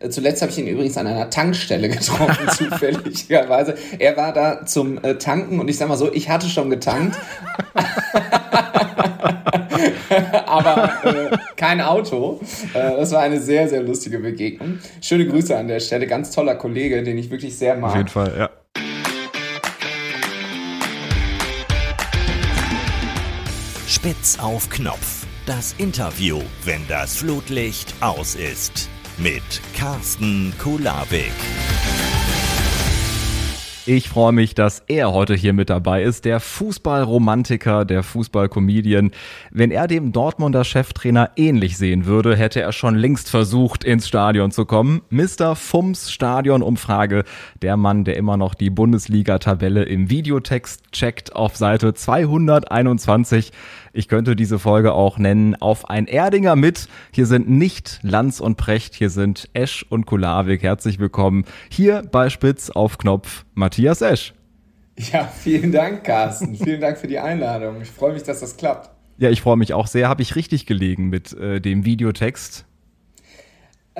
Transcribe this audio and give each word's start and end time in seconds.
Äh, 0.00 0.10
zuletzt 0.10 0.42
habe 0.42 0.52
ich 0.52 0.58
ihn 0.58 0.66
übrigens 0.66 0.96
an 0.96 1.06
einer 1.06 1.30
Tankstelle 1.30 1.88
getroffen, 1.88 2.48
zufälligerweise. 2.56 3.74
Er 3.98 4.16
war 4.16 4.32
da 4.32 4.66
zum 4.66 5.02
äh, 5.02 5.16
Tanken 5.16 5.60
und 5.60 5.68
ich 5.68 5.76
sag 5.76 5.88
mal 5.88 5.96
so, 5.96 6.12
ich 6.12 6.28
hatte 6.28 6.48
schon 6.48 6.70
getankt. 6.70 7.16
aber 10.46 10.92
äh, 11.04 11.36
kein 11.56 11.80
Auto. 11.80 12.40
Äh, 12.74 12.96
das 12.96 13.12
war 13.12 13.20
eine 13.20 13.40
sehr, 13.40 13.68
sehr 13.68 13.82
lustige 13.82 14.18
Begegnung. 14.18 14.78
Schöne 15.00 15.26
Grüße 15.26 15.56
an 15.56 15.68
der 15.68 15.80
Stelle. 15.80 16.06
Ganz 16.06 16.30
toller 16.30 16.54
Kollege, 16.54 17.02
den 17.02 17.18
ich 17.18 17.30
wirklich 17.30 17.56
sehr 17.56 17.76
mag. 17.76 17.90
Auf 17.90 17.96
jeden 17.96 18.08
Fall, 18.08 18.34
ja. 18.38 18.50
Spitz 23.86 24.38
auf 24.40 24.68
Knopf. 24.70 25.26
Das 25.46 25.74
Interview, 25.78 26.40
wenn 26.64 26.86
das 26.88 27.16
Flutlicht 27.16 27.94
aus 28.00 28.34
ist. 28.34 28.90
Mit 29.20 29.60
Carsten 29.74 30.52
Kulabik. 30.58 31.32
Ich 33.84 34.10
freue 34.10 34.32
mich, 34.32 34.54
dass 34.54 34.84
er 34.86 35.12
heute 35.12 35.34
hier 35.34 35.54
mit 35.54 35.70
dabei 35.70 36.02
ist, 36.04 36.24
der 36.24 36.38
Fußballromantiker, 36.40 37.84
der 37.84 38.04
Fußballcomedian. 38.04 39.10
Wenn 39.50 39.70
er 39.72 39.88
dem 39.88 40.12
Dortmunder 40.12 40.62
Cheftrainer 40.62 41.30
ähnlich 41.36 41.78
sehen 41.78 42.04
würde, 42.04 42.36
hätte 42.36 42.60
er 42.60 42.72
schon 42.72 42.94
längst 42.94 43.28
versucht, 43.30 43.82
ins 43.82 44.06
Stadion 44.06 44.52
zu 44.52 44.66
kommen. 44.66 45.00
Mr. 45.08 45.56
Fums 45.56 46.12
Stadionumfrage, 46.12 47.24
der 47.62 47.76
Mann, 47.76 48.04
der 48.04 48.18
immer 48.18 48.36
noch 48.36 48.54
die 48.54 48.70
Bundesliga-Tabelle 48.70 49.84
im 49.84 50.10
Videotext 50.10 50.92
checkt 50.92 51.34
auf 51.34 51.56
Seite 51.56 51.94
221. 51.94 53.52
Ich 53.92 54.08
könnte 54.08 54.36
diese 54.36 54.58
Folge 54.58 54.92
auch 54.92 55.18
nennen 55.18 55.54
auf 55.54 55.88
ein 55.88 56.06
Erdinger 56.06 56.56
mit. 56.56 56.88
Hier 57.12 57.26
sind 57.26 57.48
nicht 57.48 58.00
Lanz 58.02 58.40
und 58.40 58.56
Precht, 58.56 58.94
hier 58.94 59.10
sind 59.10 59.48
Esch 59.54 59.84
und 59.88 60.04
Kulawik. 60.06 60.62
Herzlich 60.62 60.98
willkommen 60.98 61.44
hier 61.70 62.02
bei 62.10 62.28
Spitz 62.28 62.70
auf 62.70 62.98
Knopf 62.98 63.44
Matthias 63.54 64.02
Esch. 64.02 64.34
Ja, 65.12 65.24
vielen 65.26 65.72
Dank, 65.72 66.04
Carsten. 66.04 66.54
vielen 66.56 66.80
Dank 66.80 66.98
für 66.98 67.06
die 67.06 67.18
Einladung. 67.18 67.80
Ich 67.80 67.88
freue 67.88 68.12
mich, 68.12 68.24
dass 68.24 68.40
das 68.40 68.56
klappt. 68.56 68.90
Ja, 69.16 69.30
ich 69.30 69.40
freue 69.40 69.56
mich 69.56 69.72
auch 69.72 69.86
sehr. 69.86 70.08
Habe 70.08 70.22
ich 70.22 70.36
richtig 70.36 70.66
gelegen 70.66 71.08
mit 71.08 71.32
äh, 71.32 71.60
dem 71.60 71.84
Videotext? 71.84 72.67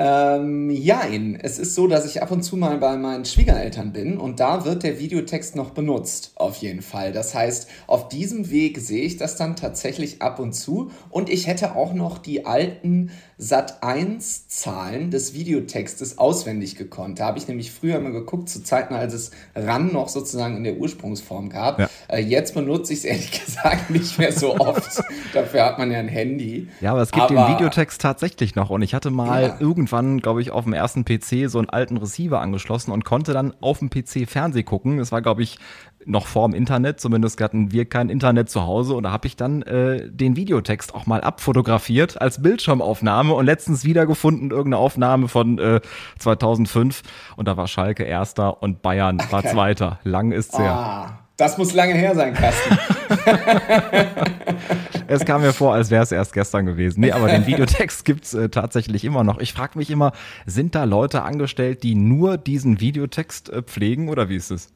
Ähm, 0.01 0.71
ja, 0.71 1.01
es 1.43 1.59
ist 1.59 1.75
so, 1.75 1.89
dass 1.89 2.07
ich 2.07 2.23
ab 2.23 2.31
und 2.31 2.45
zu 2.45 2.57
mal 2.57 2.79
bei 2.79 2.97
meinen 2.97 3.25
Schwiegereltern 3.25 3.93
bin 3.93 4.17
und 4.17 4.39
da 4.39 4.65
wird 4.65 4.85
der 4.85 5.01
Videotext 5.01 5.57
noch 5.57 5.71
benutzt, 5.71 6.31
auf 6.37 6.59
jeden 6.59 6.83
Fall. 6.83 7.11
Das 7.11 7.35
heißt, 7.35 7.69
auf 7.89 8.09
diesem 8.09 8.49
Weg 8.49 8.79
sehe 8.79 9.03
ich 9.03 9.17
das 9.17 9.35
dann 9.35 9.57
tatsächlich 9.57 10.23
ab 10.23 10.39
und 10.39 10.53
zu 10.53 10.93
und 11.11 11.29
ich 11.29 11.49
hätte 11.49 11.75
auch 11.75 11.95
noch 11.95 12.19
die 12.19 12.47
alten 12.47 13.11
Sat1-Zahlen 13.41 15.11
des 15.11 15.35
Videotextes 15.35 16.19
auswendig 16.19 16.77
gekonnt. 16.77 17.21
Da 17.21 17.27
habe 17.27 17.39
ich 17.39 17.47
nämlich 17.47 17.71
früher 17.71 17.99
mal 18.01 18.12
geguckt, 18.12 18.49
zu 18.49 18.62
Zeiten, 18.62 18.95
als 18.95 19.15
es 19.15 19.31
RAN 19.55 19.93
noch 19.93 20.09
sozusagen 20.09 20.57
in 20.57 20.65
der 20.65 20.77
Ursprungsform 20.77 21.49
gab. 21.49 21.79
Ja. 21.79 21.89
Äh, 22.09 22.21
jetzt 22.21 22.55
benutze 22.55 22.93
ich 22.93 23.01
es 23.01 23.05
ehrlich 23.05 23.45
gesagt 23.47 23.91
nicht 23.91 24.19
mehr 24.19 24.33
so 24.33 24.59
oft. 24.59 25.03
Dafür 25.33 25.65
hat 25.65 25.79
man 25.79 25.91
ja 25.91 25.99
ein 25.99 26.09
Handy. 26.09 26.69
Ja, 26.81 26.93
aber 26.93 27.03
es 27.03 27.12
gibt 27.12 27.31
aber, 27.31 27.35
den 27.47 27.55
Videotext 27.55 28.01
tatsächlich 28.01 28.57
noch. 28.57 28.71
Und 28.71 28.83
ich 28.83 28.95
hatte 28.95 29.11
mal 29.11 29.43
ja. 29.43 29.57
Irgendwann, 29.89 30.20
glaube 30.20 30.42
ich, 30.42 30.50
auf 30.50 30.64
dem 30.64 30.72
ersten 30.72 31.05
PC 31.05 31.48
so 31.48 31.58
einen 31.58 31.70
alten 31.70 31.97
Receiver 31.97 32.41
angeschlossen 32.41 32.92
und 32.92 33.05
konnte 33.05 33.33
dann 33.33 33.55
auf 33.61 33.78
dem 33.78 33.91
PC 33.91 34.28
Fernseh 34.28 34.62
gucken. 34.62 34.98
Es 34.98 35.12
war, 35.12 35.22
glaube 35.22 35.42
ich, 35.42 35.58
noch 36.05 36.27
vorm 36.27 36.55
Internet, 36.55 37.00
zumindest 37.00 37.41
hatten 37.41 37.72
wir 37.72 37.84
kein 37.84 38.09
Internet 38.09 38.48
zu 38.48 38.62
Hause 38.62 38.94
und 38.94 39.03
da 39.03 39.11
habe 39.11 39.27
ich 39.27 39.36
dann 39.36 39.62
äh, 39.62 40.09
den 40.11 40.36
Videotext 40.36 40.94
auch 40.94 41.06
mal 41.06 41.20
abfotografiert 41.20 42.20
als 42.20 42.41
Bildschirmaufnahme 42.41 43.34
und 43.34 43.44
letztens 43.44 43.84
wiedergefunden 43.84 44.50
irgendeine 44.50 44.78
Aufnahme 44.78 45.28
von 45.28 45.59
äh, 45.59 45.81
2005 46.19 47.03
und 47.36 47.48
da 47.48 47.56
war 47.56 47.66
Schalke 47.66 48.05
erster 48.05 48.62
und 48.62 48.81
Bayern 48.81 49.19
war 49.31 49.41
okay. 49.41 49.50
zweiter. 49.53 49.98
Lang 50.05 50.33
ist's 50.33 50.59
her. 50.59 51.19
Das 51.39 51.56
muss 51.56 51.72
lange 51.72 51.94
her 51.94 52.17
sein, 52.17 52.34
Carsten. 52.34 52.77
es 55.06 55.25
kam 55.25 55.41
mir 55.41 55.53
vor, 55.53 55.72
als 55.72 55.88
wäre 55.88 56.03
es 56.03 56.10
erst 56.10 56.32
gestern 56.32 56.66
gewesen. 56.66 57.00
Nee, 57.00 57.12
aber 57.12 57.28
den 57.28 57.47
Videotext 57.47 58.04
gibt's 58.04 58.34
äh, 58.34 58.49
tatsächlich 58.49 59.04
immer 59.04 59.22
noch. 59.22 59.38
Ich 59.38 59.53
frage 59.53 59.78
mich 59.78 59.88
immer, 59.88 60.12
sind 60.47 60.75
da 60.75 60.82
Leute 60.82 61.22
angestellt, 61.22 61.84
die 61.84 61.94
nur 61.94 62.38
diesen 62.38 62.81
Videotext 62.81 63.50
äh, 63.50 63.62
pflegen 63.62 64.09
oder 64.09 64.28
wie 64.28 64.34
ist 64.34 64.50
es? 64.50 64.71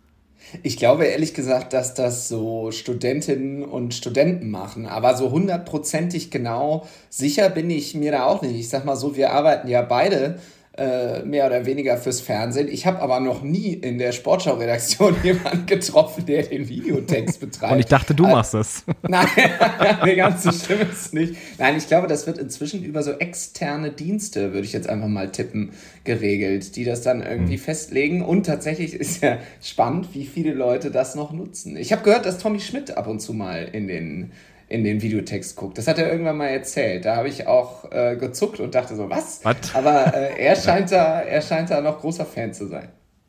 Ich 0.62 0.76
glaube 0.76 1.06
ehrlich 1.06 1.34
gesagt, 1.34 1.72
dass 1.72 1.94
das 1.94 2.28
so 2.28 2.70
Studentinnen 2.70 3.64
und 3.64 3.92
Studenten 3.92 4.48
machen. 4.48 4.86
Aber 4.86 5.16
so 5.16 5.32
hundertprozentig 5.32 6.30
genau 6.30 6.86
sicher 7.10 7.50
bin 7.50 7.70
ich 7.70 7.96
mir 7.96 8.12
da 8.12 8.24
auch 8.24 8.42
nicht. 8.42 8.54
Ich 8.54 8.68
sag 8.68 8.84
mal 8.84 8.94
so, 8.94 9.16
wir 9.16 9.32
arbeiten 9.32 9.66
ja 9.66 9.82
beide 9.82 10.38
äh, 10.78 11.22
mehr 11.24 11.46
oder 11.46 11.66
weniger 11.66 11.98
fürs 11.98 12.22
Fernsehen. 12.22 12.66
Ich 12.66 12.86
habe 12.86 13.00
aber 13.00 13.20
noch 13.20 13.42
nie 13.42 13.74
in 13.74 13.98
der 13.98 14.12
Sportschau-Redaktion 14.12 15.16
jemanden 15.22 15.66
getroffen, 15.66 16.24
der 16.24 16.44
den 16.44 16.66
Videotext 16.66 17.40
betreibt. 17.40 17.74
Und 17.74 17.78
ich 17.78 17.86
dachte, 17.86 18.14
du 18.14 18.26
machst 18.26 18.54
das. 18.54 18.82
Nein, 19.06 19.26
nee, 20.04 20.16
ganz 20.16 20.44
so 20.44 20.50
schlimm 20.50 20.80
ist 20.80 21.06
es 21.06 21.12
nicht. 21.12 21.36
Nein, 21.58 21.76
ich 21.76 21.86
glaube, 21.88 22.06
das 22.06 22.26
wird 22.26 22.38
inzwischen 22.38 22.82
über 22.84 23.02
so 23.02 23.12
externe 23.12 23.90
Dienste, 23.90 24.54
würde 24.54 24.64
ich 24.64 24.72
jetzt 24.72 24.88
einfach 24.88 25.08
mal 25.08 25.30
tippen, 25.30 25.72
geregelt, 26.04 26.74
die 26.74 26.84
das 26.84 27.02
dann 27.02 27.22
irgendwie 27.22 27.58
mhm. 27.58 27.62
festlegen. 27.62 28.22
Und 28.22 28.46
tatsächlich 28.46 28.94
ist 28.94 29.22
ja 29.22 29.36
spannend, 29.62 30.14
wie 30.14 30.24
viele 30.24 30.54
Leute 30.54 30.90
das 30.90 31.14
noch 31.14 31.32
nutzen. 31.32 31.76
Ich 31.76 31.92
habe 31.92 32.02
gehört, 32.02 32.24
dass 32.24 32.38
Tommy 32.38 32.60
Schmidt 32.60 32.96
ab 32.96 33.08
und 33.08 33.20
zu 33.20 33.34
mal 33.34 33.68
in 33.70 33.88
den 33.88 34.32
in 34.72 34.84
den 34.84 35.02
Videotext 35.02 35.56
guckt. 35.56 35.78
Das 35.78 35.86
hat 35.86 35.98
er 35.98 36.10
irgendwann 36.10 36.36
mal 36.38 36.46
erzählt. 36.46 37.04
Da 37.04 37.16
habe 37.16 37.28
ich 37.28 37.46
auch 37.46 37.90
äh, 37.92 38.16
gezuckt 38.16 38.58
und 38.58 38.74
dachte 38.74 38.96
so, 38.96 39.10
was? 39.10 39.44
What? 39.44 39.56
Aber 39.74 40.14
äh, 40.14 40.38
er, 40.38 40.56
scheint 40.56 40.90
da, 40.90 41.20
er 41.20 41.42
scheint 41.42 41.70
da 41.70 41.80
noch 41.80 42.00
großer 42.00 42.24
Fan 42.24 42.54
zu 42.54 42.66
sein. 42.66 42.88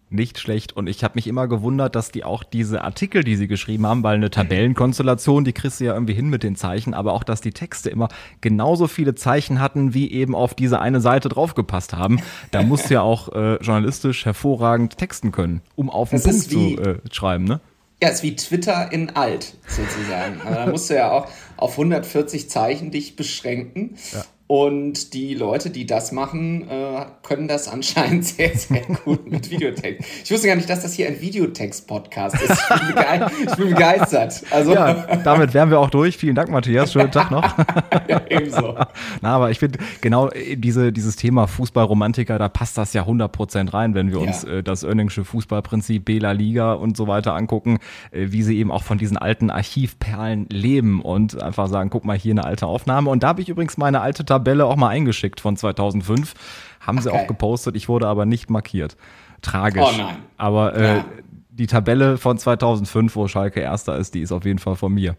Nicht 0.10 0.38
schlecht. 0.38 0.74
Und 0.74 0.88
ich 0.88 1.04
habe 1.04 1.16
mich 1.16 1.28
immer 1.28 1.48
gewundert, 1.48 1.96
dass 1.96 2.12
die 2.12 2.24
auch 2.24 2.44
diese 2.44 2.84
Artikel, 2.84 3.24
die 3.24 3.36
sie 3.36 3.48
geschrieben 3.48 3.88
haben, 3.88 4.04
weil 4.04 4.16
eine 4.16 4.30
Tabellenkonstellation, 4.30 5.44
die 5.44 5.54
kriegst 5.54 5.80
du 5.80 5.86
ja 5.86 5.96
irgendwie 5.96 6.14
hin 6.14 6.30
mit 6.30 6.44
den 6.44 6.56
Zeichen, 6.56 6.94
aber 6.94 7.14
auch, 7.14 7.24
dass 7.24 7.42
die 7.42 7.52
Texte 7.52 7.90
immer 7.90 8.10
genauso 8.40 8.88
viele 8.88 9.16
Zeichen 9.16 9.60
hatten, 9.60 9.96
wie 9.96 10.12
eben 10.12 10.36
auf 10.36 10.54
diese 10.54 10.80
eine 10.80 11.02
Seite 11.02 11.30
draufgepasst 11.30 11.94
haben. 11.94 12.22
Da 12.52 12.62
musst 12.62 12.90
du 12.90 12.94
ja 12.94 13.02
auch 13.02 13.30
äh, 13.34 13.56
journalistisch 13.56 14.26
hervorragend 14.26 14.98
texten 14.98 15.32
können, 15.32 15.62
um 15.76 15.90
auf 15.90 16.12
den 16.12 16.22
das 16.22 16.48
Punkt 16.48 16.78
zu 16.78 16.82
äh, 16.82 17.00
schreiben, 17.12 17.46
ne? 17.46 17.60
Ja, 18.04 18.10
ist 18.10 18.22
wie 18.22 18.36
Twitter 18.36 18.92
in 18.92 19.12
alt, 19.12 19.54
sozusagen. 19.66 20.42
Also 20.42 20.56
da 20.56 20.66
musst 20.66 20.90
du 20.90 20.96
ja 20.96 21.10
auch 21.10 21.30
auf 21.56 21.72
140 21.72 22.50
Zeichen 22.50 22.92
dich 22.92 23.16
beschränken. 23.16 23.96
Ja. 24.12 24.26
Und 24.56 25.16
die 25.16 25.34
Leute, 25.34 25.72
die 25.72 25.88
das 25.88 26.12
machen, 26.12 26.70
äh, 26.70 27.06
können 27.24 27.48
das 27.48 27.68
anscheinend 27.68 28.24
sehr, 28.26 28.56
sehr 28.56 28.84
gut 29.04 29.28
mit 29.28 29.50
Videotext. 29.50 30.08
Ich 30.24 30.32
wusste 30.32 30.46
gar 30.46 30.56
nicht, 30.56 30.70
dass 30.70 30.84
das 30.84 30.94
hier 30.94 31.08
ein 31.08 31.20
Videotext-Podcast 31.20 32.36
ist. 32.36 32.52
Ich 32.52 32.94
bin, 32.94 33.48
ich 33.48 33.56
bin, 33.56 33.70
begeistert. 33.70 34.44
Also 34.52 34.76
ja, 34.76 35.18
damit 35.24 35.56
wären 35.56 35.72
wir 35.72 35.80
auch 35.80 35.90
durch. 35.90 36.18
Vielen 36.18 36.36
Dank, 36.36 36.52
Matthias. 36.52 36.94
Schönen 36.94 37.10
Tag 37.10 37.32
noch. 37.32 37.58
ja, 38.08 38.22
ebenso. 38.30 38.76
Na, 39.22 39.30
aber 39.38 39.50
ich 39.50 39.58
finde, 39.58 39.80
genau 40.02 40.30
äh, 40.30 40.56
diese, 40.56 40.94
dieses 40.94 41.16
Thema 41.16 41.48
Fußballromantiker, 41.48 42.38
da 42.38 42.48
passt 42.48 42.78
das 42.78 42.94
ja 42.94 43.06
100% 43.06 43.74
rein, 43.74 43.96
wenn 43.96 44.12
wir 44.12 44.20
ja. 44.20 44.28
uns 44.28 44.44
äh, 44.44 44.62
das 44.62 44.84
Oenningsche 44.84 45.26
Fußballprinzip 45.26 46.06
Bela 46.06 46.32
Liga 46.32 46.74
und 46.74 46.96
so 46.96 47.08
weiter 47.08 47.34
angucken, 47.34 47.80
äh, 48.12 48.28
wie 48.30 48.44
sie 48.44 48.60
eben 48.60 48.70
auch 48.70 48.84
von 48.84 49.00
diesen 49.00 49.18
alten 49.18 49.50
Archivperlen 49.50 50.46
leben 50.50 51.02
und 51.02 51.42
einfach 51.42 51.68
sagen, 51.70 51.90
guck 51.90 52.06
mal, 52.06 52.16
hier 52.16 52.34
eine 52.34 52.46
alte 52.46 52.68
Aufnahme. 52.68 53.10
Und 53.10 53.24
da 53.24 53.30
habe 53.30 53.42
ich 53.42 53.50
übrigens 53.50 53.78
meine 53.78 54.02
alte 54.02 54.24
Tabelle 54.24 54.43
auch 54.66 54.76
mal 54.76 54.90
eingeschickt 54.90 55.42
von 55.42 55.58
2005. 55.58 56.34
Haben 56.80 56.98
okay. 56.98 57.04
sie 57.04 57.14
auch 57.14 57.28
gepostet, 57.28 57.76
ich 57.76 57.88
wurde 57.88 58.08
aber 58.08 58.26
nicht 58.26 58.50
markiert. 58.50 58.98
Tragisch. 59.42 59.84
Oh 59.84 59.92
nein. 59.98 60.18
Aber 60.38 60.76
äh, 60.76 60.98
ja. 60.98 61.06
die 61.50 61.68
Tabelle 61.68 62.18
von 62.18 62.38
2005, 62.38 63.16
wo 63.16 63.28
Schalke 63.28 63.60
Erster 63.60 63.98
ist, 63.98 64.14
die 64.14 64.22
ist 64.22 64.32
auf 64.32 64.46
jeden 64.46 64.60
Fall 64.60 64.76
von 64.76 64.94
mir. 64.94 65.16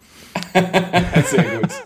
Sehr 1.24 1.44
gut. 1.44 1.70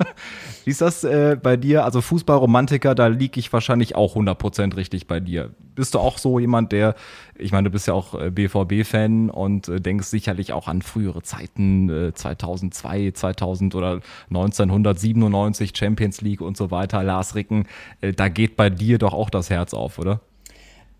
Wie 0.69 0.73
ist 0.73 0.83
das 0.83 1.03
äh, 1.03 1.39
bei 1.43 1.57
dir? 1.57 1.87
Also 1.87 2.03
Fußballromantiker, 2.03 2.95
da 2.95 3.07
liege 3.07 3.41
ich 3.41 3.51
wahrscheinlich 3.55 3.95
auch 3.95 4.17
100% 4.17 4.77
richtig 4.77 5.07
bei 5.07 5.19
dir. 5.19 5.49
Bist 5.75 5.95
du 5.95 5.99
auch 5.99 6.19
so 6.19 6.39
jemand, 6.39 6.73
der, 6.73 6.95
ich 7.39 7.53
meine, 7.53 7.69
du 7.69 7.71
bist 7.71 7.87
ja 7.87 7.95
auch 7.95 8.13
äh, 8.13 8.31
BVB-Fan 8.31 9.31
und 9.31 9.69
äh, 9.69 9.81
denkst 9.81 10.09
sicherlich 10.09 10.53
auch 10.53 10.69
an 10.69 10.83
frühere 10.83 11.23
Zeiten, 11.23 11.89
äh, 11.89 12.13
2002, 12.13 13.13
2000 13.13 13.77
oder 13.77 14.03
1997 14.29 15.73
Champions 15.75 16.21
League 16.21 16.43
und 16.43 16.59
so 16.59 16.71
weiter, 16.71 17.03
Lars 17.03 17.35
Ricken. 17.35 17.65
Äh, 18.03 18.13
da 18.13 18.29
geht 18.29 18.59
bei 18.59 18.69
dir 18.69 18.99
doch 18.99 19.15
auch 19.15 19.31
das 19.31 19.49
Herz 19.49 19.73
auf, 19.73 19.99
oder? 19.99 20.21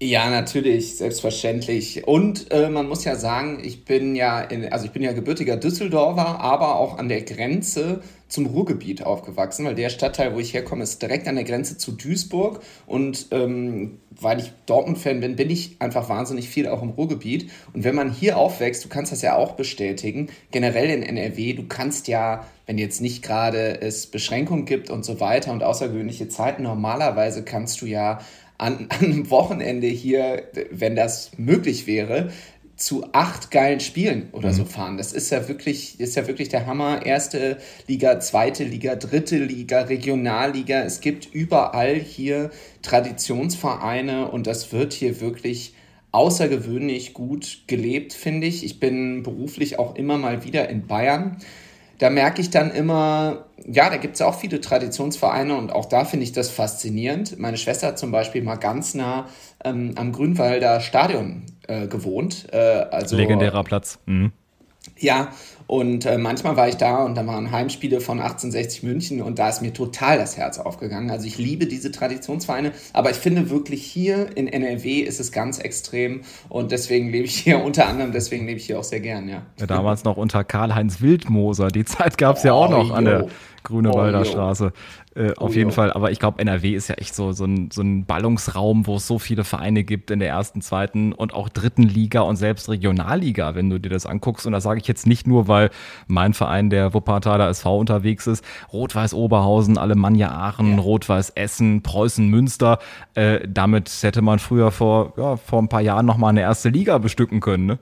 Ja, 0.01 0.31
natürlich, 0.31 0.97
selbstverständlich. 0.97 2.07
Und 2.07 2.53
äh, 2.53 2.71
man 2.71 2.89
muss 2.89 3.05
ja 3.05 3.17
sagen, 3.17 3.59
ich 3.63 3.85
bin 3.85 4.15
ja, 4.15 4.41
in, 4.41 4.73
also 4.73 4.87
ich 4.87 4.93
bin 4.93 5.03
ja 5.03 5.13
gebürtiger 5.13 5.57
Düsseldorfer, 5.57 6.41
aber 6.41 6.77
auch 6.77 6.99
an 6.99 7.09
der 7.09 7.23
Grenze 7.23 8.01
zum 8.29 8.47
Ruhrgebiet 8.47 9.03
aufgewachsen, 9.03 9.65
weil 9.65 9.75
der 9.75 9.89
Stadtteil, 9.89 10.35
wo 10.35 10.39
ich 10.39 10.53
herkomme, 10.53 10.85
ist 10.85 11.01
direkt 11.01 11.27
an 11.29 11.37
der 11.37 11.45
Grenze 11.45 11.79
zu 11.79 11.93
Duisburg. 11.93 12.61
Und 12.87 13.29
ähm, 13.31 13.99
weil 14.11 14.41
ich 14.41 14.53
Dortmund-Fan 14.67 15.21
bin, 15.21 15.37
bin 15.37 15.51
ich 15.51 15.77
einfach 15.81 16.09
wahnsinnig 16.09 16.49
viel 16.49 16.69
auch 16.69 16.83
im 16.83 16.91
Ruhrgebiet. 16.91 17.51
Und 17.73 17.85
wenn 17.85 17.95
man 17.95 18.13
hier 18.13 18.37
aufwächst, 18.37 18.85
du 18.85 18.89
kannst 18.89 19.13
das 19.13 19.23
ja 19.23 19.37
auch 19.37 19.53
bestätigen, 19.53 20.29
generell 20.51 20.91
in 20.91 21.03
NRW, 21.03 21.55
du 21.55 21.67
kannst 21.67 22.09
ja, 22.09 22.47
wenn 22.67 22.79
jetzt 22.79 23.01
nicht 23.01 23.23
gerade 23.23 23.81
es 23.81 24.07
Beschränkungen 24.07 24.67
gibt 24.67 24.91
und 24.91 25.05
so 25.05 25.21
weiter 25.21 25.53
und 25.53 25.63
außergewöhnliche 25.63 26.29
Zeiten, 26.29 26.65
normalerweise 26.65 27.45
kannst 27.45 27.81
du 27.81 27.87
ja 27.87 28.21
an, 28.59 28.89
an 28.91 29.07
einem 29.07 29.31
Wochenende 29.31 29.87
hier, 29.87 30.43
wenn 30.71 30.97
das 30.97 31.31
möglich 31.39 31.87
wäre, 31.87 32.31
zu 32.79 33.13
acht 33.13 33.51
geilen 33.51 33.81
Spielen 33.81 34.29
oder 34.33 34.51
mhm. 34.51 34.55
so 34.55 34.65
fahren. 34.65 34.97
Das 34.97 35.13
ist 35.13 35.31
ja 35.31 35.49
wirklich, 35.49 35.99
ist 35.99 36.15
ja 36.15 36.29
wirklich 36.29 36.49
der 36.49 36.67
Hammer. 36.67 37.05
Erste 37.05 37.59
Liga, 37.89 38.21
zweite 38.21 38.63
Liga, 38.63 38.95
dritte 38.95 39.37
Liga, 39.37 39.83
Regionalliga. 39.83 40.83
Es 40.85 41.01
gibt 41.01 41.27
überall 41.35 41.97
hier 41.97 42.51
Traditionsvereine 42.83 44.31
und 44.31 44.47
das 44.47 44.73
wird 44.73 44.93
hier 44.93 45.21
wirklich 45.21 45.75
außergewöhnlich 46.13 47.15
gut 47.15 47.65
gelebt, 47.67 48.13
finde 48.13 48.47
ich. 48.47 48.65
Ich 48.65 48.79
bin 48.79 49.25
beruflich 49.25 49.81
auch 49.81 49.97
immer 49.97 50.17
mal 50.17 50.45
wieder 50.45 50.69
in 50.69 50.87
Bayern. 50.87 51.37
Da 51.99 52.11
merke 52.11 52.41
ich 52.41 52.51
dann 52.51 52.71
immer, 52.71 53.47
ja, 53.67 53.91
da 53.91 53.97
gibt 53.97 54.15
es 54.15 54.23
auch 54.23 54.39
viele 54.39 54.61
Traditionsvereine 54.61 55.57
und 55.57 55.73
auch 55.73 55.87
da 55.87 56.05
finde 56.05 56.23
ich 56.23 56.33
das 56.33 56.49
faszinierend. 56.49 57.41
Meine 57.41 57.57
Schwester 57.57 57.89
hat 57.89 57.99
zum 57.99 58.13
Beispiel 58.13 58.41
mal 58.41 58.55
ganz 58.55 58.95
nah 58.95 59.29
ähm, 59.65 59.95
am 59.97 60.13
Grünwalder 60.13 60.79
Stadion 60.81 61.43
äh, 61.69 61.87
gewohnt. 61.87 62.49
Äh, 62.53 62.59
also, 62.59 63.17
Legendärer 63.17 63.63
Platz. 63.63 63.99
Mhm. 64.07 64.33
Ja, 64.99 65.29
und 65.67 66.07
äh, 66.07 66.17
manchmal 66.17 66.57
war 66.57 66.69
ich 66.69 66.77
da 66.77 67.05
und 67.05 67.15
da 67.15 67.27
waren 67.27 67.51
Heimspiele 67.51 68.01
von 68.01 68.21
1860 68.21 68.83
München 68.85 69.21
und 69.21 69.39
da 69.39 69.51
ist 69.51 69.61
mir 69.61 69.73
total 69.73 70.17
das 70.17 70.37
Herz 70.37 70.59
aufgegangen. 70.59 71.11
Also 71.11 71.27
ich 71.27 71.37
liebe 71.37 71.67
diese 71.67 71.93
Traditionsvereine, 71.93 72.73
aber 72.95 73.11
ich 73.11 73.17
finde 73.17 73.51
wirklich 73.51 73.85
hier 73.85 74.35
in 74.37 74.49
NRW 74.49 75.01
ist 75.01 75.21
es 75.21 75.31
ganz 75.31 75.59
extrem 75.59 76.23
und 76.49 76.73
deswegen 76.73 77.11
lebe 77.11 77.27
ich 77.27 77.37
hier 77.37 77.63
unter 77.65 77.87
anderem, 77.87 78.13
deswegen 78.13 78.47
lebe 78.47 78.59
ich 78.59 78.67
hier 78.67 78.79
auch 78.79 78.85
sehr 78.85 79.01
gern, 79.01 79.29
ja. 79.29 79.43
ja 79.61 79.67
damals 79.67 80.05
noch 80.05 80.17
unter 80.17 80.43
Karl-Heinz 80.43 81.03
Wildmoser, 81.03 81.69
die 81.69 81.85
Zeit 81.85 82.17
gab 82.17 82.37
es 82.37 82.45
ja 82.45 82.55
auch 82.55 82.71
noch 82.71 82.91
oh, 82.91 82.95
an 82.95 83.05
der 83.05 83.27
Grünewalder 83.63 84.23
oh, 84.23 84.25
Straße. 84.25 84.73
Äh, 85.19 85.35
auf 85.37 85.51
oh, 85.51 85.53
jeden 85.53 85.71
jo. 85.71 85.75
Fall. 85.75 85.93
Aber 85.93 86.13
ich 86.13 86.21
glaube, 86.21 86.39
NRW 86.39 86.75
ist 86.75 86.89
ja 86.89 86.95
echt 86.95 87.15
so, 87.15 87.33
so, 87.33 87.45
ein, 87.45 87.71
so 87.73 87.83
ein 87.83 88.05
Ballungsraum, 88.05 88.87
wo 88.87 88.97
es 88.97 89.07
so 89.07 89.19
viele 89.19 89.43
Vereine 89.43 89.83
gibt 89.83 90.13
in 90.13 90.21
der 90.21 90.29
ersten, 90.29 90.63
zweiten 90.63 91.13
und 91.13 91.35
auch 91.35 91.49
dritten 91.49 91.83
Liga 91.83 92.21
und 92.21 92.37
selbst 92.37 92.69
Regionalliga, 92.69 93.57
wenn 93.57 93.69
du 93.69 93.81
dir 93.81 93.89
das 93.89 94.07
anguckst. 94.07 94.47
Und 94.47 94.53
das 94.53 94.63
sage 94.63 94.81
ich 94.81 94.87
jetzt 94.87 95.09
nicht 95.09 95.27
nur, 95.27 95.49
weil 95.49 95.71
mein 96.07 96.35
Verein, 96.35 96.71
der 96.71 96.95
Wuppertaler 96.95 97.49
SV, 97.49 97.79
unterwegs 97.79 98.29
ist. 98.29 98.45
Rot-Weiß 98.73 99.13
Oberhausen, 99.13 99.77
Alemannia 99.77 100.31
Aachen, 100.31 100.77
ja. 100.77 100.83
Rot-Weiß 100.83 101.31
Essen, 101.31 101.83
Preußen 101.83 102.29
Münster. 102.29 102.79
Äh, 103.15 103.41
damit 103.49 103.91
hätte 104.03 104.23
man 104.23 104.39
früher 104.39 104.71
vor, 104.71 105.15
ja, 105.17 105.37
vor 105.37 105.61
ein 105.61 105.69
paar 105.69 105.81
Jahren 105.81 106.07
nochmal 106.07 106.31
eine 106.31 106.43
erste 106.43 106.69
Liga 106.69 106.99
bestücken 106.99 107.41
können, 107.41 107.67
ne? 107.67 107.79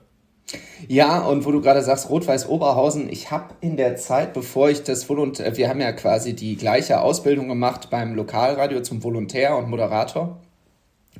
Ja, 0.87 1.19
und 1.19 1.45
wo 1.45 1.51
du 1.51 1.61
gerade 1.61 1.81
sagst, 1.81 2.09
Rot-Weiß 2.09 2.47
Oberhausen, 2.47 3.09
ich 3.09 3.31
habe 3.31 3.55
in 3.59 3.75
der 3.75 3.97
Zeit, 3.97 4.33
bevor 4.33 4.69
ich 4.69 4.83
das 4.83 5.09
Volontär, 5.09 5.57
wir 5.57 5.67
haben 5.67 5.81
ja 5.81 5.91
quasi 5.91 6.33
die 6.33 6.55
gleiche 6.55 7.01
Ausbildung 7.01 7.49
gemacht 7.49 7.89
beim 7.89 8.15
Lokalradio 8.15 8.81
zum 8.81 9.03
Volontär 9.03 9.57
und 9.57 9.69
Moderator. 9.69 10.39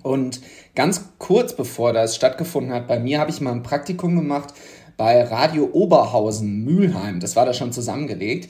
Und 0.03 0.41
ganz 0.75 1.09
kurz 1.17 1.55
bevor 1.55 1.91
das 1.91 2.15
stattgefunden 2.15 2.71
hat, 2.71 2.87
bei 2.87 2.99
mir 2.99 3.19
habe 3.19 3.31
ich 3.31 3.41
mal 3.41 3.51
ein 3.51 3.63
Praktikum 3.63 4.15
gemacht 4.15 4.53
bei 4.95 5.23
Radio 5.23 5.69
Oberhausen 5.71 6.63
Mülheim. 6.63 7.19
Das 7.19 7.35
war 7.35 7.45
da 7.45 7.53
schon 7.53 7.71
zusammengelegt. 7.71 8.49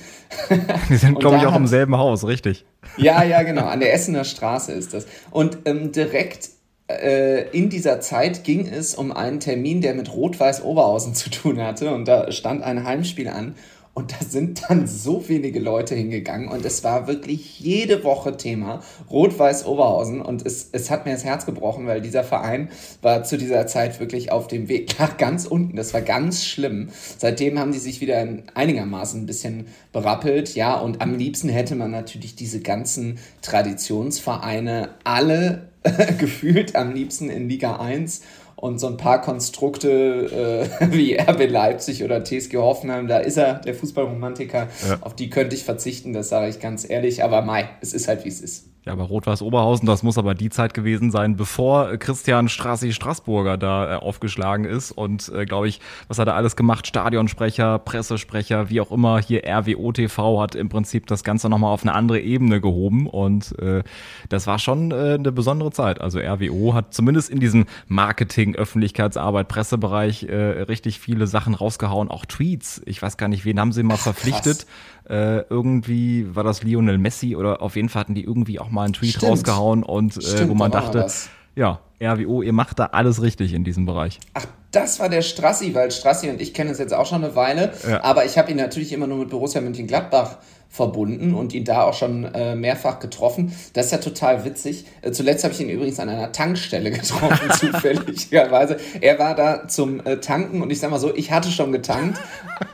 Die 0.89 0.95
sind, 0.95 1.19
glaube 1.19 1.37
ich, 1.37 1.45
auch 1.45 1.51
hat, 1.51 1.59
im 1.59 1.67
selben 1.67 1.97
Haus, 1.97 2.25
richtig? 2.25 2.65
Ja, 2.95 3.23
ja, 3.23 3.43
genau. 3.43 3.65
An 3.65 3.79
der 3.81 3.93
Essener 3.93 4.23
Straße 4.23 4.71
ist 4.71 4.93
das. 4.93 5.07
Und 5.31 5.59
ähm, 5.65 5.91
direkt 5.91 6.45
äh, 6.45 6.49
in 6.89 7.69
dieser 7.69 7.99
Zeit 7.99 8.45
ging 8.45 8.65
es 8.65 8.95
um 8.95 9.11
einen 9.11 9.41
Termin, 9.41 9.81
der 9.81 9.93
mit 9.93 10.13
Rot-Weiß 10.13 10.63
Oberhausen 10.63 11.15
zu 11.15 11.29
tun 11.29 11.61
hatte. 11.61 11.93
Und 11.93 12.07
da 12.07 12.31
stand 12.31 12.63
ein 12.63 12.85
Heimspiel 12.85 13.27
an. 13.27 13.55
Und 13.97 14.11
da 14.11 14.23
sind 14.23 14.69
dann 14.69 14.85
so 14.85 15.27
wenige 15.27 15.59
Leute 15.59 15.95
hingegangen 15.95 16.49
und 16.49 16.63
es 16.63 16.83
war 16.83 17.07
wirklich 17.07 17.59
jede 17.59 18.03
Woche 18.03 18.37
Thema 18.37 18.81
Rot-Weiß 19.09 19.65
Oberhausen 19.65 20.21
und 20.21 20.45
es, 20.45 20.69
es 20.71 20.91
hat 20.91 21.07
mir 21.07 21.13
das 21.13 21.23
Herz 21.23 21.47
gebrochen, 21.47 21.87
weil 21.87 21.99
dieser 21.99 22.23
Verein 22.23 22.69
war 23.01 23.23
zu 23.23 23.39
dieser 23.39 23.65
Zeit 23.65 23.99
wirklich 23.99 24.31
auf 24.31 24.45
dem 24.45 24.69
Weg 24.69 24.99
nach 24.99 25.17
ganz 25.17 25.47
unten. 25.47 25.75
Das 25.75 25.95
war 25.95 26.01
ganz 26.01 26.45
schlimm. 26.45 26.89
Seitdem 27.17 27.57
haben 27.57 27.71
die 27.71 27.79
sich 27.79 27.99
wieder 27.99 28.23
einigermaßen 28.53 29.23
ein 29.23 29.25
bisschen 29.25 29.65
berappelt, 29.91 30.53
ja, 30.53 30.75
und 30.79 31.01
am 31.01 31.17
liebsten 31.17 31.49
hätte 31.49 31.73
man 31.73 31.89
natürlich 31.89 32.35
diese 32.35 32.59
ganzen 32.59 33.17
Traditionsvereine 33.41 34.89
alle 35.05 35.69
gefühlt 36.17 36.75
am 36.75 36.93
liebsten 36.93 37.29
in 37.29 37.49
Liga 37.49 37.77
1 37.77 38.21
und 38.55 38.79
so 38.79 38.87
ein 38.87 38.97
paar 38.97 39.21
Konstrukte 39.21 40.69
äh, 40.81 40.91
wie 40.91 41.17
RB 41.19 41.49
Leipzig 41.49 42.03
oder 42.03 42.23
TSG 42.23 42.57
Hoffenheim, 42.57 43.07
da 43.07 43.19
ist 43.19 43.37
er, 43.37 43.55
der 43.59 43.75
Fußballromantiker. 43.75 44.67
Ja. 44.87 44.97
Auf 45.01 45.15
die 45.15 45.29
könnte 45.29 45.55
ich 45.55 45.63
verzichten, 45.63 46.11
das 46.11 46.29
sage 46.29 46.49
ich 46.49 46.59
ganz 46.59 46.89
ehrlich. 46.89 47.23
Aber 47.23 47.43
Mai, 47.43 47.69
es 47.81 47.93
ist 47.93 48.07
halt 48.07 48.25
wie 48.25 48.29
es 48.29 48.41
ist. 48.41 48.65
Ja, 48.87 48.93
aber 48.93 49.03
Rot-Weiß 49.03 49.41
Oberhausen, 49.41 49.85
das 49.85 50.01
muss 50.01 50.17
aber 50.17 50.33
die 50.33 50.49
Zeit 50.49 50.73
gewesen 50.73 51.11
sein, 51.11 51.35
bevor 51.35 51.97
Christian 51.97 52.47
Strassi 52.47 52.93
Straßburger 52.93 53.57
da 53.57 53.95
äh, 53.95 53.97
aufgeschlagen 53.97 54.63
ist 54.63 54.91
und 54.91 55.27
äh, 55.27 55.43
glaube 55.43 55.67
ich, 55.67 55.81
was 56.07 56.19
hat 56.19 56.29
er 56.29 56.35
alles 56.35 56.55
gemacht? 56.55 56.87
Stadionsprecher, 56.87 57.79
Pressesprecher, 57.79 58.69
wie 58.69 58.79
auch 58.79 58.89
immer. 58.91 59.19
Hier 59.19 59.41
RWO 59.45 59.91
TV 59.91 60.41
hat 60.41 60.55
im 60.55 60.69
Prinzip 60.69 61.05
das 61.05 61.25
Ganze 61.25 61.49
nochmal 61.49 61.73
auf 61.73 61.81
eine 61.81 61.95
andere 61.95 62.21
Ebene 62.21 62.61
gehoben 62.61 63.07
und 63.07 63.59
äh, 63.59 63.83
das 64.29 64.47
war 64.47 64.57
schon 64.57 64.91
äh, 64.91 65.15
eine 65.15 65.33
besondere 65.33 65.71
Zeit. 65.71 65.99
Also 65.99 66.19
RWO 66.19 66.73
hat 66.73 66.93
zumindest 66.93 67.29
in 67.29 67.41
diesem 67.41 67.65
Marketing, 67.89 68.55
Öffentlichkeitsarbeit, 68.55 69.49
Pressebereich 69.49 70.23
äh, 70.23 70.33
richtig 70.33 71.01
viele 71.01 71.27
Sachen 71.27 71.55
rausgehauen, 71.55 72.09
auch 72.09 72.23
Tweets. 72.23 72.81
Ich 72.85 73.01
weiß 73.01 73.17
gar 73.17 73.27
nicht, 73.27 73.43
wen 73.43 73.59
haben 73.59 73.73
sie 73.73 73.83
mal 73.83 73.97
verpflichtet? 73.97 74.65
Äh, 75.09 75.41
irgendwie 75.49 76.35
war 76.35 76.43
das 76.43 76.63
Lionel 76.63 76.97
Messi 76.97 77.35
oder 77.35 77.61
auf 77.61 77.75
jeden 77.77 77.87
Fall 77.87 78.01
hatten 78.01 78.15
die 78.15 78.23
irgendwie 78.23 78.59
auch 78.59 78.69
mal 78.69 78.83
einen 78.83 78.93
Tweet 78.93 79.11
Stimmt. 79.11 79.31
rausgehauen 79.31 79.83
und 79.83 80.17
äh, 80.17 80.49
wo 80.49 80.53
man 80.53 80.69
dachte, 80.69 81.07
ja, 81.55 81.79
RWO, 82.01 82.41
ihr 82.41 82.53
macht 82.53 82.79
da 82.79 82.87
alles 82.87 83.21
richtig 83.21 83.53
in 83.53 83.63
diesem 83.63 83.85
Bereich. 83.85 84.19
Ach, 84.33 84.45
das 84.71 84.99
war 84.99 85.07
der 85.07 85.21
Strassi, 85.21 85.73
weil 85.73 85.91
Strassi 85.91 86.29
und 86.29 86.41
ich 86.41 86.53
kennen 86.53 86.69
uns 86.69 86.77
jetzt 86.77 86.93
auch 86.93 87.05
schon 87.05 87.23
eine 87.23 87.35
Weile, 87.35 87.71
ja. 87.89 88.03
aber 88.03 88.25
ich 88.25 88.37
habe 88.37 88.51
ihn 88.51 88.57
natürlich 88.57 88.91
immer 88.91 89.07
nur 89.07 89.19
mit 89.19 89.29
Borussia 89.29 89.61
Mönchengladbach 89.61 90.37
verbunden 90.69 91.33
und 91.33 91.53
ihn 91.53 91.63
da 91.63 91.83
auch 91.83 91.93
schon 91.93 92.25
äh, 92.25 92.55
mehrfach 92.55 92.99
getroffen. 92.99 93.53
Das 93.73 93.87
ist 93.87 93.91
ja 93.93 93.97
total 93.99 94.43
witzig. 94.43 94.85
Äh, 95.01 95.11
zuletzt 95.11 95.45
habe 95.45 95.53
ich 95.53 95.61
ihn 95.61 95.69
übrigens 95.69 95.99
an 95.99 96.09
einer 96.09 96.33
Tankstelle 96.33 96.91
getroffen, 96.91 97.49
zufälligerweise. 97.51 98.77
Er 98.99 99.17
war 99.17 99.33
da 99.35 99.67
zum 99.67 100.05
äh, 100.05 100.17
Tanken 100.17 100.61
und 100.61 100.69
ich 100.69 100.79
sag 100.79 100.91
mal 100.91 100.99
so, 100.99 101.15
ich 101.15 101.31
hatte 101.31 101.49
schon 101.49 101.71
getankt. 101.71 102.19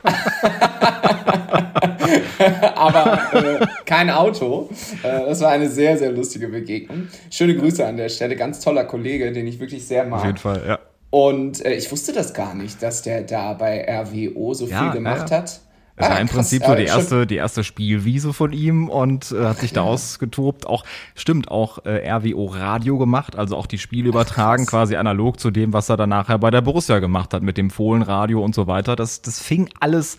aber 2.74 3.20
äh, 3.32 3.66
kein 3.84 4.10
Auto. 4.10 4.68
Äh, 5.02 5.26
das 5.26 5.40
war 5.40 5.50
eine 5.50 5.68
sehr, 5.68 5.96
sehr 5.96 6.12
lustige 6.12 6.48
Begegnung. 6.48 7.08
Schöne 7.30 7.56
Grüße 7.56 7.84
an 7.84 7.96
der 7.96 8.08
Stelle. 8.08 8.36
Ganz 8.36 8.60
toller 8.60 8.84
Kollege, 8.84 9.30
den 9.32 9.46
ich 9.46 9.58
wirklich 9.60 9.86
sehr 9.86 10.04
mag. 10.04 10.20
Auf 10.20 10.26
jeden 10.26 10.38
Fall, 10.38 10.62
ja. 10.66 10.78
Und 11.10 11.64
äh, 11.64 11.74
ich 11.74 11.92
wusste 11.92 12.12
das 12.12 12.34
gar 12.34 12.54
nicht, 12.54 12.82
dass 12.82 13.02
der 13.02 13.22
da 13.22 13.52
bei 13.52 13.86
RWO 13.88 14.52
so 14.54 14.66
ja, 14.66 14.82
viel 14.82 14.90
gemacht 14.92 15.30
ja. 15.30 15.38
hat. 15.38 15.60
Es 15.96 16.08
war 16.08 16.16
ah, 16.16 16.20
im 16.20 16.26
Prinzip 16.26 16.64
so 16.64 16.74
die 16.74 16.86
erste, 16.86 17.24
die 17.24 17.36
erste 17.36 17.62
Spielwiese 17.62 18.32
von 18.32 18.52
ihm 18.52 18.88
und 18.88 19.30
äh, 19.30 19.44
hat 19.44 19.58
sich 19.58 19.72
da 19.72 19.82
ausgetobt. 19.82 20.66
Auch, 20.66 20.84
stimmt, 21.14 21.52
auch 21.52 21.84
äh, 21.84 22.10
RWO 22.10 22.46
Radio 22.46 22.98
gemacht, 22.98 23.36
also 23.36 23.56
auch 23.56 23.66
die 23.66 23.78
Spiele 23.78 24.08
übertragen, 24.08 24.66
quasi 24.66 24.96
analog 24.96 25.38
zu 25.38 25.52
dem, 25.52 25.72
was 25.72 25.88
er 25.88 25.96
dann 25.96 26.08
nachher 26.08 26.38
bei 26.38 26.50
der 26.50 26.62
Borussia 26.62 26.98
gemacht 26.98 27.32
hat, 27.32 27.44
mit 27.44 27.56
dem 27.56 27.70
Fohlenradio 27.70 28.42
und 28.42 28.56
so 28.56 28.66
weiter. 28.66 28.96
Das, 28.96 29.22
das 29.22 29.40
fing 29.40 29.70
alles 29.78 30.16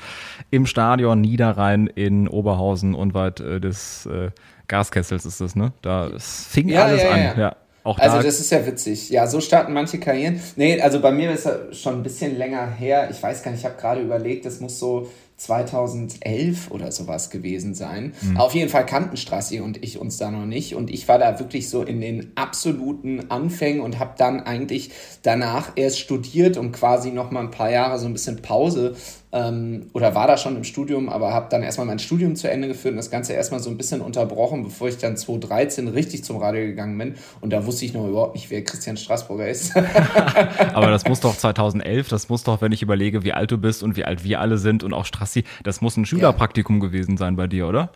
im 0.50 0.66
Stadion 0.66 1.20
Niederrhein 1.20 1.88
in 1.88 2.30
Oberhausen 2.30 2.96
und 2.96 3.14
weit 3.14 3.42
äh, 3.42 3.60
des 3.60 4.06
äh, 4.06 4.32
Gaskessels 4.70 5.26
ist 5.26 5.42
das, 5.42 5.58
ne? 5.58 5.74
Da 5.82 6.08
es 6.08 6.48
fing 6.50 6.70
ja, 6.70 6.86
alles 6.86 7.04
ja, 7.04 7.12
an, 7.12 7.40
ja. 7.40 7.56
Auch 7.84 8.00
also 8.00 8.20
das 8.24 8.40
ist 8.40 8.52
ja 8.52 8.66
witzig. 8.66 9.12
Ja, 9.12 9.28
so 9.28 9.40
starten 9.42 9.72
manche 9.72 10.00
Karrieren. 10.00 10.42
Nee, 10.56 10.82
also 10.82 11.02
bei 11.02 11.12
mir 11.12 11.32
ist 11.32 11.46
es 11.46 11.78
schon 11.80 11.94
ein 11.94 12.04
bisschen 12.04 12.36
länger 12.36 12.66
her. 12.66 13.10
Ich 13.12 13.22
weiß 13.22 13.44
gar 13.44 13.52
nicht, 13.52 13.60
ich 13.60 13.66
habe 13.66 13.80
gerade 13.80 14.02
überlegt, 14.02 14.46
das 14.46 14.60
muss 14.60 14.80
so 14.80 15.08
2011 15.38 16.72
oder 16.72 16.92
sowas 16.92 17.30
gewesen 17.30 17.76
sein. 17.76 18.14
Mhm. 18.22 18.38
Auf 18.38 18.56
jeden 18.56 18.70
Fall 18.70 18.86
kannten 18.86 19.18
Strassi 19.18 19.60
und 19.60 19.84
ich 19.84 20.00
uns 20.00 20.18
da 20.18 20.32
noch 20.32 20.46
nicht. 20.46 20.76
Und 20.76 20.90
ich 20.90 21.08
war 21.08 21.20
da 21.20 21.40
wirklich 21.40 21.70
so 21.70 21.84
in 21.84 22.00
den 22.00 22.32
absoluten 22.36 23.30
Anfängen 23.30 23.82
und 23.82 24.00
habe 24.00 24.16
dann 24.18 24.42
eigentlich 24.42 24.92
danach 25.24 25.74
erst 25.76 26.00
studiert 26.00 26.58
und 26.58 26.72
quasi 26.72 27.12
noch 27.12 27.32
mal 27.32 27.42
ein 27.42 27.52
paar 27.52 27.70
Jahre 27.70 28.00
so 28.00 28.06
ein 28.06 28.14
bisschen 28.14 28.42
Pause 28.42 28.96
ähm, 29.36 29.88
oder 29.92 30.16
war 30.16 30.28
da 30.28 30.38
schon 30.38 30.56
im 30.56 30.64
Studium, 30.64 31.10
aber 31.10 31.34
habe 31.34 31.48
dann 31.50 31.62
erstmal 31.62 31.86
mein 31.86 32.00
Studium 32.00 32.38
zu 32.38 32.50
Ende 32.50 32.70
geführt 32.70 32.94
und 32.94 32.98
das 32.98 33.12
Ganze 33.12 33.34
erstmal 33.34 33.60
so 33.60 33.70
ein 33.70 33.76
bisschen 33.76 34.00
unterbrochen, 34.00 34.64
bevor 34.64 34.88
ich 34.88 34.98
dann 34.98 35.18
2013 35.18 35.90
richtig 35.90 36.24
zum 36.24 36.38
Radio 36.38 36.66
gegangen 36.66 36.98
bin. 36.98 37.16
Und 37.42 37.52
da 37.52 37.66
wusste 37.66 37.84
ich 37.84 37.94
noch 37.94 38.08
überhaupt 38.08 38.36
nicht, 38.36 38.50
wer 38.50 38.64
Christian 38.64 38.96
Straßburger 38.96 39.50
ist. 39.50 39.76
aber 40.74 40.90
das 40.90 41.04
muss 41.04 41.20
doch 41.20 41.36
2011, 41.36 42.08
das 42.08 42.30
muss 42.30 42.44
doch, 42.44 42.62
wenn 42.62 42.72
ich 42.72 42.82
überlege, 42.82 43.26
wie 43.26 43.34
alt 43.34 43.52
du 43.52 43.58
bist 43.58 43.84
und 43.84 43.98
wie 43.98 44.06
alt 44.06 44.24
wir 44.24 44.40
alle 44.40 44.58
sind 44.58 44.86
und 44.86 44.94
auch 44.94 45.06
Strassi, 45.06 45.44
das 45.64 45.82
muss 45.82 45.98
ein 45.98 46.06
Schülerpraktikum 46.06 46.78
ja. 46.78 46.88
gewesen 46.88 47.18
sein 47.18 47.36
bei 47.36 47.48
dir, 47.48 47.68
oder? 47.68 47.90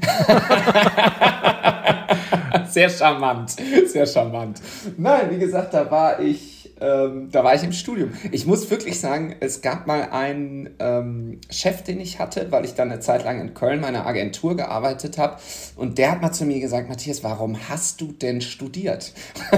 sehr 2.68 2.90
charmant, 2.90 3.54
sehr 3.86 4.06
charmant. 4.06 4.60
Nein, 4.96 5.30
wie 5.30 5.38
gesagt, 5.38 5.74
da 5.74 5.88
war 5.90 6.18
ich 6.18 6.55
ähm, 6.78 7.30
da 7.30 7.42
war 7.42 7.54
ich 7.54 7.62
im 7.62 7.72
Studium. 7.72 8.12
Ich 8.32 8.46
muss 8.46 8.70
wirklich 8.70 9.00
sagen, 9.00 9.34
es 9.40 9.62
gab 9.62 9.86
mal 9.86 10.10
einen 10.10 10.70
ähm, 10.78 11.40
Chef, 11.50 11.82
den 11.82 12.00
ich 12.00 12.18
hatte, 12.18 12.52
weil 12.52 12.64
ich 12.64 12.74
dann 12.74 12.90
eine 12.90 13.00
Zeit 13.00 13.24
lang 13.24 13.40
in 13.40 13.54
Köln 13.54 13.80
meiner 13.80 14.06
Agentur 14.06 14.56
gearbeitet 14.56 15.16
habe. 15.16 15.38
Und 15.76 15.96
der 15.96 16.10
hat 16.10 16.22
mal 16.22 16.32
zu 16.32 16.44
mir 16.44 16.60
gesagt, 16.60 16.88
Matthias, 16.88 17.24
warum 17.24 17.68
hast 17.68 18.00
du 18.00 18.12
denn 18.12 18.42
studiert? 18.42 19.12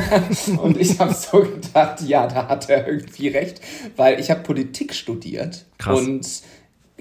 und 0.62 0.80
ich 0.80 1.00
habe 1.00 1.12
so 1.12 1.40
gedacht, 1.40 2.02
ja, 2.02 2.28
da 2.28 2.48
hat 2.48 2.68
er 2.70 2.86
irgendwie 2.86 3.28
recht, 3.28 3.60
weil 3.96 4.20
ich 4.20 4.30
habe 4.30 4.42
Politik 4.42 4.94
studiert. 4.94 5.64
Krass. 5.78 5.98
Und 5.98 6.42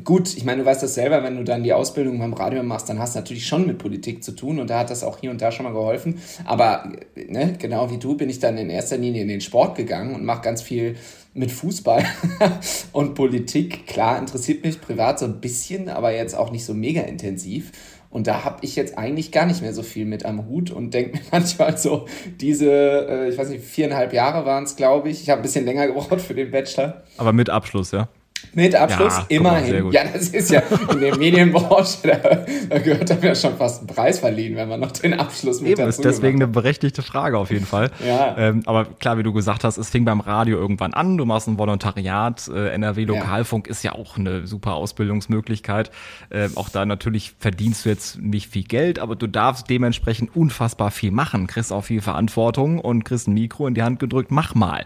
gut, 0.03 0.35
ich 0.35 0.45
meine, 0.45 0.61
du 0.61 0.65
weißt 0.65 0.83
das 0.83 0.93
selber, 0.93 1.23
wenn 1.23 1.35
du 1.35 1.43
dann 1.43 1.63
die 1.63 1.73
Ausbildung 1.73 2.19
beim 2.19 2.33
Radio 2.33 2.63
machst, 2.63 2.89
dann 2.89 2.99
hast 2.99 3.15
du 3.15 3.19
natürlich 3.19 3.47
schon 3.47 3.65
mit 3.65 3.77
Politik 3.77 4.23
zu 4.23 4.33
tun 4.33 4.59
und 4.59 4.69
da 4.69 4.79
hat 4.79 4.89
das 4.89 5.03
auch 5.03 5.19
hier 5.19 5.31
und 5.31 5.41
da 5.41 5.51
schon 5.51 5.65
mal 5.65 5.73
geholfen. 5.73 6.19
Aber 6.45 6.91
ne, 7.15 7.55
genau 7.57 7.91
wie 7.91 7.97
du 7.97 8.15
bin 8.15 8.29
ich 8.29 8.39
dann 8.39 8.57
in 8.57 8.69
erster 8.69 8.97
Linie 8.97 9.21
in 9.21 9.27
den 9.27 9.41
Sport 9.41 9.75
gegangen 9.75 10.15
und 10.15 10.23
mache 10.23 10.41
ganz 10.41 10.61
viel 10.61 10.95
mit 11.33 11.51
Fußball 11.51 12.03
und 12.91 13.15
Politik. 13.15 13.87
Klar, 13.87 14.17
interessiert 14.19 14.63
mich 14.63 14.81
privat 14.81 15.19
so 15.19 15.25
ein 15.25 15.39
bisschen, 15.39 15.89
aber 15.89 16.13
jetzt 16.13 16.35
auch 16.35 16.51
nicht 16.51 16.65
so 16.65 16.73
mega 16.73 17.01
intensiv. 17.01 17.71
Und 18.09 18.27
da 18.27 18.45
habe 18.45 18.59
ich 18.61 18.75
jetzt 18.75 18.97
eigentlich 18.97 19.31
gar 19.31 19.45
nicht 19.45 19.61
mehr 19.61 19.73
so 19.73 19.83
viel 19.83 20.05
mit 20.05 20.25
am 20.25 20.47
Hut 20.47 20.71
und 20.71 20.93
denke 20.93 21.17
mir 21.17 21.23
manchmal 21.31 21.77
so, 21.77 22.07
diese, 22.39 22.71
äh, 22.71 23.29
ich 23.29 23.37
weiß 23.37 23.49
nicht, 23.49 23.63
viereinhalb 23.63 24.13
Jahre 24.13 24.45
waren 24.45 24.63
es, 24.63 24.75
glaube 24.75 25.09
ich. 25.09 25.21
Ich 25.21 25.29
habe 25.29 25.41
ein 25.41 25.43
bisschen 25.43 25.65
länger 25.65 25.87
gebraucht 25.87 26.21
für 26.21 26.33
den 26.33 26.49
Bachelor. 26.49 27.03
Aber 27.17 27.33
mit 27.33 27.49
Abschluss, 27.49 27.91
ja? 27.91 28.07
Mit 28.53 28.75
Abschluss, 28.75 29.17
ja, 29.17 29.25
immerhin. 29.29 29.91
Ja, 29.91 30.03
das 30.11 30.29
ist 30.29 30.49
ja 30.49 30.61
in 30.91 30.99
der 30.99 31.17
Medienbranche, 31.17 31.97
da, 32.03 32.45
da 32.69 32.79
gehört 32.79 33.11
einem 33.11 33.23
ja 33.23 33.35
schon 33.35 33.55
fast 33.55 33.83
ein 33.83 33.87
Preis 33.87 34.19
verliehen, 34.19 34.55
wenn 34.55 34.67
man 34.67 34.79
noch 34.79 34.91
den 34.91 35.13
Abschluss 35.13 35.61
mit 35.61 35.71
Eben, 35.71 35.87
ist 35.87 36.03
deswegen 36.03 36.37
eine 36.37 36.47
berechtigte 36.47 37.01
Frage 37.01 37.37
auf 37.37 37.51
jeden 37.51 37.65
Fall. 37.65 37.91
ja. 38.05 38.35
Ähm, 38.37 38.63
aber 38.65 38.85
klar, 38.85 39.17
wie 39.17 39.23
du 39.23 39.33
gesagt 39.33 39.63
hast, 39.63 39.77
es 39.77 39.89
fing 39.89 40.05
beim 40.05 40.21
Radio 40.21 40.57
irgendwann 40.57 40.93
an, 40.93 41.17
du 41.17 41.25
machst 41.25 41.47
ein 41.47 41.57
Volontariat, 41.57 42.47
äh, 42.47 42.69
NRW 42.69 43.05
Lokalfunk 43.05 43.67
ja. 43.67 43.71
ist 43.71 43.83
ja 43.83 43.91
auch 43.93 44.17
eine 44.17 44.47
super 44.47 44.73
Ausbildungsmöglichkeit. 44.75 45.91
Äh, 46.29 46.49
auch 46.55 46.69
da 46.69 46.85
natürlich 46.85 47.33
verdienst 47.39 47.85
du 47.85 47.89
jetzt 47.89 48.19
nicht 48.19 48.49
viel 48.49 48.63
Geld, 48.63 48.99
aber 48.99 49.15
du 49.15 49.27
darfst 49.27 49.69
dementsprechend 49.69 50.35
unfassbar 50.35 50.91
viel 50.91 51.11
machen, 51.11 51.47
kriegst 51.47 51.71
auch 51.71 51.83
viel 51.83 52.01
Verantwortung 52.01 52.79
und 52.79 53.03
kriegst 53.03 53.27
ein 53.27 53.33
Mikro 53.33 53.67
in 53.67 53.73
die 53.73 53.83
Hand 53.83 53.99
gedrückt, 53.99 54.31
mach 54.31 54.55
mal. 54.55 54.85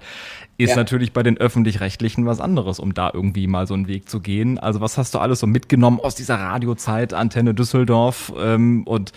Ist 0.58 0.72
ja. 0.72 0.76
natürlich 0.76 1.12
bei 1.12 1.24
den 1.24 1.38
öffentlich-rechtlichen 1.38 2.26
was 2.26 2.40
anderes, 2.40 2.80
um 2.80 2.94
da 2.94 3.10
irgendwie 3.14 3.48
mal 3.48 3.66
so 3.66 3.74
einen 3.74 3.88
Weg 3.88 4.10
zu 4.10 4.20
gehen. 4.20 4.60
Also 4.60 4.80
was 4.80 4.98
hast 4.98 5.14
du 5.16 5.20
alles 5.20 5.40
so 5.40 5.48
mitgenommen 5.48 6.00
aus 6.00 6.14
dieser 6.14 6.36
Radiozeit, 6.36 7.14
Antenne 7.14 7.54
Düsseldorf 7.54 8.32
ähm, 8.38 8.84
und 8.86 9.12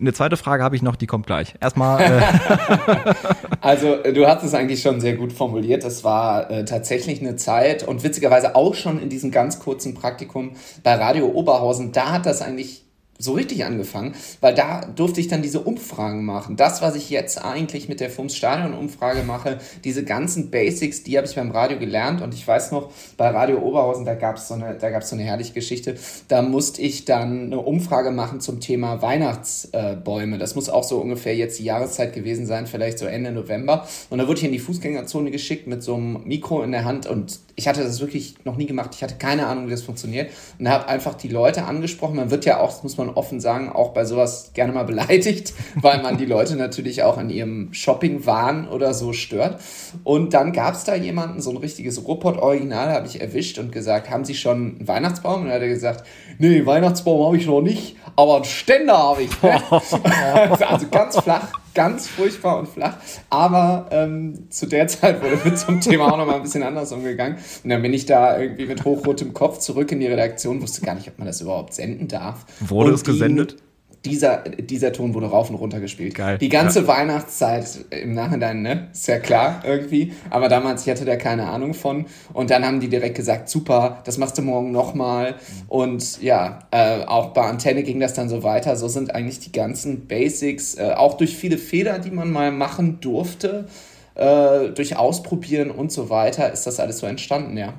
eine 0.00 0.12
zweite 0.12 0.36
Frage 0.36 0.64
habe 0.64 0.74
ich 0.74 0.82
noch, 0.82 0.96
die 0.96 1.06
kommt 1.06 1.26
gleich. 1.26 1.54
Erstmal. 1.60 2.02
Äh 2.02 2.20
also, 3.60 3.96
du 4.02 4.26
hast 4.26 4.42
es 4.42 4.52
eigentlich 4.52 4.82
schon 4.82 5.00
sehr 5.00 5.14
gut 5.14 5.32
formuliert. 5.32 5.84
Das 5.84 6.02
war 6.02 6.50
äh, 6.50 6.64
tatsächlich 6.64 7.20
eine 7.20 7.36
Zeit 7.36 7.86
und 7.86 8.02
witzigerweise 8.02 8.56
auch 8.56 8.74
schon 8.74 9.00
in 9.00 9.08
diesem 9.08 9.30
ganz 9.30 9.60
kurzen 9.60 9.94
Praktikum 9.94 10.52
bei 10.82 10.94
Radio 10.96 11.26
Oberhausen. 11.26 11.92
Da 11.92 12.10
hat 12.10 12.26
das 12.26 12.42
eigentlich 12.42 12.84
so 13.18 13.32
richtig 13.32 13.64
angefangen, 13.64 14.14
weil 14.40 14.54
da 14.54 14.84
durfte 14.86 15.20
ich 15.20 15.28
dann 15.28 15.42
diese 15.42 15.60
Umfragen 15.60 16.24
machen. 16.24 16.56
Das, 16.56 16.82
was 16.82 16.96
ich 16.96 17.10
jetzt 17.10 17.42
eigentlich 17.44 17.88
mit 17.88 18.00
der 18.00 18.10
FUMS 18.10 18.36
Stadion 18.36 18.74
Umfrage 18.74 19.22
mache, 19.22 19.58
diese 19.84 20.04
ganzen 20.04 20.50
Basics, 20.50 21.04
die 21.04 21.16
habe 21.16 21.26
ich 21.26 21.34
beim 21.34 21.50
Radio 21.50 21.78
gelernt 21.78 22.22
und 22.22 22.34
ich 22.34 22.46
weiß 22.46 22.72
noch, 22.72 22.90
bei 23.16 23.28
Radio 23.28 23.58
Oberhausen, 23.58 24.04
da 24.04 24.14
gab 24.14 24.36
es 24.36 24.48
so 24.48 24.54
eine, 24.54 24.78
so 24.80 25.14
eine 25.14 25.24
herrliche 25.24 25.52
Geschichte, 25.52 25.96
da 26.28 26.42
musste 26.42 26.82
ich 26.82 27.04
dann 27.04 27.44
eine 27.46 27.60
Umfrage 27.60 28.10
machen 28.10 28.40
zum 28.40 28.60
Thema 28.60 29.00
Weihnachtsbäume. 29.00 30.38
Das 30.38 30.54
muss 30.54 30.68
auch 30.68 30.84
so 30.84 30.98
ungefähr 30.98 31.36
jetzt 31.36 31.58
die 31.58 31.64
Jahreszeit 31.64 32.12
gewesen 32.12 32.46
sein, 32.46 32.66
vielleicht 32.66 32.98
so 32.98 33.06
Ende 33.06 33.30
November. 33.30 33.86
Und 34.10 34.18
da 34.18 34.26
wurde 34.26 34.38
ich 34.38 34.44
in 34.44 34.52
die 34.52 34.58
Fußgängerzone 34.58 35.30
geschickt 35.30 35.66
mit 35.66 35.82
so 35.82 35.94
einem 35.94 36.24
Mikro 36.24 36.62
in 36.62 36.72
der 36.72 36.84
Hand 36.84 37.06
und 37.06 37.38
ich 37.56 37.68
hatte 37.68 37.84
das 37.84 38.00
wirklich 38.00 38.34
noch 38.44 38.56
nie 38.56 38.66
gemacht. 38.66 38.90
Ich 38.94 39.02
hatte 39.02 39.14
keine 39.14 39.46
Ahnung, 39.46 39.66
wie 39.68 39.70
das 39.70 39.82
funktioniert 39.82 40.30
und 40.58 40.68
habe 40.68 40.88
einfach 40.88 41.14
die 41.14 41.28
Leute 41.28 41.64
angesprochen. 41.64 42.16
Man 42.16 42.30
wird 42.30 42.44
ja 42.44 42.60
auch, 42.60 42.70
das 42.70 42.82
muss 42.82 42.96
man 42.96 43.03
offen 43.10 43.40
sagen, 43.40 43.70
auch 43.70 43.92
bei 43.92 44.04
sowas 44.04 44.50
gerne 44.54 44.72
mal 44.72 44.84
beleidigt, 44.84 45.54
weil 45.74 46.02
man 46.02 46.16
die 46.16 46.26
Leute 46.26 46.56
natürlich 46.56 47.02
auch 47.02 47.16
an 47.16 47.30
ihrem 47.30 47.72
Shopping-Wahn 47.72 48.68
oder 48.68 48.94
so 48.94 49.12
stört. 49.12 49.60
Und 50.04 50.34
dann 50.34 50.52
gab 50.52 50.74
es 50.74 50.84
da 50.84 50.94
jemanden, 50.94 51.40
so 51.40 51.50
ein 51.50 51.56
richtiges 51.56 52.06
Ruhrpott-Original 52.06 52.92
habe 52.92 53.06
ich 53.06 53.20
erwischt 53.20 53.58
und 53.58 53.72
gesagt, 53.72 54.10
haben 54.10 54.24
Sie 54.24 54.34
schon 54.34 54.76
einen 54.76 54.88
Weihnachtsbaum? 54.88 55.42
Und 55.42 55.46
dann 55.46 55.54
hat 55.54 55.62
er 55.62 55.68
gesagt, 55.68 56.04
nee, 56.38 56.64
Weihnachtsbaum 56.64 57.26
habe 57.26 57.36
ich 57.36 57.46
noch 57.46 57.60
nicht, 57.60 57.96
aber 58.16 58.36
einen 58.36 58.44
Ständer 58.44 58.98
habe 58.98 59.22
ich. 59.22 59.30
also 60.60 60.86
ganz 60.90 61.18
flach 61.18 61.63
ganz 61.74 62.08
furchtbar 62.08 62.58
und 62.58 62.68
flach. 62.68 62.96
Aber 63.30 63.88
ähm, 63.90 64.50
zu 64.50 64.66
der 64.66 64.86
Zeit 64.86 65.22
wurde 65.22 65.38
mit 65.44 65.58
zum 65.58 65.80
Thema 65.80 66.12
auch 66.12 66.16
nochmal 66.16 66.36
ein 66.36 66.42
bisschen 66.42 66.62
anders 66.62 66.92
umgegangen. 66.92 67.38
Und 67.62 67.70
dann 67.70 67.82
bin 67.82 67.92
ich 67.92 68.06
da 68.06 68.38
irgendwie 68.38 68.66
mit 68.66 68.84
hochrotem 68.84 69.34
Kopf 69.34 69.58
zurück 69.58 69.92
in 69.92 70.00
die 70.00 70.06
Redaktion, 70.06 70.62
wusste 70.62 70.82
gar 70.82 70.94
nicht, 70.94 71.08
ob 71.08 71.18
man 71.18 71.26
das 71.26 71.40
überhaupt 71.40 71.74
senden 71.74 72.08
darf. 72.08 72.46
Wurde 72.60 72.90
und 72.90 72.94
es 72.94 73.04
gesendet? 73.04 73.56
Dieser, 74.04 74.38
dieser 74.38 74.92
Ton 74.92 75.14
wurde 75.14 75.26
rauf 75.26 75.48
und 75.48 75.56
runter 75.56 75.80
gespielt. 75.80 76.14
Geil. 76.14 76.38
Die 76.38 76.48
ganze 76.48 76.80
ja. 76.80 76.86
Weihnachtszeit 76.88 77.86
im 77.90 78.14
Nachhinein, 78.14 78.62
ne? 78.62 78.88
Ist 78.92 79.08
ja 79.08 79.18
klar 79.18 79.62
irgendwie. 79.64 80.12
Aber 80.30 80.48
damals, 80.48 80.82
ich 80.82 80.90
hatte 80.90 81.04
da 81.04 81.16
keine 81.16 81.48
Ahnung 81.48 81.74
von. 81.74 82.06
Und 82.32 82.50
dann 82.50 82.64
haben 82.64 82.80
die 82.80 82.88
direkt 82.88 83.16
gesagt, 83.16 83.48
super, 83.48 84.02
das 84.04 84.18
machst 84.18 84.36
du 84.36 84.42
morgen 84.42 84.72
nochmal. 84.72 85.36
Und 85.68 86.20
ja, 86.20 86.60
äh, 86.70 87.04
auch 87.04 87.32
bei 87.32 87.42
Antenne 87.42 87.82
ging 87.82 88.00
das 88.00 88.14
dann 88.14 88.28
so 88.28 88.42
weiter. 88.42 88.76
So 88.76 88.88
sind 88.88 89.14
eigentlich 89.14 89.40
die 89.40 89.52
ganzen 89.52 90.06
Basics, 90.06 90.74
äh, 90.74 90.92
auch 90.96 91.16
durch 91.16 91.36
viele 91.36 91.58
Fehler, 91.58 91.98
die 91.98 92.10
man 92.10 92.30
mal 92.30 92.52
machen 92.52 93.00
durfte, 93.00 93.66
äh, 94.14 94.68
durch 94.68 94.96
Ausprobieren 94.96 95.70
und 95.70 95.90
so 95.90 96.10
weiter, 96.10 96.52
ist 96.52 96.66
das 96.66 96.78
alles 96.78 96.98
so 96.98 97.06
entstanden, 97.06 97.56
ja. 97.56 97.74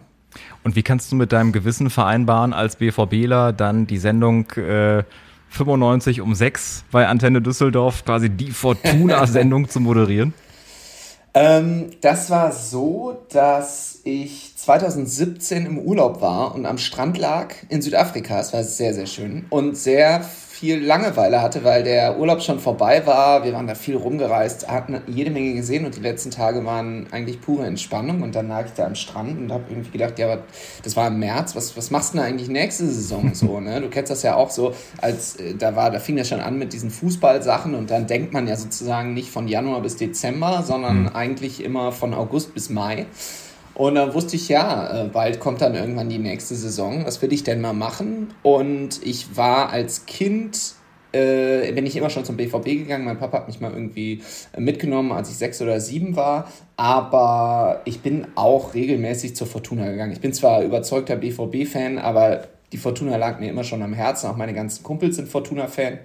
Und 0.64 0.76
wie 0.76 0.84
kannst 0.84 1.12
du 1.12 1.16
mit 1.16 1.32
deinem 1.32 1.52
Gewissen 1.52 1.90
vereinbaren, 1.90 2.52
als 2.52 2.76
BVBler 2.78 3.54
dann 3.54 3.88
die 3.88 3.98
Sendung 3.98 4.50
äh, 4.52 5.04
95 5.56 6.22
um 6.22 6.36
6 6.36 6.84
bei 6.92 7.08
Antenne 7.08 7.42
Düsseldorf 7.42 8.04
quasi 8.06 8.30
die 8.30 8.52
Fortuna-Sendung 8.52 9.70
zu 9.70 9.80
moderieren? 9.80 10.34
Ähm, 11.34 11.92
das 12.02 12.30
war 12.30 12.52
so, 12.52 13.26
dass 13.30 14.00
ich 14.04 14.54
2017 14.56 15.66
im 15.66 15.78
Urlaub 15.80 16.22
war 16.22 16.56
und 16.56 16.66
am 16.66 16.78
Strand 16.78 17.18
lag 17.18 17.54
in 17.70 17.82
Südafrika. 17.82 18.40
Es 18.40 18.54
war 18.54 18.64
sehr, 18.64 18.94
sehr 18.94 19.06
schön 19.06 19.46
und 19.50 19.78
sehr 19.78 20.24
viel 20.56 20.82
Langeweile 20.82 21.42
hatte, 21.42 21.66
weil 21.66 21.84
der 21.84 22.18
Urlaub 22.18 22.42
schon 22.42 22.62
vorbei 22.62 23.06
war. 23.06 23.44
Wir 23.44 23.52
waren 23.52 23.68
da 23.68 23.76
viel 23.76 23.98
rumgereist, 23.98 24.70
hatten 24.70 25.02
jede 25.06 25.30
Menge 25.30 25.54
gesehen 25.54 25.86
und 25.86 25.98
die 25.98 26.00
letzten 26.00 26.32
Tage 26.32 26.64
waren 26.64 27.08
eigentlich 27.12 27.42
pure 27.42 27.66
Entspannung. 27.66 28.22
Und 28.22 28.36
dann 28.36 28.48
lag 28.48 28.66
ich 28.68 28.72
da 28.72 28.86
am 28.86 28.96
Strand 28.96 29.38
und 29.38 29.52
habe 29.52 29.66
irgendwie 29.68 29.92
gedacht, 29.92 30.18
ja, 30.18 30.38
das 30.82 30.96
war 30.96 31.08
im 31.08 31.20
März, 31.20 31.58
was, 31.58 31.76
was 31.76 31.92
machst 31.92 32.14
du 32.14 32.20
denn 32.20 32.26
eigentlich 32.26 32.48
nächste 32.48 32.86
Saison 32.86 33.34
so? 33.34 33.60
Ne? 33.60 33.82
Du 33.82 33.90
kennst 33.90 34.10
das 34.10 34.24
ja 34.24 34.36
auch 34.36 34.50
so, 34.50 34.74
als 35.02 35.36
äh, 35.36 35.56
da 35.56 35.76
war, 35.76 35.92
da 35.92 36.00
fing 36.00 36.16
das 36.16 36.30
schon 36.30 36.40
an 36.40 36.58
mit 36.58 36.72
diesen 36.72 36.90
Fußballsachen 36.90 37.76
und 37.76 37.92
dann 37.92 38.08
denkt 38.08 38.32
man 38.32 38.48
ja 38.48 38.56
sozusagen 38.56 39.14
nicht 39.14 39.32
von 39.32 39.50
Januar 39.50 39.82
bis 39.82 39.98
Dezember, 39.98 40.64
sondern 40.64 41.02
mhm. 41.02 41.10
eigentlich 41.10 41.62
immer 41.62 41.92
von 41.92 42.14
August 42.14 42.54
bis 42.54 42.70
Mai. 42.70 43.08
Und 43.76 43.96
dann 43.96 44.14
wusste 44.14 44.38
ich, 44.38 44.48
ja, 44.48 45.04
äh, 45.04 45.08
bald 45.10 45.42
kommt 45.42 45.60
dann 45.60 45.76
irgendwann 45.76 46.08
die 46.08 46.18
nächste 46.18 46.56
Saison. 46.56 47.06
Was 47.06 47.22
will 47.22 47.34
ich 47.34 47.44
denn 47.44 47.60
mal 47.60 47.74
machen? 47.74 48.34
Und 48.42 49.06
ich 49.06 49.36
war 49.36 49.70
als 49.70 50.06
Kind, 50.06 50.76
äh, 51.12 51.72
bin 51.74 51.86
ich 51.86 51.98
immer 51.98 52.10
schon 52.10 52.24
zum 52.24 52.38
BVB 52.38 52.64
gegangen. 52.66 53.04
Mein 53.04 53.20
Papa 53.20 53.40
hat 53.40 53.48
mich 53.48 53.60
mal 53.60 53.74
irgendwie 53.74 54.22
mitgenommen, 54.58 55.12
als 55.12 55.30
ich 55.30 55.36
sechs 55.36 55.62
oder 55.62 55.82
sieben 55.82 56.16
war. 56.16 56.50
Aber 56.78 57.82
ich 57.84 58.00
bin 58.00 58.28
auch 58.36 58.74
regelmäßig 58.74 59.36
zur 59.36 59.48
Fortuna 59.48 59.90
gegangen. 59.92 60.14
Ich 60.14 60.22
bin 60.22 60.32
zwar 60.32 60.64
überzeugter 60.64 61.18
BVB-Fan, 61.18 61.98
aber 61.98 62.48
die 62.72 62.78
Fortuna 62.78 63.18
lag 63.18 63.40
mir 63.42 63.50
immer 63.50 63.66
schon 63.66 63.82
am 63.82 63.94
Herzen. 63.94 64.28
Auch 64.30 64.38
meine 64.38 64.54
ganzen 64.54 64.84
Kumpels 64.84 65.18
sind 65.18 65.28
Fortuna-Fan. 65.28 66.00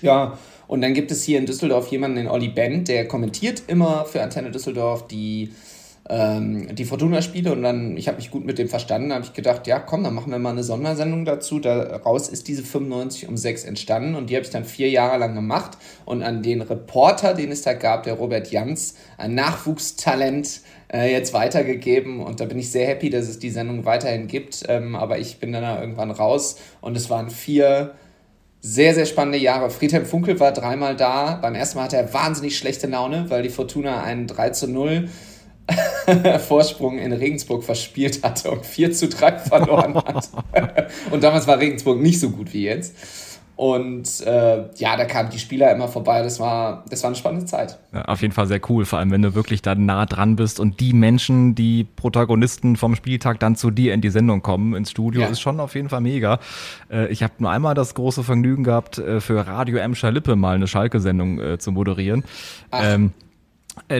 Ja, 0.00 0.36
und 0.66 0.80
dann 0.80 0.94
gibt 0.94 1.12
es 1.12 1.22
hier 1.22 1.38
in 1.38 1.46
Düsseldorf 1.46 1.88
jemanden, 1.88 2.16
den 2.16 2.28
Olli 2.28 2.48
Bent, 2.48 2.88
der 2.88 3.06
kommentiert 3.06 3.64
immer 3.68 4.04
für 4.04 4.22
Antenne 4.22 4.50
Düsseldorf 4.50 5.06
die 5.06 5.52
ähm, 6.08 6.74
die 6.74 6.84
Fortuna-Spiele 6.84 7.52
und 7.52 7.62
dann, 7.62 7.96
ich 7.96 8.08
habe 8.08 8.16
mich 8.16 8.30
gut 8.30 8.44
mit 8.44 8.58
dem 8.58 8.68
verstanden, 8.68 9.12
habe 9.12 9.24
ich 9.24 9.32
gedacht, 9.32 9.66
ja 9.68 9.78
komm, 9.78 10.02
dann 10.02 10.14
machen 10.14 10.32
wir 10.32 10.38
mal 10.38 10.50
eine 10.50 10.64
Sondersendung 10.64 11.24
dazu. 11.24 11.60
Daraus 11.60 12.28
ist 12.28 12.48
diese 12.48 12.64
95 12.64 13.28
um 13.28 13.36
6 13.36 13.64
entstanden 13.64 14.16
und 14.16 14.28
die 14.28 14.34
habe 14.34 14.44
ich 14.44 14.50
dann 14.50 14.64
vier 14.64 14.90
Jahre 14.90 15.18
lang 15.18 15.34
gemacht 15.34 15.78
und 16.04 16.22
an 16.22 16.42
den 16.42 16.60
Reporter, 16.60 17.34
den 17.34 17.52
es 17.52 17.62
da 17.62 17.74
gab, 17.74 18.02
der 18.02 18.14
Robert 18.14 18.50
Jans, 18.50 18.96
ein 19.16 19.34
Nachwuchstalent, 19.34 20.62
äh, 20.92 21.12
jetzt 21.12 21.32
weitergegeben 21.34 22.20
und 22.20 22.40
da 22.40 22.46
bin 22.46 22.58
ich 22.58 22.70
sehr 22.70 22.88
happy, 22.88 23.08
dass 23.08 23.28
es 23.28 23.38
die 23.38 23.50
Sendung 23.50 23.84
weiterhin 23.84 24.26
gibt, 24.26 24.64
ähm, 24.68 24.96
aber 24.96 25.18
ich 25.18 25.38
bin 25.38 25.52
dann 25.52 25.80
irgendwann 25.80 26.10
raus 26.10 26.56
und 26.80 26.96
es 26.96 27.10
waren 27.10 27.30
vier 27.30 27.94
sehr, 28.64 28.94
sehr 28.94 29.06
spannende 29.06 29.38
Jahre. 29.38 29.70
Friedhelm 29.70 30.06
Funkel 30.06 30.38
war 30.38 30.52
dreimal 30.52 30.94
da. 30.94 31.34
Beim 31.34 31.56
ersten 31.56 31.78
Mal 31.78 31.84
hatte 31.84 31.96
er 31.96 32.14
wahnsinnig 32.14 32.56
schlechte 32.56 32.86
Laune, 32.86 33.24
weil 33.28 33.42
die 33.42 33.48
Fortuna 33.48 34.04
einen 34.04 34.28
3 34.28 34.50
zu 34.50 34.68
0 34.68 35.08
Vorsprung 36.46 36.98
in 36.98 37.12
Regensburg 37.12 37.64
verspielt 37.64 38.22
hatte 38.22 38.50
und 38.50 38.66
4 38.66 38.92
zu 38.92 39.08
3 39.08 39.38
verloren 39.38 39.94
hat. 39.94 40.28
und 41.10 41.22
damals 41.22 41.46
war 41.46 41.58
Regensburg 41.58 42.00
nicht 42.00 42.20
so 42.20 42.30
gut 42.30 42.52
wie 42.52 42.64
jetzt. 42.64 42.94
Und 43.54 44.22
äh, 44.22 44.64
ja, 44.76 44.96
da 44.96 45.04
kamen 45.04 45.30
die 45.30 45.38
Spieler 45.38 45.70
immer 45.72 45.86
vorbei. 45.86 46.22
Das 46.22 46.40
war, 46.40 46.84
das 46.88 47.02
war 47.02 47.08
eine 47.08 47.16
spannende 47.16 47.44
Zeit. 47.44 47.78
Ja, 47.92 48.06
auf 48.06 48.22
jeden 48.22 48.32
Fall 48.32 48.48
sehr 48.48 48.60
cool, 48.68 48.84
vor 48.84 48.98
allem 48.98 49.10
wenn 49.10 49.22
du 49.22 49.34
wirklich 49.34 49.62
da 49.62 49.74
nah 49.74 50.06
dran 50.06 50.36
bist 50.36 50.58
und 50.58 50.80
die 50.80 50.92
Menschen, 50.94 51.54
die 51.54 51.84
Protagonisten 51.84 52.76
vom 52.76 52.96
Spieltag 52.96 53.38
dann 53.40 53.54
zu 53.54 53.70
dir 53.70 53.94
in 53.94 54.00
die 54.00 54.10
Sendung 54.10 54.42
kommen, 54.42 54.74
ins 54.74 54.90
Studio, 54.90 55.20
ja. 55.20 55.28
ist 55.28 55.40
schon 55.40 55.60
auf 55.60 55.74
jeden 55.74 55.90
Fall 55.90 56.00
mega. 56.00 56.40
Äh, 56.90 57.12
ich 57.12 57.22
habe 57.22 57.34
nur 57.38 57.50
einmal 57.50 57.74
das 57.74 57.94
große 57.94 58.24
Vergnügen 58.24 58.64
gehabt, 58.64 58.98
äh, 58.98 59.20
für 59.20 59.46
Radio 59.46 59.76
Emscher 59.76 60.10
Lippe 60.10 60.34
mal 60.34 60.56
eine 60.56 60.66
Schalke-Sendung 60.66 61.38
äh, 61.38 61.58
zu 61.58 61.72
moderieren. 61.72 62.24
Ähm, 62.72 63.12
äh, 63.18 63.31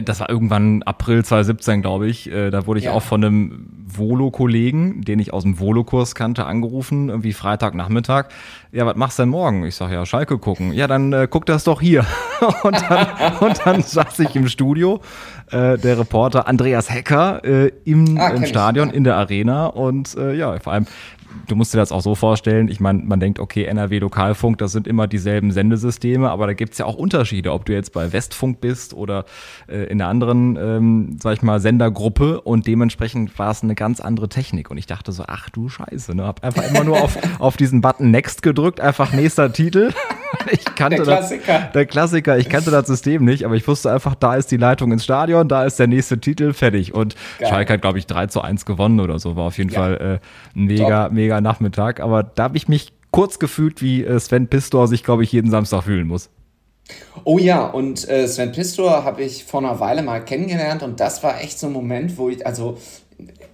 das 0.03 0.19
war 0.19 0.29
irgendwann 0.29 0.83
April 0.83 1.25
2017, 1.25 1.81
glaube 1.81 2.07
ich. 2.07 2.31
Äh, 2.31 2.51
da 2.51 2.67
wurde 2.67 2.79
ich 2.79 2.85
ja. 2.85 2.91
auch 2.93 3.01
von 3.01 3.23
einem 3.23 3.67
Volo-Kollegen, 3.85 5.01
den 5.01 5.19
ich 5.19 5.33
aus 5.33 5.43
dem 5.43 5.59
Volo-Kurs 5.59 6.15
kannte, 6.15 6.45
angerufen, 6.45 7.09
irgendwie 7.09 7.33
Freitagnachmittag. 7.33 8.25
Ja, 8.71 8.85
was 8.85 8.95
machst 8.95 9.19
du 9.19 9.23
denn 9.23 9.29
morgen? 9.29 9.65
Ich 9.65 9.75
sag 9.75 9.91
ja, 9.91 10.05
Schalke 10.05 10.37
gucken. 10.37 10.73
Ja, 10.73 10.87
dann 10.87 11.13
äh, 11.13 11.27
guck 11.29 11.45
das 11.45 11.63
doch 11.63 11.81
hier. 11.81 12.05
und, 12.63 12.75
dann, 12.89 13.07
und 13.39 13.61
dann 13.65 13.81
saß 13.81 14.19
ich 14.19 14.35
im 14.35 14.47
Studio, 14.47 15.01
äh, 15.51 15.77
der 15.77 15.99
Reporter 15.99 16.47
Andreas 16.47 16.89
Hecker 16.89 17.43
äh, 17.43 17.71
im, 17.85 18.17
ah, 18.17 18.29
im 18.29 18.45
Stadion, 18.45 18.89
ich, 18.89 18.95
in 18.95 19.03
der 19.03 19.15
Arena. 19.15 19.67
Und 19.67 20.15
äh, 20.15 20.33
ja, 20.33 20.57
vor 20.59 20.73
allem 20.73 20.87
du 21.47 21.55
musst 21.55 21.73
dir 21.73 21.77
das 21.77 21.91
auch 21.91 22.01
so 22.01 22.15
vorstellen, 22.15 22.67
ich 22.67 22.79
meine, 22.79 23.03
man 23.03 23.19
denkt, 23.19 23.39
okay, 23.39 23.65
NRW 23.65 23.99
Lokalfunk, 23.99 24.57
das 24.57 24.71
sind 24.71 24.87
immer 24.87 25.07
dieselben 25.07 25.51
Sendesysteme, 25.51 26.29
aber 26.29 26.47
da 26.47 26.53
gibt's 26.53 26.77
ja 26.77 26.85
auch 26.85 26.95
Unterschiede, 26.95 27.51
ob 27.51 27.65
du 27.65 27.73
jetzt 27.73 27.93
bei 27.93 28.11
Westfunk 28.13 28.61
bist 28.61 28.93
oder 28.93 29.25
äh, 29.67 29.83
in 29.85 30.01
einer 30.01 30.09
anderen, 30.09 30.57
ähm, 30.57 31.17
sag 31.19 31.33
ich 31.33 31.41
mal, 31.41 31.59
Sendergruppe 31.59 32.41
und 32.41 32.67
dementsprechend 32.67 33.37
war 33.37 33.51
es 33.51 33.63
eine 33.63 33.75
ganz 33.75 33.99
andere 33.99 34.29
Technik. 34.29 34.71
Und 34.71 34.77
ich 34.77 34.87
dachte 34.87 35.11
so, 35.11 35.23
ach 35.27 35.49
du 35.49 35.69
Scheiße, 35.69 36.15
ne, 36.15 36.25
hab 36.25 36.43
einfach 36.43 36.63
immer 36.69 36.83
nur 36.83 37.01
auf, 37.01 37.17
auf 37.39 37.57
diesen 37.57 37.81
Button 37.81 38.11
Next 38.11 38.41
gedrückt, 38.41 38.79
einfach 38.79 39.13
nächster 39.13 39.51
Titel. 39.51 39.91
Ich 40.53 40.75
kannte 40.75 40.97
der 40.97 41.05
Klassiker. 41.05 41.59
Das, 41.59 41.71
der 41.71 41.85
Klassiker, 41.85 42.37
ich 42.37 42.49
kannte 42.49 42.69
das 42.69 42.87
System 42.87 43.25
nicht, 43.25 43.43
aber 43.43 43.55
ich 43.55 43.67
wusste 43.67 43.91
einfach, 43.91 44.15
da 44.15 44.35
ist 44.35 44.51
die 44.51 44.57
Leitung 44.57 44.91
ins 44.91 45.03
Stadion, 45.03 45.47
da 45.47 45.65
ist 45.65 45.79
der 45.79 45.87
nächste 45.87 46.19
Titel, 46.19 46.53
fertig. 46.53 46.93
Und 46.93 47.15
Geil. 47.39 47.49
Schalke 47.49 47.73
hat, 47.73 47.81
glaube 47.81 47.97
ich, 47.97 48.05
3 48.05 48.27
zu 48.27 48.41
1 48.41 48.65
gewonnen 48.65 48.99
oder 48.99 49.17
so, 49.19 49.35
war 49.35 49.45
auf 49.45 49.57
jeden 49.57 49.71
ja. 49.71 49.79
Fall 49.79 50.19
äh, 50.55 50.57
ein 50.57 50.65
mega, 50.65 51.05
Top. 51.05 51.13
mega 51.13 51.41
Nachmittag. 51.41 51.99
Aber 51.99 52.23
da 52.23 52.43
habe 52.43 52.57
ich 52.57 52.67
mich 52.67 52.93
kurz 53.11 53.39
gefühlt, 53.39 53.81
wie 53.81 54.03
äh, 54.03 54.19
Sven 54.19 54.47
Pistor 54.47 54.87
sich, 54.87 55.03
glaube 55.03 55.23
ich, 55.23 55.31
jeden 55.31 55.49
Samstag 55.49 55.83
fühlen 55.83 56.07
muss. 56.07 56.29
Oh 57.23 57.37
ja, 57.37 57.65
und 57.65 58.07
äh, 58.09 58.27
Sven 58.27 58.51
Pistor 58.51 59.05
habe 59.05 59.23
ich 59.23 59.45
vor 59.45 59.61
einer 59.61 59.79
Weile 59.79 60.03
mal 60.03 60.23
kennengelernt 60.23 60.83
und 60.83 60.99
das 60.99 61.23
war 61.23 61.41
echt 61.41 61.57
so 61.57 61.67
ein 61.67 61.73
Moment, 61.73 62.17
wo 62.17 62.29
ich, 62.29 62.45
also 62.45 62.77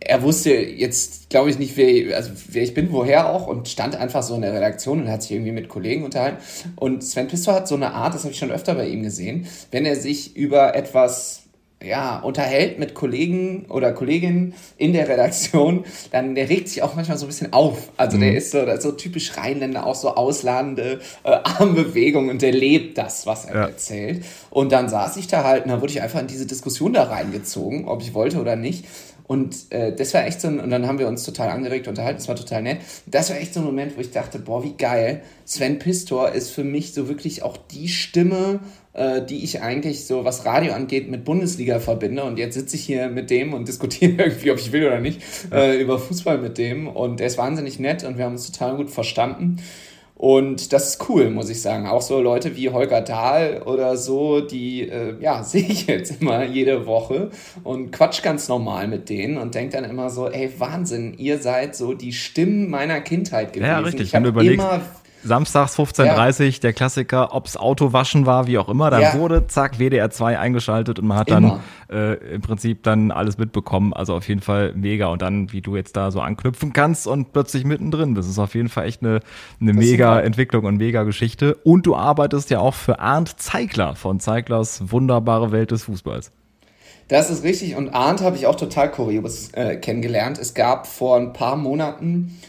er 0.02 0.22
wusste 0.24 0.52
jetzt, 0.54 1.30
glaube 1.30 1.50
ich, 1.50 1.60
nicht, 1.60 1.76
wer, 1.78 2.16
also 2.16 2.32
wer 2.48 2.64
ich 2.64 2.74
bin, 2.74 2.92
woher 2.92 3.30
auch 3.30 3.48
und 3.48 3.68
stand 3.68 3.96
einfach 3.96 4.24
so 4.24 4.36
in 4.36 4.42
der 4.42 4.54
Redaktion 4.54 5.02
und 5.02 5.10
hat 5.10 5.24
sich 5.24 5.32
irgendwie 5.32 5.52
mit 5.52 5.70
Kollegen 5.70 6.04
unterhalten. 6.04 6.38
Und 6.76 7.04
Sven 7.04 7.28
Pistor 7.28 7.56
hat 7.56 7.68
so 7.68 7.76
eine 7.76 7.94
Art, 7.94 8.14
das 8.14 8.24
habe 8.24 8.32
ich 8.32 8.40
schon 8.40 8.52
öfter 8.52 8.76
bei 8.76 8.88
ihm 8.88 9.04
gesehen, 9.04 9.48
wenn 9.72 9.86
er 9.86 9.96
sich 9.96 10.36
über 10.36 10.76
etwas 10.76 11.44
ja, 11.82 12.20
unterhält 12.20 12.78
mit 12.78 12.94
Kollegen 12.94 13.66
oder 13.70 13.94
Kolleginnen 13.94 14.54
in 14.78 14.92
der 14.92 15.08
Redaktion, 15.08 15.86
dann 16.12 16.36
der 16.36 16.50
regt 16.50 16.68
sich 16.68 16.84
auch 16.84 16.96
manchmal 16.96 17.18
so 17.18 17.26
ein 17.26 17.30
bisschen 17.30 17.54
auf. 17.54 17.90
Also 17.96 18.18
mhm. 18.18 18.22
der 18.22 18.36
ist 18.36 18.52
so, 18.52 18.66
so 18.80 18.92
typisch 18.92 19.38
Rheinländer, 19.38 19.86
auch 19.86 19.96
so 19.96 20.16
ausladende 20.16 21.00
äh, 21.24 21.30
Armbewegungen 21.30 22.32
und 22.32 22.42
der 22.42 22.52
lebt 22.52 22.98
das, 22.98 23.26
was 23.26 23.46
er 23.46 23.56
ja. 23.56 23.68
erzählt. 23.68 24.26
Und 24.50 24.72
dann 24.74 24.90
saß 24.90 25.16
ich 25.18 25.28
da 25.28 25.46
halt 25.46 25.64
und 25.64 25.70
dann 25.70 25.80
wurde 25.80 25.94
ich 25.94 26.02
einfach 26.02 26.20
in 26.20 26.28
diese 26.28 26.46
Diskussion 26.46 26.92
da 26.92 27.04
reingezogen, 27.04 27.88
ob 27.88 28.02
ich 28.02 28.14
wollte 28.14 28.42
oder 28.42 28.58
nicht. 28.58 28.86
Und 29.30 29.72
äh, 29.72 29.94
das 29.96 30.16
war 30.16 30.26
echt 30.26 30.42
so 30.42 30.48
ein, 30.48 30.60
und 30.60 30.72
dann 30.72 30.88
haben 30.88 30.98
wir 30.98 31.08
uns 31.08 31.24
total 31.24 31.50
angeregt 31.50 31.88
unterhalten, 31.88 32.18
das 32.18 32.28
war 32.28 32.36
total 32.36 32.64
nett. 32.64 32.80
Das 33.06 33.30
war 33.30 33.38
echt 33.38 33.54
so 33.54 33.60
ein 33.60 33.66
Moment, 33.68 33.96
wo 33.96 34.02
ich 34.02 34.10
dachte, 34.10 34.40
boah, 34.40 34.64
wie 34.64 34.74
geil. 34.74 35.22
Sven 35.46 35.78
Pistor 35.78 36.32
ist 36.32 36.50
für 36.50 36.64
mich 36.64 36.96
so 36.96 37.08
wirklich 37.08 37.44
auch 37.44 37.56
die 37.56 37.90
Stimme, 37.90 38.60
äh, 38.94 39.24
die 39.24 39.44
ich 39.44 39.62
eigentlich 39.62 40.06
so, 40.06 40.26
was 40.26 40.48
Radio 40.48 40.74
angeht, 40.74 41.12
mit 41.12 41.26
Bundesliga 41.26 41.80
verbinde. 41.80 42.24
Und 42.24 42.40
jetzt 42.40 42.56
sitze 42.56 42.76
ich 42.76 42.84
hier 42.84 43.08
mit 43.10 43.30
dem 43.30 43.54
und 43.54 43.68
diskutiere 43.68 44.14
irgendwie, 44.18 44.50
ob 44.50 44.58
ich 44.58 44.72
will 44.72 44.88
oder 44.88 45.00
nicht, 45.00 45.22
äh, 45.52 45.80
über 45.80 46.00
Fußball 46.00 46.40
mit 46.40 46.58
dem. 46.58 46.88
Und 46.88 47.22
er 47.22 47.28
ist 47.28 47.38
wahnsinnig 47.38 47.78
nett 47.78 48.04
und 48.04 48.18
wir 48.18 48.26
haben 48.26 48.34
uns 48.34 48.52
total 48.52 48.78
gut 48.78 48.90
verstanden. 48.90 49.58
Und 50.20 50.74
das 50.74 50.90
ist 50.90 51.10
cool, 51.10 51.30
muss 51.30 51.50
ich 51.50 51.62
sagen. 51.62 51.88
Auch 51.88 52.02
so 52.02 52.20
Leute 52.20 52.58
wie 52.58 52.70
Holger 52.72 53.00
Dahl 53.00 53.62
oder 53.66 53.96
so, 53.96 54.42
die, 54.42 54.82
äh, 54.82 55.16
ja, 55.22 55.44
sehe 55.46 55.66
ich 55.66 55.88
jetzt 55.88 56.20
immer 56.20 56.44
jede 56.44 56.86
Woche 56.86 57.30
und 57.64 57.92
quatsch 57.92 58.22
ganz 58.22 58.50
normal 58.50 58.90
mit 58.90 59.08
denen 59.08 59.38
und 59.38 59.56
denke 59.56 59.78
dann 59.78 59.90
immer 59.90 60.10
so, 60.10 60.28
ey, 60.28 60.52
Wahnsinn, 60.58 61.14
ihr 61.18 61.38
seid 61.38 61.74
so 61.74 61.94
die 61.94 62.12
Stimmen 62.12 62.70
meiner 62.70 63.00
Kindheit 63.00 63.54
gewesen. 63.54 63.70
Ja, 63.70 63.80
richtig. 63.80 64.14
Ich 64.14 64.20
überlegst, 64.20 64.56
immer 64.56 64.82
Samstags 65.24 65.78
15.30 65.78 66.40
Uhr, 66.40 66.46
ja. 66.46 66.60
der 66.62 66.74
Klassiker, 66.74 67.34
ob's 67.34 67.58
Auto 67.58 67.94
waschen 67.94 68.26
war, 68.26 68.48
wie 68.48 68.58
auch 68.58 68.70
immer. 68.70 68.90
Dann 68.90 69.02
ja. 69.02 69.14
wurde, 69.16 69.48
zack, 69.48 69.80
WDR 69.80 70.10
2 70.10 70.40
eingeschaltet 70.40 71.00
und 71.00 71.08
man 71.08 71.18
hat 71.18 71.30
immer. 71.30 71.62
dann 71.90 71.98
äh, 71.98 72.14
im 72.36 72.42
Prinzip 72.42 72.84
dann 72.84 73.12
alles 73.12 73.38
mitbekommen. 73.38 73.94
Also 73.94 74.16
auf 74.16 74.28
jeden 74.28 74.42
Fall 74.42 74.74
mega. 74.76 75.08
Und 75.08 75.22
dann, 75.22 75.52
wie 75.52 75.62
du 75.62 75.76
jetzt 75.76 75.98
da 75.98 76.12
so 76.12 76.22
anknüpfen 76.22 76.74
kannst 76.74 77.08
und 77.08 77.34
plötzlich 77.34 77.66
mittendrin. 77.66 78.16
Das 78.16 78.28
ist 78.28 78.40
auf 78.40 78.56
jeden 78.56 78.70
Fall 78.70 78.86
echt 78.86 79.02
eine, 79.02 79.20
eine 79.60 79.74
mega 79.74 80.20
Entwicklung 80.20 80.66
und 80.66 80.78
mega 80.78 81.04
Geschichte. 81.04 81.56
Und 81.64 81.86
du 81.86 81.96
arbeitest 81.96 82.50
ja 82.50 82.60
auch 82.60 82.76
für 82.76 83.00
Arndt 83.00 83.40
Zeigler 83.40 83.96
von 83.96 84.20
Zeiglers 84.20 84.92
wunderbare 84.92 85.52
Welt 85.52 85.72
des 85.72 85.84
Fußballs. 85.84 86.32
Das 87.10 87.32
ist 87.32 87.44
richtig. 87.44 87.76
Und 87.76 87.90
Arndt 87.90 88.22
habe 88.22 88.36
ich 88.36 88.46
auch 88.46 88.56
total 88.56 88.92
kurios 88.92 89.50
äh, 89.54 89.76
kennengelernt. 89.78 90.38
Es 90.38 90.54
gab 90.54 90.88
vor 90.88 91.18
ein 91.18 91.34
paar 91.34 91.56
Monaten 91.56 92.40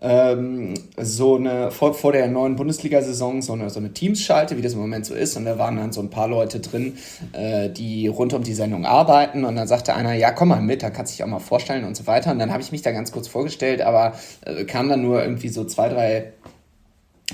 ähm, 0.00 0.74
so 0.98 1.36
eine, 1.36 1.70
vor, 1.70 1.94
vor 1.94 2.12
der 2.12 2.28
neuen 2.28 2.56
Bundesliga-Saison 2.56 3.40
so 3.40 3.54
eine, 3.54 3.70
so 3.70 3.78
eine 3.78 3.92
Teams-Schalte, 3.92 4.56
wie 4.56 4.62
das 4.62 4.74
im 4.74 4.80
Moment 4.80 5.06
so 5.06 5.14
ist. 5.14 5.36
Und 5.36 5.46
da 5.46 5.58
waren 5.58 5.76
dann 5.76 5.92
so 5.92 6.00
ein 6.00 6.10
paar 6.10 6.28
Leute 6.28 6.60
drin, 6.60 6.98
äh, 7.32 7.70
die 7.70 8.08
rund 8.08 8.34
um 8.34 8.42
die 8.42 8.54
Sendung 8.54 8.84
arbeiten. 8.84 9.44
Und 9.44 9.56
dann 9.56 9.66
sagte 9.66 9.94
einer, 9.94 10.12
ja, 10.14 10.32
komm 10.32 10.48
mal 10.48 10.60
mit, 10.60 10.82
da 10.82 10.90
kannst 10.90 11.12
du 11.12 11.16
dich 11.16 11.24
auch 11.24 11.30
mal 11.30 11.38
vorstellen 11.38 11.84
und 11.84 11.96
so 11.96 12.06
weiter. 12.06 12.30
Und 12.30 12.38
dann 12.38 12.52
habe 12.52 12.62
ich 12.62 12.72
mich 12.72 12.82
da 12.82 12.92
ganz 12.92 13.10
kurz 13.10 13.28
vorgestellt, 13.28 13.80
aber 13.80 14.14
äh, 14.44 14.64
kam 14.64 14.88
dann 14.88 15.02
nur 15.02 15.22
irgendwie 15.22 15.48
so 15.48 15.64
zwei, 15.64 15.88
drei 15.88 16.32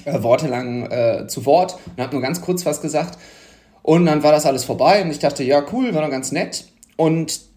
äh, 0.05 0.23
Worte 0.23 0.47
lang 0.47 0.91
äh, 0.91 1.27
zu 1.27 1.45
Wort 1.47 1.79
und 1.97 2.03
habe 2.03 2.13
nur 2.13 2.23
ganz 2.23 2.41
kurz 2.41 2.65
was 2.65 2.81
gesagt. 2.81 3.19
Und 3.83 4.07
dann 4.07 4.23
war 4.23 4.31
das 4.31 4.47
alles 4.47 4.65
vorbei 4.65 5.03
und 5.03 5.11
ich 5.11 5.19
dachte, 5.19 5.43
ja, 5.43 5.65
cool, 5.73 5.93
war 5.95 6.03
doch 6.03 6.11
ganz 6.11 6.31
nett. 6.31 6.67
Und 6.97 7.52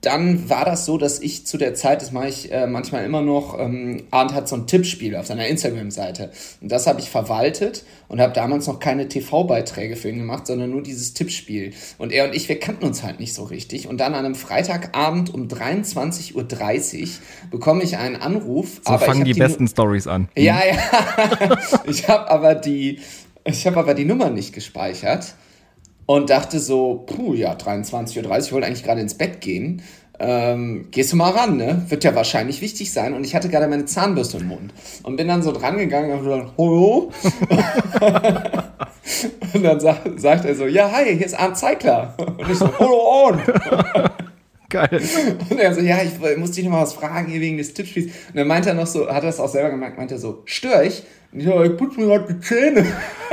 dann 0.00 0.48
war 0.48 0.64
das 0.64 0.86
so, 0.86 0.96
dass 0.96 1.18
ich 1.18 1.44
zu 1.44 1.58
der 1.58 1.74
Zeit, 1.74 2.02
das 2.02 2.12
mache 2.12 2.28
ich 2.28 2.52
äh, 2.52 2.68
manchmal 2.68 3.04
immer 3.04 3.20
noch, 3.20 3.58
ähm, 3.58 4.04
Arndt 4.12 4.32
hat 4.32 4.48
so 4.48 4.54
ein 4.54 4.68
Tippspiel 4.68 5.16
auf 5.16 5.26
seiner 5.26 5.48
Instagram-Seite. 5.48 6.30
Und 6.60 6.70
das 6.70 6.86
habe 6.86 7.00
ich 7.00 7.10
verwaltet 7.10 7.84
und 8.06 8.20
habe 8.20 8.32
damals 8.32 8.68
noch 8.68 8.78
keine 8.78 9.08
TV-Beiträge 9.08 9.96
für 9.96 10.08
ihn 10.08 10.18
gemacht, 10.18 10.46
sondern 10.46 10.70
nur 10.70 10.84
dieses 10.84 11.14
Tippspiel. 11.14 11.72
Und 11.98 12.12
er 12.12 12.26
und 12.26 12.34
ich, 12.34 12.48
wir 12.48 12.60
kannten 12.60 12.84
uns 12.84 13.02
halt 13.02 13.18
nicht 13.18 13.34
so 13.34 13.42
richtig. 13.42 13.88
Und 13.88 13.98
dann 13.98 14.14
an 14.14 14.24
einem 14.24 14.36
Freitagabend 14.36 15.34
um 15.34 15.48
23.30 15.48 16.34
Uhr 17.02 17.08
bekomme 17.50 17.82
ich 17.82 17.96
einen 17.96 18.16
Anruf. 18.16 18.80
So 18.84 18.92
aber 18.92 19.04
fangen 19.04 19.24
die, 19.24 19.32
die 19.32 19.40
besten 19.40 19.66
Stories 19.66 20.06
an. 20.06 20.28
Ja, 20.36 20.60
ja. 20.64 21.58
ich 21.86 22.06
habe 22.06 22.30
aber 22.30 22.54
die, 22.54 23.00
ich 23.42 23.66
habe 23.66 23.78
aber 23.78 23.94
die 23.94 24.04
Nummer 24.04 24.30
nicht 24.30 24.54
gespeichert 24.54 25.34
und 26.08 26.30
dachte 26.30 26.58
so, 26.58 27.04
puh, 27.06 27.34
ja, 27.34 27.52
23.30 27.52 28.16
Uhr, 28.16 28.38
ich 28.38 28.52
wollte 28.52 28.66
eigentlich 28.66 28.82
gerade 28.82 29.02
ins 29.02 29.12
Bett 29.12 29.42
gehen. 29.42 29.82
Ähm, 30.18 30.86
gehst 30.90 31.12
du 31.12 31.16
mal 31.16 31.32
ran, 31.32 31.58
ne? 31.58 31.82
Wird 31.88 32.02
ja 32.02 32.14
wahrscheinlich 32.14 32.62
wichtig 32.62 32.94
sein. 32.94 33.12
Und 33.12 33.24
ich 33.24 33.34
hatte 33.34 33.50
gerade 33.50 33.68
meine 33.68 33.84
Zahnbürste 33.84 34.38
im 34.38 34.48
Mund. 34.48 34.72
Und 35.02 35.16
bin 35.16 35.28
dann 35.28 35.42
so 35.42 35.52
dran 35.52 35.76
gegangen 35.76 36.12
und 36.12 36.24
gesagt, 36.24 36.52
hallo? 36.56 37.12
und 39.52 39.62
dann 39.62 39.80
sa 39.80 39.98
sagt 40.16 40.46
er 40.46 40.54
so, 40.54 40.66
ja, 40.66 40.90
hi, 40.90 41.14
hier 41.14 41.26
ist 41.26 41.38
Arndt 41.38 41.58
Zeigler. 41.58 42.14
Und 42.16 42.50
ich 42.50 42.56
so, 42.56 42.70
hallo 42.78 43.26
on. 43.26 43.42
Geil. 44.70 45.02
Und 45.50 45.58
er 45.58 45.74
so, 45.74 45.82
ja, 45.82 45.98
ich 46.02 46.12
muss 46.38 46.52
dich 46.52 46.64
noch 46.64 46.72
mal 46.72 46.82
was 46.82 46.94
fragen 46.94 47.30
hier 47.30 47.42
wegen 47.42 47.58
des 47.58 47.74
Tippspiels. 47.74 48.12
Und 48.28 48.36
dann 48.36 48.48
meinte 48.48 48.70
er 48.70 48.74
noch 48.74 48.86
so, 48.86 49.10
hat 49.10 49.24
er 49.24 49.28
es 49.28 49.40
auch 49.40 49.50
selber 49.50 49.68
gemerkt, 49.68 49.98
meinte 49.98 50.14
er 50.14 50.20
so, 50.20 50.40
stör 50.46 50.84
ich? 50.84 51.02
Und 51.32 51.40
ich 51.40 51.46
so, 51.46 51.62
ich 51.62 51.76
putze 51.76 52.00
mir 52.00 52.06
gerade 52.06 52.32
die 52.32 52.40
Zähne. 52.40 52.86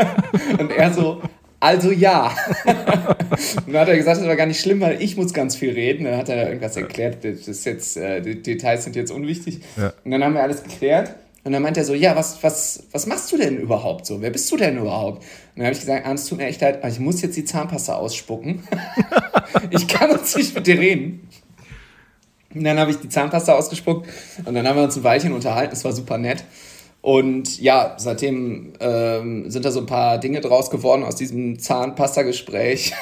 und 0.59 0.71
er 0.71 0.91
so, 0.91 1.21
also 1.65 1.89
ja. 1.89 2.31
und 2.65 2.75
dann 3.73 3.81
hat 3.81 3.89
er 3.89 3.97
gesagt, 3.97 4.21
das 4.21 4.27
war 4.27 4.35
gar 4.35 4.45
nicht 4.45 4.61
schlimm, 4.61 4.81
weil 4.81 5.01
ich 5.01 5.17
muss 5.17 5.33
ganz 5.33 5.55
viel 5.55 5.71
reden. 5.71 6.03
Dann 6.03 6.15
hat 6.15 6.29
er 6.29 6.47
irgendwas 6.47 6.77
erklärt, 6.77 7.23
das 7.23 7.47
ist 7.47 7.65
jetzt, 7.65 7.97
äh, 7.97 8.21
die 8.21 8.39
Details 8.41 8.83
sind 8.83 8.95
jetzt 8.95 9.11
unwichtig. 9.11 9.61
Ja. 9.75 9.91
Und 10.03 10.11
dann 10.11 10.23
haben 10.23 10.35
wir 10.35 10.43
alles 10.43 10.61
geklärt. 10.61 11.15
Und 11.43 11.53
dann 11.53 11.63
meint 11.63 11.75
er 11.77 11.83
so, 11.83 11.95
ja, 11.95 12.15
was, 12.15 12.43
was, 12.43 12.83
was 12.91 13.07
machst 13.07 13.31
du 13.31 13.37
denn 13.37 13.57
überhaupt 13.57 14.05
so? 14.05 14.21
Wer 14.21 14.29
bist 14.29 14.51
du 14.51 14.57
denn 14.57 14.77
überhaupt? 14.77 15.19
Und 15.19 15.25
dann 15.57 15.65
habe 15.65 15.73
ich 15.73 15.79
gesagt, 15.79 16.05
ah, 16.05 16.13
es 16.13 16.27
tut 16.27 16.37
mir 16.37 16.45
echt 16.45 16.61
leid, 16.61 16.77
aber 16.77 16.87
ich 16.87 16.99
muss 16.99 17.21
jetzt 17.23 17.35
die 17.35 17.45
Zahnpasta 17.45 17.95
ausspucken. 17.95 18.63
ich 19.71 19.87
kann 19.87 20.11
uns 20.11 20.35
nicht 20.35 20.53
mit 20.53 20.67
dir 20.67 20.79
reden. 20.79 21.27
Und 22.53 22.63
dann 22.63 22.79
habe 22.79 22.91
ich 22.91 22.97
die 22.97 23.09
Zahnpasta 23.09 23.53
ausgespuckt 23.53 24.07
und 24.45 24.53
dann 24.53 24.67
haben 24.67 24.77
wir 24.77 24.83
uns 24.83 24.95
ein 24.95 25.03
Weilchen 25.03 25.33
unterhalten, 25.33 25.73
es 25.73 25.83
war 25.83 25.91
super 25.91 26.17
nett. 26.17 26.43
Und 27.05 27.61
ja, 27.61 27.93
seitdem 27.99 28.73
ähm, 28.79 29.51
sind 29.51 29.63
da 29.63 29.69
so 29.69 29.81
ein 29.81 29.85
paar 29.85 30.17
Dinge 30.17 30.41
draus 30.41 30.71
geworden 30.71 31.03
aus 31.03 31.15
diesem 31.15 31.59
Zahnpasta-Gespräch. 31.59 32.93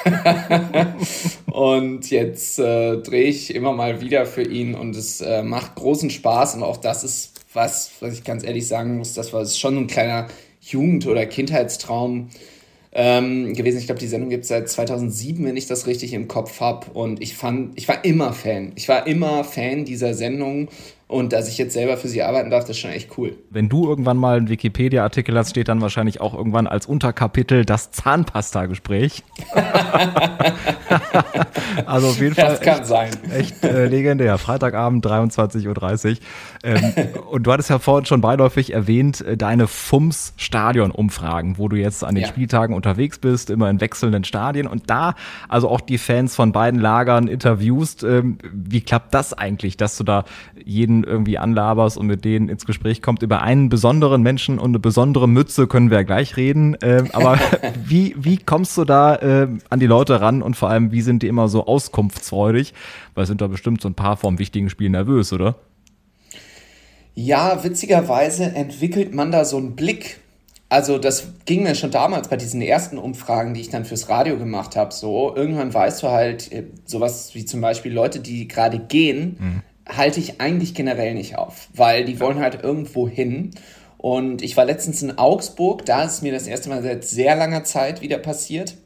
und 1.50 2.10
jetzt 2.10 2.58
äh, 2.58 2.98
drehe 2.98 3.24
ich 3.24 3.54
immer 3.54 3.72
mal 3.72 4.02
wieder 4.02 4.26
für 4.26 4.42
ihn 4.42 4.74
und 4.74 4.94
es 4.94 5.22
äh, 5.22 5.42
macht 5.42 5.76
großen 5.76 6.10
Spaß. 6.10 6.56
Und 6.56 6.64
auch 6.64 6.76
das 6.76 7.02
ist 7.02 7.32
was, 7.54 7.92
was 8.00 8.12
ich 8.12 8.24
ganz 8.24 8.44
ehrlich 8.44 8.68
sagen 8.68 8.98
muss, 8.98 9.14
das 9.14 9.32
war 9.32 9.46
schon 9.46 9.78
ein 9.78 9.86
kleiner 9.86 10.26
Jugend- 10.60 11.06
oder 11.06 11.24
Kindheitstraum 11.24 12.28
ähm, 12.92 13.54
gewesen. 13.54 13.78
Ich 13.78 13.86
glaube, 13.86 14.00
die 14.00 14.06
Sendung 14.06 14.28
gibt 14.28 14.42
es 14.42 14.48
seit 14.48 14.68
2007, 14.68 15.46
wenn 15.46 15.56
ich 15.56 15.66
das 15.66 15.86
richtig 15.86 16.12
im 16.12 16.28
Kopf 16.28 16.60
habe. 16.60 16.90
Und 16.92 17.22
ich 17.22 17.34
fand, 17.34 17.78
ich 17.78 17.88
war 17.88 18.04
immer 18.04 18.34
Fan. 18.34 18.72
Ich 18.74 18.86
war 18.86 19.06
immer 19.06 19.44
Fan 19.44 19.86
dieser 19.86 20.12
Sendung 20.12 20.68
und 21.06 21.34
dass 21.34 21.48
ich 21.48 21.58
jetzt 21.58 21.74
selber 21.74 21.98
für 21.98 22.08
sie 22.08 22.22
arbeiten 22.22 22.50
darf, 22.50 22.64
das 22.64 22.70
ist 22.70 22.78
schon 22.78 22.90
echt 22.90 23.10
cool. 23.18 23.36
Wenn 23.50 23.68
du 23.68 23.86
irgendwann 23.86 24.16
mal 24.16 24.38
einen 24.38 24.48
Wikipedia-Artikel 24.48 25.36
hast, 25.36 25.50
steht 25.50 25.68
dann 25.68 25.82
wahrscheinlich 25.82 26.20
auch 26.22 26.32
irgendwann 26.32 26.66
als 26.66 26.86
Unterkapitel 26.86 27.66
das 27.66 27.90
Zahnpasta-Gespräch. 27.90 29.22
also 31.86 32.08
auf 32.08 32.18
jeden 32.18 32.34
Fall. 32.34 32.46
Das 32.46 32.60
kann 32.62 32.78
echt, 32.78 32.86
sein. 32.86 33.10
Echt 33.30 33.62
äh, 33.64 33.84
legendär. 33.86 34.38
Freitagabend 34.38 35.04
23.30 35.06 36.10
Uhr. 36.10 36.16
Ähm, 36.62 36.92
und 37.30 37.42
du 37.46 37.52
hattest 37.52 37.68
ja 37.68 37.78
vorhin 37.78 38.06
schon 38.06 38.22
beiläufig 38.22 38.72
erwähnt, 38.72 39.20
äh, 39.20 39.36
deine 39.36 39.66
FUMS-Stadion-Umfragen, 39.66 41.58
wo 41.58 41.68
du 41.68 41.76
jetzt 41.76 42.02
an 42.02 42.14
den 42.14 42.22
ja. 42.22 42.28
Spieltagen 42.28 42.74
unterwegs 42.74 43.18
bist, 43.18 43.50
immer 43.50 43.68
in 43.68 43.82
wechselnden 43.82 44.24
Stadien 44.24 44.66
und 44.66 44.88
da 44.88 45.14
also 45.50 45.68
auch 45.68 45.82
die 45.82 45.98
Fans 45.98 46.34
von 46.34 46.52
beiden 46.52 46.80
Lagern 46.80 47.28
interviewst. 47.28 48.04
Ähm, 48.04 48.38
wie 48.52 48.80
klappt 48.80 49.12
das 49.12 49.34
eigentlich, 49.34 49.76
dass 49.76 49.98
du 49.98 50.04
da 50.04 50.24
jeden 50.64 50.93
jeden 50.94 51.04
irgendwie 51.04 51.38
anlaberst 51.38 51.96
und 51.96 52.06
mit 52.06 52.24
denen 52.24 52.48
ins 52.48 52.66
Gespräch 52.66 53.02
kommt. 53.02 53.22
Über 53.22 53.42
einen 53.42 53.68
besonderen 53.68 54.22
Menschen 54.22 54.58
und 54.58 54.70
eine 54.70 54.78
besondere 54.78 55.28
Mütze 55.28 55.66
können 55.66 55.90
wir 55.90 55.98
ja 55.98 56.02
gleich 56.02 56.36
reden. 56.36 56.76
Ähm, 56.82 57.08
aber 57.12 57.38
wie, 57.84 58.14
wie 58.16 58.38
kommst 58.38 58.76
du 58.76 58.84
da 58.84 59.16
äh, 59.16 59.48
an 59.70 59.80
die 59.80 59.86
Leute 59.86 60.20
ran 60.20 60.42
und 60.42 60.56
vor 60.56 60.70
allem, 60.70 60.92
wie 60.92 61.02
sind 61.02 61.22
die 61.22 61.28
immer 61.28 61.48
so 61.48 61.66
auskunftsfreudig? 61.66 62.74
Weil 63.14 63.26
sind 63.26 63.40
da 63.40 63.46
bestimmt 63.46 63.80
so 63.80 63.88
ein 63.88 63.94
paar 63.94 64.16
vom 64.16 64.38
wichtigen 64.38 64.70
Spiel 64.70 64.90
nervös, 64.90 65.32
oder? 65.32 65.56
Ja, 67.14 67.62
witzigerweise 67.62 68.44
entwickelt 68.44 69.14
man 69.14 69.30
da 69.30 69.44
so 69.44 69.56
einen 69.56 69.76
Blick. 69.76 70.20
Also 70.68 70.98
das 70.98 71.28
ging 71.44 71.62
mir 71.62 71.76
schon 71.76 71.92
damals 71.92 72.26
bei 72.26 72.36
diesen 72.36 72.60
ersten 72.60 72.98
Umfragen, 72.98 73.54
die 73.54 73.60
ich 73.60 73.68
dann 73.68 73.84
fürs 73.84 74.08
Radio 74.08 74.36
gemacht 74.36 74.74
habe. 74.74 74.92
So 74.92 75.32
irgendwann 75.36 75.72
weißt 75.72 76.02
du 76.02 76.08
halt 76.08 76.50
äh, 76.50 76.64
sowas 76.84 77.34
wie 77.34 77.44
zum 77.44 77.60
Beispiel 77.60 77.92
Leute, 77.92 78.18
die 78.18 78.48
gerade 78.48 78.80
gehen, 78.80 79.36
mhm 79.38 79.62
halte 79.88 80.20
ich 80.20 80.40
eigentlich 80.40 80.74
generell 80.74 81.14
nicht 81.14 81.36
auf, 81.36 81.68
weil 81.74 82.04
die 82.04 82.20
wollen 82.20 82.38
halt 82.38 82.62
irgendwo 82.62 83.08
hin. 83.08 83.50
Und 83.98 84.42
ich 84.42 84.56
war 84.56 84.64
letztens 84.64 85.02
in 85.02 85.18
Augsburg, 85.18 85.86
da 85.86 86.04
ist 86.04 86.22
mir 86.22 86.32
das 86.32 86.46
erste 86.46 86.68
Mal 86.68 86.82
seit 86.82 87.04
sehr 87.04 87.36
langer 87.36 87.64
Zeit 87.64 88.02
wieder 88.02 88.18
passiert, 88.18 88.76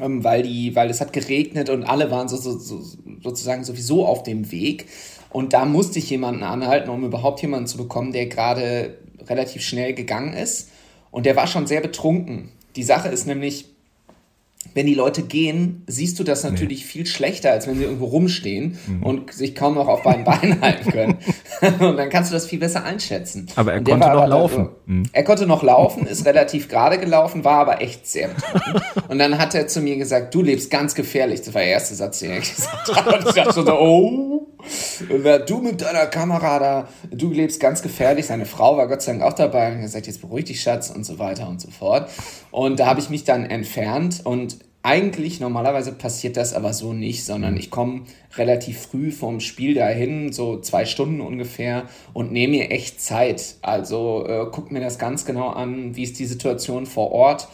ähm, 0.00 0.24
weil, 0.24 0.42
die, 0.42 0.76
weil 0.76 0.90
es 0.90 1.00
hat 1.00 1.12
geregnet 1.12 1.70
und 1.70 1.84
alle 1.84 2.10
waren 2.10 2.28
so, 2.28 2.36
so, 2.36 2.58
so, 2.58 2.82
sozusagen 3.22 3.64
sowieso 3.64 4.04
auf 4.06 4.22
dem 4.22 4.50
Weg. 4.50 4.86
Und 5.30 5.52
da 5.52 5.64
musste 5.64 5.98
ich 5.98 6.10
jemanden 6.10 6.42
anhalten, 6.42 6.90
um 6.90 7.04
überhaupt 7.04 7.40
jemanden 7.40 7.66
zu 7.66 7.78
bekommen, 7.78 8.12
der 8.12 8.26
gerade 8.26 8.98
relativ 9.26 9.62
schnell 9.62 9.94
gegangen 9.94 10.32
ist. 10.32 10.70
Und 11.10 11.26
der 11.26 11.36
war 11.36 11.46
schon 11.46 11.66
sehr 11.66 11.80
betrunken. 11.80 12.50
Die 12.76 12.82
Sache 12.82 13.08
ist 13.08 13.26
nämlich, 13.26 13.69
wenn 14.74 14.86
die 14.86 14.94
Leute 14.94 15.22
gehen, 15.22 15.82
siehst 15.86 16.18
du 16.18 16.24
das 16.24 16.44
natürlich 16.44 16.80
nee. 16.80 16.86
viel 16.86 17.06
schlechter, 17.06 17.50
als 17.50 17.66
wenn 17.66 17.76
sie 17.76 17.84
irgendwo 17.84 18.06
rumstehen 18.06 18.78
mhm. 18.86 19.02
und 19.02 19.32
sich 19.32 19.54
kaum 19.54 19.74
noch 19.74 19.88
auf 19.88 20.02
beiden 20.02 20.24
Beinen 20.24 20.60
halten 20.62 20.90
können. 20.90 21.18
und 21.80 21.96
dann 21.96 22.08
kannst 22.08 22.30
du 22.30 22.34
das 22.34 22.46
viel 22.46 22.58
besser 22.58 22.84
einschätzen. 22.84 23.46
Aber 23.56 23.72
er 23.72 23.82
konnte 23.82 24.08
noch 24.08 24.28
laufen. 24.28 24.64
So, 24.64 24.92
mhm. 24.92 25.02
Er 25.12 25.24
konnte 25.24 25.46
noch 25.46 25.62
laufen, 25.62 26.06
ist 26.06 26.24
relativ 26.24 26.68
gerade 26.68 26.98
gelaufen, 26.98 27.44
war 27.44 27.60
aber 27.60 27.82
echt 27.82 28.06
sehr 28.06 28.28
betrunken. 28.28 28.80
und 29.08 29.18
dann 29.18 29.38
hat 29.38 29.54
er 29.54 29.66
zu 29.66 29.80
mir 29.80 29.96
gesagt, 29.96 30.34
du 30.34 30.42
lebst 30.42 30.70
ganz 30.70 30.94
gefährlich. 30.94 31.40
Das 31.42 31.54
war 31.54 31.62
der 31.62 31.70
erste 31.70 31.94
Satz, 31.94 32.20
den 32.20 32.30
er 32.30 32.40
gesagt 32.40 32.94
hat. 32.94 33.06
Und 33.06 33.28
ich 33.28 33.34
dachte 33.34 33.52
so, 33.52 33.72
oh, 33.72 34.46
du 35.46 35.58
mit 35.58 35.80
deiner 35.80 36.06
Kamera 36.06 36.58
da, 36.58 36.88
du 37.10 37.30
lebst 37.30 37.60
ganz 37.60 37.82
gefährlich. 37.82 38.26
Seine 38.26 38.46
Frau 38.46 38.76
war 38.76 38.88
Gott 38.88 39.02
sei 39.02 39.12
Dank 39.12 39.24
auch 39.24 39.32
dabei 39.32 39.68
und 39.68 39.74
hat 39.74 39.82
gesagt, 39.82 40.06
jetzt 40.06 40.20
beruhig 40.20 40.46
dich, 40.46 40.60
Schatz 40.60 40.90
und 40.90 41.04
so 41.04 41.18
weiter 41.18 41.48
und 41.48 41.60
so 41.60 41.70
fort. 41.70 42.10
Und 42.50 42.80
da 42.80 42.86
habe 42.86 43.00
ich 43.00 43.10
mich 43.10 43.24
dann 43.24 43.46
entfernt 43.46 44.20
und 44.24 44.58
eigentlich 44.82 45.40
normalerweise 45.40 45.92
passiert 45.92 46.38
das 46.38 46.54
aber 46.54 46.72
so 46.72 46.94
nicht, 46.94 47.24
sondern 47.24 47.56
ich 47.56 47.70
komme 47.70 48.02
relativ 48.36 48.80
früh 48.80 49.10
vom 49.10 49.40
Spiel 49.40 49.74
dahin, 49.74 50.32
so 50.32 50.58
zwei 50.58 50.86
Stunden 50.86 51.20
ungefähr, 51.20 51.84
und 52.14 52.32
nehme 52.32 52.56
mir 52.56 52.70
echt 52.70 53.00
Zeit. 53.00 53.56
Also 53.60 54.26
äh, 54.26 54.46
guck 54.50 54.72
mir 54.72 54.80
das 54.80 54.98
ganz 54.98 55.26
genau 55.26 55.48
an, 55.48 55.96
wie 55.96 56.04
ist 56.04 56.18
die 56.18 56.24
Situation 56.24 56.86
vor 56.86 57.12
Ort. 57.12 57.48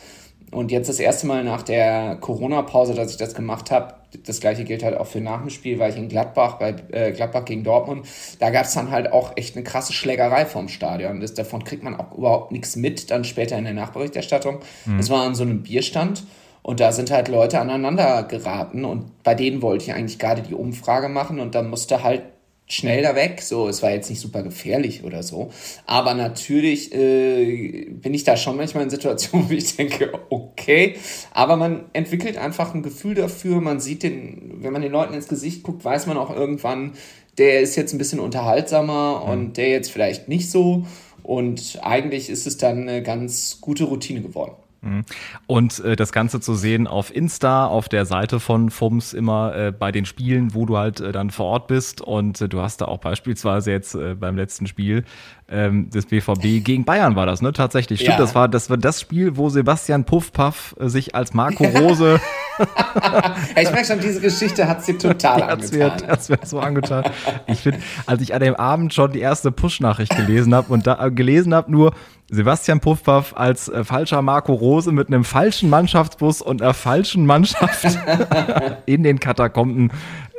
Und 0.53 0.71
jetzt 0.71 0.89
das 0.89 1.01
erste 1.01 1.27
Mal 1.27 1.43
nach 1.43 1.63
der 1.63 2.17
Corona-Pause, 2.21 2.95
dass 2.95 3.11
ich 3.11 3.17
das 3.17 3.35
gemacht 3.35 3.71
habe, 3.71 3.95
das 4.25 4.41
gleiche 4.41 4.65
gilt 4.65 4.85
halt 4.85 4.97
auch 4.97 5.07
für 5.07 5.21
nach 5.21 5.41
dem 5.41 5.51
Spiel, 5.51 5.79
weil 5.79 5.91
ich 5.91 5.99
in 5.99 6.09
Gladbach, 6.09 6.55
bei 6.55 6.77
äh, 6.93 7.13
Gladbach 7.13 7.45
gegen 7.45 7.65
Dortmund, 7.65 8.07
da 8.39 8.51
gab 8.51 8.65
es 8.65 8.75
dann 8.75 8.91
halt 8.91 9.13
auch 9.13 9.33
echt 9.37 9.57
eine 9.57 9.65
krasse 9.65 9.93
Schlägerei 9.93 10.47
vom 10.47 10.69
Stadion. 10.69 11.21
Das, 11.21 11.35
davon 11.35 11.65
kriegt 11.65 11.83
man 11.83 11.99
auch 11.99 12.17
überhaupt 12.17 12.53
nichts 12.53 12.77
mit, 12.77 13.11
dann 13.11 13.25
später 13.25 13.59
in 13.59 13.65
der 13.65 13.75
Nachberichterstattung. 13.75 14.61
Mhm. 14.85 14.99
Das 14.99 15.11
war 15.11 15.27
an 15.27 15.35
so 15.35 15.43
einem 15.43 15.63
Bierstand. 15.63 16.25
Und 16.63 16.81
da 16.81 16.91
sind 16.91 17.13
halt 17.13 17.29
Leute 17.29 17.61
aneinander 17.61 18.25
geraten 18.25 18.85
und 18.85 19.23
bei 19.23 19.37
denen 19.37 19.63
wollte 19.63 19.85
ich 19.85 19.93
eigentlich 19.93 20.19
gerade 20.19 20.43
die 20.43 20.55
Umfrage 20.55 21.09
machen 21.09 21.39
und 21.39 21.55
dann 21.55 21.71
musste 21.71 22.03
halt 22.03 22.23
schnell 22.67 23.03
da 23.03 23.15
weg. 23.15 23.41
So, 23.43 23.69
es 23.69 23.83
war 23.83 23.91
jetzt 23.91 24.11
nicht 24.11 24.21
super 24.21 24.43
gefährlich 24.43 25.05
oder 25.05 25.23
so. 25.23 25.51
Aber 25.87 26.15
natürlich 26.15 26.93
äh, 26.93 27.87
bin 27.91 28.13
ich 28.13 28.25
da 28.25 28.37
schon 28.37 28.57
manchmal 28.57 28.85
in 28.85 28.91
Situationen, 28.91 29.49
wo 29.51 29.55
ich 29.55 29.77
denke, 29.77 30.13
okay. 30.31 30.97
Aber 31.33 31.57
man 31.57 31.87
entwickelt 31.93 32.37
einfach 32.37 32.75
ein 32.75 32.83
Gefühl 32.83 33.15
dafür. 33.15 33.61
Man 33.61 33.81
sieht 33.81 34.03
den, 34.03 34.63
wenn 34.63 34.73
man 34.73 34.83
den 34.83 34.93
Leuten 34.93 35.15
ins 35.15 35.29
Gesicht 35.29 35.63
guckt, 35.63 35.85
weiß 35.85 36.07
man 36.07 36.17
auch 36.17 36.35
irgendwann, 36.35 36.93
der 37.39 37.61
ist 37.61 37.77
jetzt 37.77 37.93
ein 37.93 37.99
bisschen 37.99 38.21
unterhaltsamer 38.21 39.23
mhm. 39.25 39.31
und 39.31 39.57
der 39.57 39.69
jetzt 39.69 39.91
vielleicht 39.91 40.29
nicht 40.29 40.51
so. 40.51 40.87
Und 41.23 41.81
eigentlich 41.83 42.31
ist 42.31 42.47
es 42.47 42.57
dann 42.57 42.89
eine 42.89 43.03
ganz 43.03 43.59
gute 43.61 43.85
Routine 43.85 44.23
geworden. 44.23 44.55
Mhm. 44.83 45.05
Und 45.47 45.79
äh, 45.81 45.97
das 45.97 46.13
Ganze 46.13 46.41
zu 46.41 46.55
sehen 46.55 46.87
auf 46.87 47.15
Insta, 47.15 47.67
auf 47.67 47.89
der 47.89 48.07
Seite 48.07 48.41
von 48.41 48.71
FUMS, 48.71 49.13
immer 49.13 49.55
äh, 49.55 49.73
bei 49.73 49.93
den 49.93 50.05
Spielen, 50.05 50.55
wo 50.55 50.67
du 50.67 50.77
halt 50.77 51.01
äh, 51.01 51.13
dann 51.13 51.31
vor 51.31 51.47
Ort 51.47 51.67
bist. 51.67 52.01
Und 52.01 52.41
äh, 52.41 52.49
du 52.49 52.61
hast 52.61 52.81
da 52.81 52.87
auch 52.87 52.99
beispielsweise 52.99 53.71
jetzt 53.71 53.95
äh, 53.95 54.15
beim 54.15 54.37
letzten 54.37 54.67
Spiel 54.67 55.05
ähm, 55.49 55.91
des 55.91 56.07
BVB 56.07 56.65
gegen 56.65 56.85
Bayern 56.85 57.15
war 57.15 57.27
das, 57.27 57.41
ne? 57.41 57.53
Tatsächlich. 57.53 58.01
Stimmt, 58.01 58.15
ja. 58.15 58.19
das 58.19 58.35
war 58.35 58.49
das 58.49 58.69
war 58.69 58.77
das 58.77 59.01
Spiel, 59.01 59.37
wo 59.37 59.49
Sebastian 59.49 60.05
Puffpaff 60.05 60.75
äh, 60.79 60.89
sich 60.89 61.15
als 61.15 61.35
Marco 61.35 61.65
Rose. 61.65 62.21
ich 63.57 63.71
merke 63.71 63.85
schon, 63.85 64.01
diese 64.01 64.21
Geschichte 64.21 64.67
hat 64.67 64.85
sie 64.85 64.95
total 64.95 65.43
angetan. 65.43 66.03
Das 66.07 66.31
wäre 66.31 66.47
so 66.47 66.59
angetan. 66.59 67.05
Ich 67.47 67.61
finde, 67.61 67.81
als 68.07 68.23
ich 68.23 68.35
an 68.35 68.41
dem 68.41 68.55
Abend 68.55 68.95
schon 68.95 69.13
die 69.13 69.21
erste 69.21 69.53
Push-Nachricht 69.53 70.17
gelesen 70.17 70.55
habe 70.55 70.73
und 70.73 70.87
da 70.87 71.09
gelesen 71.11 71.55
habe, 71.55 71.71
nur 71.71 71.93
Sebastian 72.29 72.81
Puffpaff 72.81 73.35
als 73.37 73.69
äh, 73.69 73.85
falscher 73.85 74.21
Marco 74.21 74.53
Rose 74.53 74.91
mit 74.91 75.09
einem 75.09 75.25
falschen 75.25 75.71
Mannschaftsbus 75.71 76.43
und 76.43 76.61
einer 76.61 76.75
falschen 76.75 77.25
Mannschaft 77.25 77.99
in 78.87 79.05
den 79.05 79.21
Katakomben. 79.21 79.93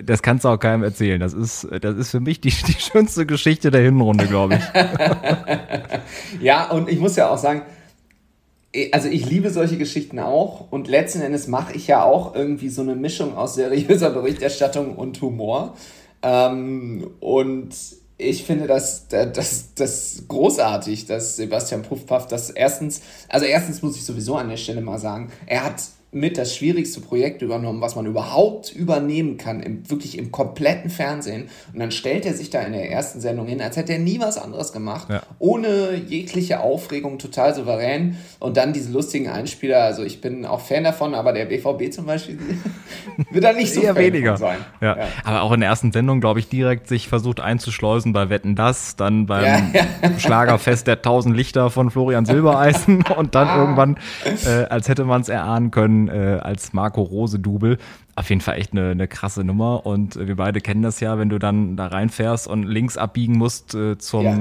Das 0.04 0.22
kannst 0.22 0.44
du 0.44 0.50
auch 0.50 0.58
keinem 0.58 0.84
erzählen. 0.84 1.20
Das 1.20 1.34
ist, 1.34 1.68
das 1.82 1.96
ist 1.96 2.12
für 2.12 2.20
mich 2.20 2.42
die, 2.42 2.50
die 2.50 2.74
schönste 2.74 3.26
Geschichte 3.26 3.72
der 3.72 3.82
Hinrunde, 3.82 4.28
glaube 4.28 4.56
ich. 4.56 6.42
ja, 6.42 6.70
und 6.70 6.90
ich 6.90 7.00
muss 7.00 7.16
ja 7.16 7.30
auch 7.30 7.38
sagen, 7.38 7.62
also 8.92 9.08
ich 9.08 9.30
liebe 9.30 9.50
solche 9.50 9.78
Geschichten 9.78 10.20
auch 10.20 10.72
und 10.72 10.88
letzten 10.88 11.22
Endes 11.22 11.48
mache 11.48 11.74
ich 11.74 11.88
ja 11.88 12.04
auch 12.04 12.36
irgendwie 12.36 12.70
so 12.70 12.82
eine 12.82 12.96
Mischung 12.96 13.36
aus 13.36 13.56
seriöser 13.56 14.10
Berichterstattung 14.10 14.96
und 14.96 15.22
Humor. 15.22 15.76
Ähm, 16.22 17.12
und 17.22 17.70
ich 18.18 18.44
finde 18.44 18.68
das, 18.68 19.08
das, 19.08 19.74
das 19.76 20.24
großartig, 20.28 21.06
dass 21.06 21.36
Sebastian 21.36 21.84
Puffpaff 21.84 22.28
das 22.28 22.50
erstens, 22.50 23.02
also 23.30 23.46
erstens 23.46 23.82
muss 23.82 23.96
ich 23.96 24.06
sowieso 24.06 24.36
an 24.36 24.50
der 24.50 24.58
Stelle 24.58 24.82
mal 24.82 24.98
sagen, 24.98 25.32
er 25.46 25.64
hat 25.64 25.82
mit 26.12 26.38
das 26.38 26.56
schwierigste 26.56 27.02
Projekt 27.02 27.42
übernommen, 27.42 27.82
was 27.82 27.96
man 27.96 28.06
überhaupt 28.06 28.72
übernehmen 28.72 29.38
kann, 29.38 29.62
im, 29.62 29.90
wirklich 29.90 30.18
im 30.18 30.32
kompletten 30.32 30.90
Fernsehen. 30.90 31.50
Und 31.74 31.80
dann 31.80 31.92
stellt 31.92 32.26
er 32.26 32.34
sich 32.34 32.50
da 32.50 32.62
in 32.62 32.74
der 32.74 32.90
ersten 32.90 33.20
Sendung 33.20 33.48
hin, 33.48 33.62
als 33.62 33.76
hätte 33.76 33.94
er 33.94 34.00
nie 34.00 34.20
was 34.20 34.38
anderes 34.38 34.72
gemacht, 34.72 35.10
ja. 35.10 35.22
ohne 35.40 35.96
jegliche 35.96 36.62
Aufregung, 36.62 37.20
total 37.20 37.54
souverän. 37.54 38.18
Und 38.40 38.56
dann 38.56 38.72
diese 38.72 38.92
lustigen 38.92 39.28
Einspieler. 39.28 39.84
Also 39.84 40.04
ich 40.04 40.22
bin 40.22 40.46
auch 40.46 40.62
Fan 40.62 40.86
davon, 40.86 41.14
aber 41.14 41.34
der 41.34 41.46
BVB 41.46 41.92
zum 41.92 42.06
Beispiel 42.06 42.40
wird 43.32 43.44
da 43.44 43.52
nicht 43.52 43.74
so 43.74 43.82
Eher 43.82 43.96
weniger 43.96 44.38
sein. 44.38 44.60
Ja. 44.80 44.98
ja. 44.98 45.08
Aber 45.26 45.42
auch 45.42 45.52
in 45.52 45.60
der 45.60 45.70
ersten 45.70 45.92
Sendung, 45.92 46.22
glaube 46.22 46.40
ich, 46.40 46.48
direkt 46.48 46.88
sich 46.88 47.10
versucht 47.10 47.42
einzuschleusen 47.42 48.14
bei 48.14 48.30
Wetten 48.30 48.56
das, 48.56 48.96
dann 48.96 49.26
beim 49.26 49.74
ja, 49.74 49.86
Schlagerfest 50.20 50.88
der 50.88 51.02
tausend 51.02 51.36
Lichter 51.36 51.70
von 51.70 51.92
Florian 51.92 52.26
Silbereisen 52.26 53.04
und 53.18 53.36
dann 53.36 53.48
ah. 53.48 53.60
irgendwann, 53.60 53.98
äh, 54.46 54.64
als 54.70 54.88
hätte 54.88 55.04
man 55.04 55.22
es 55.22 55.30
erahnen 55.30 55.72
können, 55.72 55.97
äh, 56.08 56.40
als 56.42 56.74
Marco 56.74 57.02
Rose-Double. 57.02 57.78
Auf 58.16 58.30
jeden 58.30 58.42
Fall 58.42 58.58
echt 58.58 58.72
eine, 58.74 58.92
eine 58.92 59.08
krasse 59.08 59.44
Nummer. 59.44 59.86
Und 59.86 60.16
wir 60.16 60.36
beide 60.36 60.62
kennen 60.62 60.82
das 60.82 61.00
ja, 61.00 61.18
wenn 61.18 61.30
du 61.30 61.40
dann 61.40 61.76
da 61.76 61.88
reinfährst 61.88 62.48
und 62.48 62.64
links 62.64 62.98
abbiegen 62.98 63.38
musst 63.38 63.74
äh, 63.74 63.98
zum. 63.98 64.24
Ja 64.24 64.38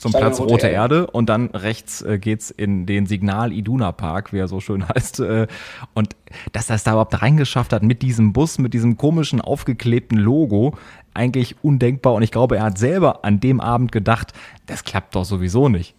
zum 0.00 0.12
Platz 0.12 0.40
Rote, 0.40 0.52
Rote 0.52 0.66
Erde. 0.68 0.96
Erde. 0.96 1.10
und 1.10 1.28
dann 1.28 1.50
rechts 1.50 2.00
äh, 2.00 2.18
geht's 2.18 2.50
in 2.50 2.86
den 2.86 3.04
Signal 3.04 3.52
Iduna 3.52 3.92
Park, 3.92 4.32
wie 4.32 4.38
er 4.38 4.48
so 4.48 4.58
schön 4.58 4.88
heißt. 4.88 5.20
Äh, 5.20 5.46
und 5.94 6.16
dass 6.52 6.70
er 6.70 6.76
es 6.76 6.84
da 6.84 6.92
überhaupt 6.92 7.20
reingeschafft 7.20 7.72
hat 7.72 7.82
mit 7.82 8.00
diesem 8.02 8.32
Bus, 8.32 8.58
mit 8.58 8.72
diesem 8.72 8.96
komischen 8.96 9.40
aufgeklebten 9.42 10.18
Logo, 10.18 10.74
eigentlich 11.12 11.56
undenkbar. 11.62 12.14
Und 12.14 12.22
ich 12.22 12.30
glaube, 12.30 12.56
er 12.56 12.64
hat 12.64 12.78
selber 12.78 13.24
an 13.24 13.40
dem 13.40 13.60
Abend 13.60 13.92
gedacht, 13.92 14.32
das 14.66 14.84
klappt 14.84 15.14
doch 15.14 15.24
sowieso 15.24 15.68
nicht. 15.68 15.94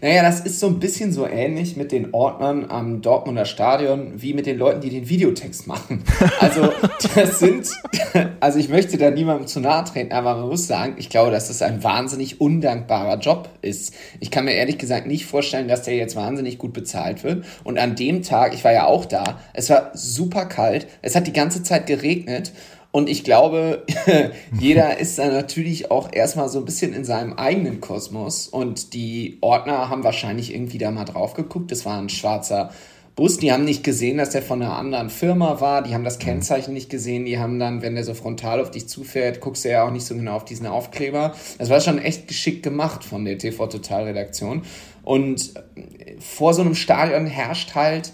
Naja, 0.00 0.22
das 0.22 0.40
ist 0.40 0.60
so 0.60 0.68
ein 0.68 0.78
bisschen 0.78 1.12
so 1.12 1.26
ähnlich 1.26 1.76
mit 1.76 1.92
den 1.92 2.12
Ordnern 2.12 2.66
am 2.70 3.02
Dortmunder 3.02 3.44
Stadion 3.44 4.12
wie 4.16 4.34
mit 4.34 4.46
den 4.46 4.58
Leuten, 4.58 4.80
die 4.80 4.90
den 4.90 5.08
Videotext 5.08 5.66
machen. 5.66 6.04
Also, 6.40 6.72
das 7.14 7.40
sind, 7.40 7.68
also 8.40 8.58
ich 8.58 8.68
möchte 8.68 8.96
da 8.96 9.10
niemandem 9.10 9.46
zu 9.46 9.60
nahe 9.60 9.84
treten, 9.84 10.12
aber 10.12 10.36
man 10.36 10.48
muss 10.48 10.66
sagen, 10.66 10.94
ich 10.98 11.08
glaube, 11.08 11.30
dass 11.30 11.48
das 11.48 11.62
ein 11.62 11.82
wahnsinnig 11.82 12.40
undankbarer 12.40 13.18
Job 13.18 13.48
ist. 13.60 13.92
Ich 14.20 14.30
kann 14.30 14.44
mir 14.44 14.52
ehrlich 14.52 14.78
gesagt 14.78 15.06
nicht 15.06 15.26
vorstellen, 15.26 15.68
dass 15.68 15.82
der 15.82 15.96
jetzt 15.96 16.16
wahnsinnig 16.16 16.58
gut 16.58 16.72
bezahlt 16.72 17.24
wird. 17.24 17.44
Und 17.64 17.78
an 17.78 17.96
dem 17.96 18.22
Tag, 18.22 18.54
ich 18.54 18.62
war 18.62 18.72
ja 18.72 18.86
auch 18.86 19.04
da, 19.04 19.40
es 19.52 19.68
war 19.68 19.90
super 19.94 20.46
kalt, 20.46 20.86
es 21.02 21.16
hat 21.16 21.26
die 21.26 21.32
ganze 21.32 21.62
Zeit 21.62 21.86
geregnet 21.86 22.52
und 22.98 23.08
ich 23.08 23.22
glaube, 23.22 23.84
jeder 24.58 24.98
ist 24.98 25.20
da 25.20 25.28
natürlich 25.28 25.88
auch 25.92 26.12
erstmal 26.12 26.48
so 26.48 26.58
ein 26.58 26.64
bisschen 26.64 26.92
in 26.92 27.04
seinem 27.04 27.34
eigenen 27.34 27.80
Kosmos. 27.80 28.48
Und 28.48 28.92
die 28.92 29.38
Ordner 29.40 29.88
haben 29.88 30.02
wahrscheinlich 30.02 30.52
irgendwie 30.52 30.78
da 30.78 30.90
mal 30.90 31.04
drauf 31.04 31.34
geguckt. 31.34 31.70
Das 31.70 31.86
war 31.86 31.96
ein 31.96 32.08
schwarzer 32.08 32.72
Bus. 33.14 33.36
Die 33.36 33.52
haben 33.52 33.64
nicht 33.64 33.84
gesehen, 33.84 34.18
dass 34.18 34.30
der 34.30 34.42
von 34.42 34.60
einer 34.60 34.76
anderen 34.76 35.10
Firma 35.10 35.60
war. 35.60 35.82
Die 35.82 35.94
haben 35.94 36.02
das 36.02 36.18
Kennzeichen 36.18 36.74
nicht 36.74 36.90
gesehen. 36.90 37.24
Die 37.24 37.38
haben 37.38 37.60
dann, 37.60 37.82
wenn 37.82 37.94
der 37.94 38.02
so 38.02 38.14
frontal 38.14 38.60
auf 38.60 38.72
dich 38.72 38.88
zufährt, 38.88 39.40
guckst 39.40 39.64
du 39.64 39.70
ja 39.70 39.86
auch 39.86 39.92
nicht 39.92 40.04
so 40.04 40.16
genau 40.16 40.34
auf 40.34 40.44
diesen 40.44 40.66
Aufkleber. 40.66 41.36
Das 41.56 41.70
war 41.70 41.80
schon 41.80 42.00
echt 42.00 42.26
geschickt 42.26 42.64
gemacht 42.64 43.04
von 43.04 43.24
der 43.24 43.38
TV 43.38 43.68
Total 43.68 44.06
Redaktion. 44.06 44.62
Und 45.04 45.54
vor 46.18 46.52
so 46.52 46.62
einem 46.62 46.74
Stadion 46.74 47.26
herrscht 47.26 47.76
halt 47.76 48.10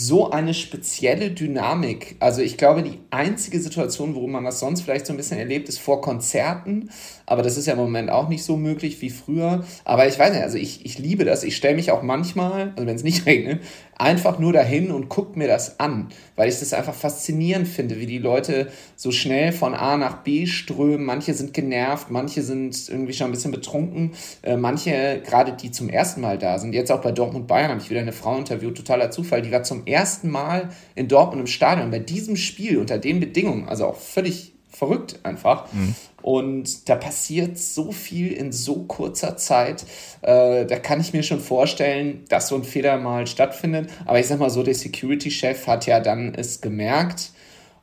so 0.00 0.30
eine 0.30 0.54
spezielle 0.54 1.32
Dynamik. 1.32 2.14
Also 2.20 2.40
ich 2.40 2.56
glaube, 2.56 2.84
die 2.84 3.00
einzige 3.10 3.58
Situation, 3.58 4.14
wo 4.14 4.28
man 4.28 4.44
das 4.44 4.60
sonst 4.60 4.82
vielleicht 4.82 5.06
so 5.06 5.12
ein 5.12 5.16
bisschen 5.16 5.40
erlebt, 5.40 5.68
ist 5.68 5.80
vor 5.80 6.00
Konzerten. 6.00 6.90
Aber 7.26 7.42
das 7.42 7.56
ist 7.56 7.66
ja 7.66 7.72
im 7.72 7.80
Moment 7.80 8.08
auch 8.08 8.28
nicht 8.28 8.44
so 8.44 8.56
möglich 8.56 9.02
wie 9.02 9.10
früher. 9.10 9.64
Aber 9.84 10.06
ich 10.06 10.16
weiß 10.16 10.32
nicht, 10.32 10.42
also 10.42 10.56
ich, 10.56 10.86
ich 10.86 11.00
liebe 11.00 11.24
das. 11.24 11.42
Ich 11.42 11.56
stelle 11.56 11.74
mich 11.74 11.90
auch 11.90 12.02
manchmal, 12.02 12.72
also 12.76 12.86
wenn 12.86 12.94
es 12.94 13.02
nicht 13.02 13.26
regnet, 13.26 13.60
einfach 13.98 14.38
nur 14.38 14.52
dahin 14.52 14.92
und 14.92 15.08
gucke 15.08 15.36
mir 15.36 15.48
das 15.48 15.80
an, 15.80 16.08
weil 16.36 16.48
ich 16.48 16.60
das 16.60 16.72
einfach 16.72 16.94
faszinierend 16.94 17.66
finde, 17.66 17.98
wie 17.98 18.06
die 18.06 18.18
Leute 18.18 18.68
so 18.94 19.10
schnell 19.10 19.52
von 19.52 19.74
A 19.74 19.96
nach 19.96 20.22
B 20.22 20.46
strömen. 20.46 21.04
Manche 21.04 21.34
sind 21.34 21.52
genervt, 21.52 22.10
manche 22.10 22.42
sind 22.42 22.88
irgendwie 22.88 23.12
schon 23.12 23.26
ein 23.26 23.32
bisschen 23.32 23.50
betrunken, 23.50 24.12
äh, 24.42 24.56
manche, 24.56 25.20
gerade 25.26 25.52
die 25.52 25.72
zum 25.72 25.88
ersten 25.88 26.20
Mal 26.20 26.38
da 26.38 26.58
sind. 26.58 26.72
Jetzt 26.72 26.92
auch 26.92 27.00
bei 27.00 27.10
Dortmund 27.10 27.48
Bayern 27.48 27.70
habe 27.70 27.80
ich 27.80 27.90
wieder 27.90 28.00
eine 28.00 28.12
Frau 28.12 28.38
interviewt, 28.38 28.76
totaler 28.76 29.10
Zufall, 29.10 29.42
die 29.42 29.50
war 29.50 29.64
zum 29.64 29.84
ersten 29.88 30.30
Mal 30.30 30.70
in 30.94 31.08
Dortmund 31.08 31.40
im 31.40 31.46
Stadion 31.46 31.90
bei 31.90 31.98
diesem 31.98 32.36
Spiel 32.36 32.78
unter 32.78 32.98
den 32.98 33.20
Bedingungen, 33.20 33.68
also 33.68 33.86
auch 33.86 33.96
völlig 33.96 34.52
verrückt 34.70 35.20
einfach. 35.24 35.72
Mhm. 35.72 35.94
Und 36.22 36.88
da 36.88 36.96
passiert 36.96 37.58
so 37.58 37.92
viel 37.92 38.32
in 38.32 38.52
so 38.52 38.84
kurzer 38.84 39.36
Zeit. 39.36 39.84
Äh, 40.22 40.66
da 40.66 40.78
kann 40.78 41.00
ich 41.00 41.12
mir 41.12 41.22
schon 41.22 41.40
vorstellen, 41.40 42.24
dass 42.28 42.48
so 42.48 42.56
ein 42.56 42.64
Fehler 42.64 42.98
mal 42.98 43.26
stattfindet. 43.26 43.90
Aber 44.04 44.18
ich 44.18 44.26
sag 44.26 44.38
mal 44.38 44.50
so, 44.50 44.62
der 44.62 44.74
Security-Chef 44.74 45.66
hat 45.66 45.86
ja 45.86 46.00
dann 46.00 46.34
es 46.34 46.60
gemerkt. 46.60 47.30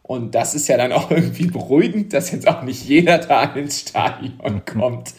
Und 0.07 0.35
das 0.35 0.53
ist 0.53 0.67
ja 0.67 0.77
dann 0.77 0.91
auch 0.91 1.09
irgendwie 1.11 1.47
beruhigend, 1.47 2.13
dass 2.13 2.31
jetzt 2.31 2.47
auch 2.47 2.61
nicht 2.61 2.87
jeder 2.87 3.17
da 3.17 3.43
ins 3.43 3.81
Stadion 3.81 4.61
kommt. 4.65 5.13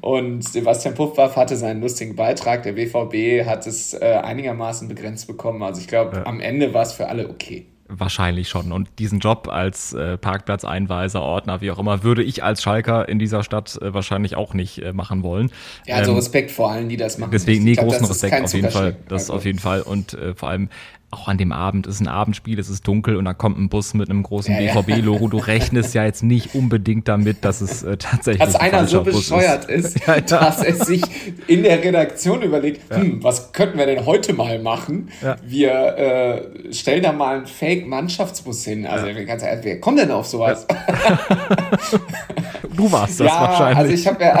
Und 0.00 0.44
Sebastian 0.44 0.94
Puffwaff 0.94 1.34
hatte 1.34 1.56
seinen 1.56 1.80
lustigen 1.80 2.14
Beitrag. 2.14 2.62
Der 2.62 2.72
BVB 2.72 3.44
hat 3.46 3.66
es 3.66 3.94
äh, 3.94 4.20
einigermaßen 4.22 4.86
begrenzt 4.86 5.26
bekommen. 5.26 5.62
Also 5.62 5.80
ich 5.80 5.88
glaube, 5.88 6.18
ja. 6.18 6.26
am 6.26 6.40
Ende 6.40 6.72
war 6.72 6.82
es 6.82 6.92
für 6.92 7.08
alle 7.08 7.28
okay. 7.28 7.66
Wahrscheinlich 7.90 8.50
schon. 8.50 8.70
Und 8.70 8.90
diesen 8.98 9.18
Job 9.18 9.48
als 9.48 9.94
äh, 9.94 10.18
Parkplatzeinweiser, 10.18 11.22
Ordner, 11.22 11.62
wie 11.62 11.70
auch 11.70 11.78
immer, 11.78 12.02
würde 12.02 12.22
ich 12.22 12.44
als 12.44 12.62
Schalker 12.62 13.08
in 13.08 13.18
dieser 13.18 13.42
Stadt 13.42 13.78
äh, 13.80 13.94
wahrscheinlich 13.94 14.36
auch 14.36 14.52
nicht 14.52 14.82
äh, 14.82 14.92
machen 14.92 15.22
wollen. 15.22 15.50
Ja, 15.86 15.96
also 15.96 16.10
ähm, 16.10 16.18
Respekt 16.18 16.50
vor 16.50 16.70
allen, 16.70 16.90
die 16.90 16.98
das 16.98 17.16
machen. 17.16 17.30
Deswegen, 17.32 17.64
nee, 17.64 17.72
glaub, 17.72 17.88
großen 17.88 18.06
Respekt 18.06 18.44
auf 18.44 18.52
jeden 18.52 18.70
Fall. 18.70 18.96
Das 19.08 19.22
also. 19.22 19.32
auf 19.32 19.46
jeden 19.46 19.58
Fall. 19.58 19.80
Und 19.80 20.12
äh, 20.12 20.34
vor 20.34 20.50
allem, 20.50 20.68
auch 21.10 21.28
an 21.28 21.38
dem 21.38 21.52
Abend 21.52 21.86
ist 21.86 22.00
ein 22.00 22.08
Abendspiel, 22.08 22.58
es 22.58 22.68
ist 22.68 22.86
dunkel 22.86 23.16
und 23.16 23.24
da 23.24 23.32
kommt 23.32 23.58
ein 23.58 23.70
Bus 23.70 23.94
mit 23.94 24.10
einem 24.10 24.22
großen 24.22 24.54
ja, 24.54 24.74
BVB-Logo. 24.74 25.28
Du 25.28 25.38
rechnest 25.38 25.94
ja 25.94 26.04
jetzt 26.04 26.22
nicht 26.22 26.54
unbedingt 26.54 27.08
damit, 27.08 27.46
dass 27.46 27.62
es 27.62 27.82
äh, 27.82 27.96
tatsächlich 27.96 28.44
dass 28.44 28.56
ein 28.56 28.74
einer 28.74 28.86
so 28.86 29.02
bescheuert 29.02 29.64
ist, 29.70 29.96
ist 29.96 30.06
ja, 30.06 30.20
dass 30.20 30.62
er 30.62 30.74
sich 30.74 31.00
in 31.46 31.62
der 31.62 31.82
Redaktion 31.82 32.42
überlegt, 32.42 32.94
hm, 32.94 33.22
was 33.22 33.52
könnten 33.52 33.78
wir 33.78 33.86
denn 33.86 34.04
heute 34.04 34.34
mal 34.34 34.58
machen? 34.58 35.08
Wir 35.42 35.72
äh, 35.72 36.74
stellen 36.74 37.02
da 37.02 37.12
mal 37.12 37.38
einen 37.38 37.46
Fake-Mannschaftsbus 37.46 38.64
hin. 38.64 38.86
Also 38.86 39.06
ganz 39.26 39.42
ehrlich, 39.42 39.64
wer 39.64 39.80
kommt 39.80 40.00
denn 40.00 40.10
auf 40.10 40.26
sowas? 40.26 40.66
du 42.76 42.92
warst 42.92 43.20
das 43.20 43.32
wahrscheinlich. 43.32 43.78
Also 43.78 43.94
ich 43.94 44.06
habe 44.06 44.22
ja 44.22 44.38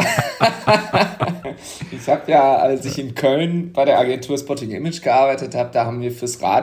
ich 1.90 2.08
habe 2.08 2.30
ja, 2.30 2.56
als 2.56 2.84
ich 2.84 2.98
in 2.98 3.14
Köln 3.14 3.72
bei 3.72 3.84
der 3.84 3.98
Agentur 3.98 4.38
Spotting 4.38 4.70
Image 4.70 5.02
gearbeitet 5.02 5.54
habe, 5.54 5.70
da 5.72 5.86
haben 5.86 6.00
wir 6.00 6.12
fürs 6.12 6.40
Radio 6.42 6.57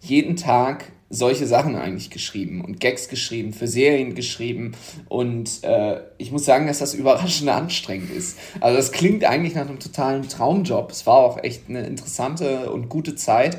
jeden 0.00 0.36
Tag 0.36 0.92
solche 1.08 1.46
Sachen 1.46 1.76
eigentlich 1.76 2.10
geschrieben 2.10 2.64
und 2.64 2.80
Gags 2.80 3.08
geschrieben, 3.08 3.52
für 3.52 3.68
Serien 3.68 4.14
geschrieben 4.14 4.72
und 5.08 5.62
äh, 5.62 6.00
ich 6.18 6.32
muss 6.32 6.44
sagen, 6.44 6.66
dass 6.66 6.80
das 6.80 6.94
überraschend 6.94 7.48
anstrengend 7.48 8.10
ist. 8.10 8.38
Also 8.60 8.76
das 8.76 8.90
klingt 8.90 9.24
eigentlich 9.24 9.54
nach 9.54 9.68
einem 9.68 9.78
totalen 9.78 10.28
Traumjob. 10.28 10.90
Es 10.90 11.06
war 11.06 11.18
auch 11.18 11.42
echt 11.42 11.68
eine 11.68 11.86
interessante 11.86 12.70
und 12.72 12.88
gute 12.88 13.14
Zeit. 13.14 13.58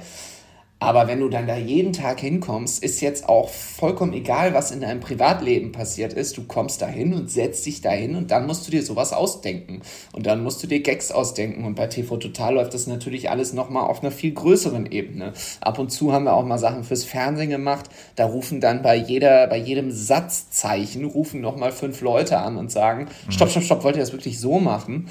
Aber 0.80 1.08
wenn 1.08 1.20
du 1.20 1.30
dann 1.30 1.48
da 1.48 1.58
jeden 1.58 1.92
Tag 1.92 2.20
hinkommst, 2.20 2.84
ist 2.84 3.02
jetzt 3.02 3.28
auch 3.28 3.50
vollkommen 3.50 4.14
egal, 4.14 4.54
was 4.54 4.70
in 4.70 4.80
deinem 4.80 5.00
Privatleben 5.00 5.72
passiert 5.72 6.14
ist. 6.14 6.38
Du 6.38 6.44
kommst 6.44 6.84
dahin 6.84 7.16
und 7.16 7.32
setzt 7.32 7.66
dich 7.66 7.82
dahin 7.82 8.16
und 8.16 8.30
dann 8.30 8.46
musst 8.46 8.68
du 8.68 8.72
dir 8.72 8.84
sowas 8.84 9.12
ausdenken. 9.12 9.82
Und 10.14 10.28
dann 10.28 10.44
musst 10.44 10.62
du 10.62 10.68
dir 10.68 10.82
Gags 10.82 11.12
ausdenken. 11.12 11.66
Und 11.66 11.74
bei 11.74 11.88
TV 11.88 12.18
Total 12.18 12.54
läuft 12.54 12.76
das 12.76 12.86
natürlich 12.86 13.32
alles 13.32 13.54
nochmal 13.54 13.88
auf 13.88 14.02
einer 14.02 14.12
viel 14.12 14.34
größeren 14.34 14.92
Ebene. 14.92 15.34
Ab 15.62 15.80
und 15.80 15.92
zu 15.92 16.14
haben 16.14 16.26
wir 16.26 16.34
auch 16.34 16.46
mal 16.46 16.60
Sachen 16.60 16.84
fürs 16.84 17.06
Fernsehen 17.06 17.50
gemacht. 17.50 17.90
Da 18.16 18.26
rufen 18.26 18.62
dann 18.62 18.84
bei 18.84 18.96
jeder, 18.96 19.48
bei 19.48 19.58
jedem 19.58 19.90
Satzzeichen 19.90 21.06
rufen 21.06 21.42
nochmal 21.42 21.72
fünf 21.72 22.02
Leute 22.02 22.38
an 22.38 22.56
und 22.56 22.72
sagen, 22.72 23.08
mhm. 23.26 23.32
stopp, 23.32 23.50
stopp, 23.50 23.64
stopp, 23.64 23.84
wollt 23.84 23.96
ihr 23.96 24.02
das 24.02 24.12
wirklich 24.12 24.40
so 24.40 24.60
machen? 24.60 25.10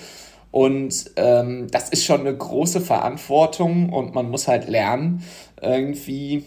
Und 0.57 1.11
ähm, 1.17 1.67
das 1.71 1.91
ist 1.91 2.07
schon 2.07 2.21
eine 2.21 2.35
große 2.35 2.81
Verantwortung 2.81 3.91
und 3.93 4.15
man 4.15 4.31
muss 4.31 4.49
halt 4.49 4.71
lernen, 4.71 5.23
irgendwie 5.61 6.45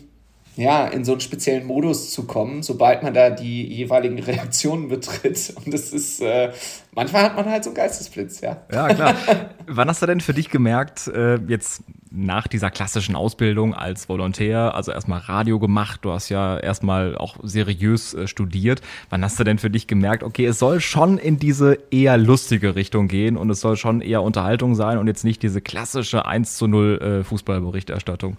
ja, 0.60 0.88
in 0.88 1.06
so 1.06 1.14
einen 1.14 1.22
speziellen 1.22 1.66
Modus 1.66 2.12
zu 2.12 2.26
kommen, 2.26 2.64
sobald 2.64 3.02
man 3.02 3.14
da 3.14 3.30
die 3.30 3.66
jeweiligen 3.66 4.20
Reaktionen 4.24 4.90
betritt. 4.90 5.54
Und 5.56 5.74
das 5.74 5.94
ist, 5.94 6.22
äh, 6.22 6.52
manchmal 6.94 7.24
hat 7.24 7.36
man 7.38 7.46
halt 7.46 7.64
so 7.64 7.70
einen 7.70 7.78
Geistesblitz, 7.78 8.42
ja. 8.42 8.58
Ja, 8.72 8.94
klar. 8.94 9.16
Wann 9.68 9.88
hast 9.88 10.02
du 10.02 10.06
denn 10.06 10.20
für 10.20 10.34
dich 10.34 10.50
gemerkt, 10.50 11.08
äh, 11.08 11.36
jetzt 11.48 11.84
nach 12.12 12.48
dieser 12.48 12.72
klassischen 12.72 13.16
Ausbildung 13.16 13.74
als 13.74 14.10
Volontär, 14.10 14.76
also 14.76 14.92
erstmal 14.92 15.20
Radio 15.20 15.60
gemacht, 15.60 16.02
du 16.04 16.12
hast 16.12 16.28
ja 16.28 16.58
erstmal 16.58 17.16
auch 17.16 17.38
seriös 17.42 18.14
äh, 18.14 18.28
studiert. 18.28 18.82
Wann 19.10 19.24
hast 19.24 19.40
du 19.40 19.46
denn 19.46 19.60
für 19.60 19.70
dich 19.70 19.88
gemerkt, 19.88 20.24
okay, 20.24 20.46
es 20.46 20.60
soll 20.60 20.82
schon 20.82 21.18
in 21.18 21.38
diese 21.40 21.78
eher 21.90 22.18
lustige 22.18 22.76
Richtung 22.76 23.08
gehen 23.08 23.38
und 23.38 23.50
es 23.50 23.62
soll 23.62 23.78
schon 23.78 24.02
eher 24.02 24.24
Unterhaltung 24.24 24.76
sein 24.76 24.98
und 24.98 25.08
jetzt 25.08 25.24
nicht 25.24 25.42
diese 25.42 25.62
klassische 25.62 26.26
1 26.26 26.58
zu 26.58 26.68
0 26.68 27.22
äh, 27.22 27.24
Fußballberichterstattung? 27.24 28.36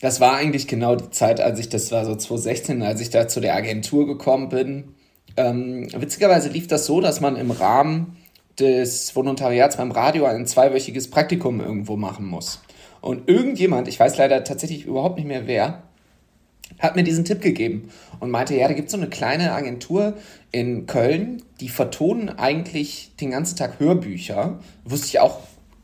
Das 0.00 0.20
war 0.20 0.34
eigentlich 0.34 0.66
genau 0.66 0.96
die 0.96 1.10
Zeit, 1.10 1.40
als 1.40 1.58
ich, 1.58 1.68
das 1.68 1.90
war 1.92 2.04
so 2.04 2.14
2016, 2.14 2.82
als 2.82 3.00
ich 3.00 3.10
da 3.10 3.28
zu 3.28 3.40
der 3.40 3.54
Agentur 3.54 4.06
gekommen 4.06 4.48
bin. 4.48 4.94
Ähm, 5.36 5.88
witzigerweise 5.96 6.48
lief 6.48 6.66
das 6.66 6.86
so, 6.86 7.00
dass 7.00 7.20
man 7.20 7.36
im 7.36 7.50
Rahmen 7.50 8.16
des 8.58 9.14
Volontariats 9.14 9.76
beim 9.76 9.90
Radio 9.90 10.26
ein 10.26 10.46
zweiwöchiges 10.46 11.10
Praktikum 11.10 11.60
irgendwo 11.60 11.96
machen 11.96 12.26
muss. 12.26 12.60
Und 13.00 13.28
irgendjemand, 13.28 13.88
ich 13.88 13.98
weiß 14.00 14.16
leider 14.16 14.44
tatsächlich 14.44 14.86
überhaupt 14.86 15.16
nicht 15.16 15.26
mehr 15.26 15.46
wer, 15.46 15.82
hat 16.78 16.96
mir 16.96 17.02
diesen 17.02 17.24
Tipp 17.24 17.40
gegeben 17.40 17.90
und 18.20 18.30
meinte, 18.30 18.56
ja, 18.56 18.68
da 18.68 18.74
gibt 18.74 18.86
es 18.86 18.92
so 18.92 18.98
eine 18.98 19.08
kleine 19.08 19.52
Agentur 19.52 20.14
in 20.50 20.86
Köln, 20.86 21.42
die 21.60 21.68
vertonen 21.68 22.30
eigentlich 22.30 23.12
den 23.20 23.30
ganzen 23.30 23.56
Tag 23.56 23.78
Hörbücher. 23.78 24.58
Wusste 24.84 25.06
ich 25.08 25.20
auch, 25.20 25.40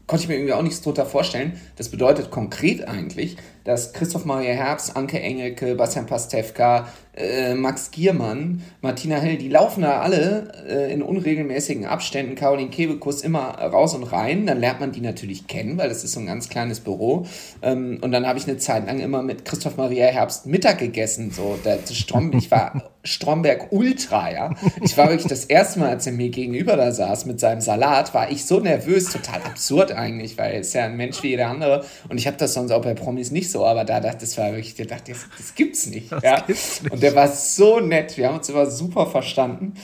konnte 0.06 0.24
ich 0.24 0.28
mir 0.28 0.34
irgendwie 0.34 0.54
auch 0.54 0.62
nichts 0.62 0.82
drunter 0.82 1.06
vorstellen. 1.06 1.60
Das 1.76 1.90
bedeutet 1.90 2.30
konkret 2.30 2.88
eigentlich, 2.88 3.36
dass 3.70 3.92
Christoph 3.92 4.24
Maria 4.24 4.52
Herbst, 4.52 4.96
Anke 4.96 5.20
Engelke, 5.20 5.76
Bastian 5.76 6.06
Pastewka, 6.06 6.88
äh, 7.16 7.54
Max 7.54 7.90
Giermann, 7.90 8.62
Martina 8.82 9.16
Hell, 9.16 9.36
die 9.36 9.48
laufen 9.48 9.82
da 9.82 10.00
alle 10.00 10.52
äh, 10.68 10.92
in 10.92 11.02
unregelmäßigen 11.02 11.84
Abständen, 11.86 12.34
Caroline 12.34 12.70
Kebekus 12.70 13.22
immer 13.22 13.58
raus 13.58 13.94
und 13.94 14.04
rein. 14.04 14.46
Dann 14.46 14.60
lernt 14.60 14.80
man 14.80 14.92
die 14.92 15.00
natürlich 15.00 15.46
kennen, 15.46 15.76
weil 15.76 15.88
das 15.88 16.04
ist 16.04 16.12
so 16.12 16.20
ein 16.20 16.26
ganz 16.26 16.48
kleines 16.48 16.80
Büro. 16.80 17.26
Ähm, 17.62 17.98
und 18.00 18.12
dann 18.12 18.26
habe 18.26 18.38
ich 18.38 18.46
eine 18.46 18.58
Zeit 18.58 18.86
lang 18.86 19.00
immer 19.00 19.22
mit 19.22 19.44
Christoph 19.44 19.76
Maria 19.76 20.06
Herbst 20.06 20.46
Mittag 20.46 20.78
gegessen. 20.78 21.30
So, 21.30 21.58
der, 21.64 21.76
der 21.76 21.94
Strom, 21.94 22.32
ich 22.32 22.50
war 22.50 22.90
Stromberg 23.02 23.72
Ultra, 23.72 24.30
ja. 24.30 24.54
Ich 24.82 24.96
war 24.96 25.08
wirklich 25.08 25.26
das 25.26 25.46
erste 25.46 25.80
Mal, 25.80 25.88
als 25.88 26.06
er 26.06 26.12
mir 26.12 26.28
gegenüber 26.28 26.76
da 26.76 26.92
saß 26.92 27.24
mit 27.26 27.40
seinem 27.40 27.60
Salat, 27.60 28.12
war 28.12 28.30
ich 28.30 28.44
so 28.44 28.60
nervös, 28.60 29.06
total 29.06 29.42
absurd 29.42 29.92
eigentlich, 29.92 30.36
weil 30.36 30.52
er 30.52 30.60
ist 30.60 30.74
ja 30.74 30.84
ein 30.84 30.96
Mensch 30.96 31.22
wie 31.22 31.28
jeder 31.28 31.48
andere. 31.48 31.84
Und 32.08 32.18
ich 32.18 32.26
habe 32.26 32.36
das 32.36 32.54
sonst 32.54 32.70
auch 32.70 32.82
bei 32.82 32.94
Promis 32.94 33.30
nicht 33.30 33.50
so, 33.50 33.64
aber 33.64 33.84
da 33.84 34.00
dachte 34.00 34.18
das 34.20 34.36
war 34.36 34.52
wirklich, 34.52 34.74
der 34.74 34.86
dachte, 34.86 35.12
das, 35.12 35.26
das 35.36 35.54
gibt's 35.54 35.86
nicht. 35.86 36.12
Das 36.12 36.22
ja? 36.22 36.40
Gibt's 36.40 36.82
nicht. 36.82 36.92
Und 36.92 36.99
der 37.02 37.14
war 37.14 37.28
so 37.28 37.80
nett, 37.80 38.16
wir 38.16 38.28
haben 38.28 38.38
uns 38.38 38.48
immer 38.48 38.66
super 38.66 39.06
verstanden. 39.06 39.74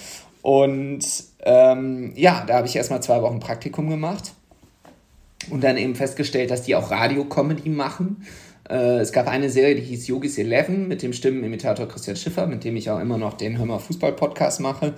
Und 0.42 1.04
ähm, 1.44 2.12
ja, 2.14 2.44
da 2.46 2.54
habe 2.54 2.66
ich 2.66 2.76
erstmal 2.76 3.02
zwei 3.02 3.20
Wochen 3.22 3.40
Praktikum 3.40 3.90
gemacht. 3.90 4.32
und 5.50 5.62
dann 5.62 5.76
eben 5.76 5.94
festgestellt, 5.94 6.50
dass 6.50 6.62
die 6.62 6.74
auch 6.74 6.90
Radio-Comedy 6.90 7.68
machen. 7.68 8.24
Äh, 8.68 8.98
es 8.98 9.12
gab 9.12 9.28
eine 9.28 9.50
Serie, 9.50 9.74
die 9.74 9.82
hieß 9.82 10.08
Yogis 10.08 10.38
11 10.38 10.68
mit 10.68 11.02
dem 11.02 11.12
Stimmenimitator 11.12 11.86
Christian 11.88 12.16
Schiffer, 12.16 12.46
mit 12.46 12.64
dem 12.64 12.76
ich 12.76 12.90
auch 12.90 13.00
immer 13.00 13.18
noch 13.18 13.34
den 13.34 13.58
Hörmer 13.58 13.78
Fußball-Podcast 13.78 14.60
mache. 14.60 14.94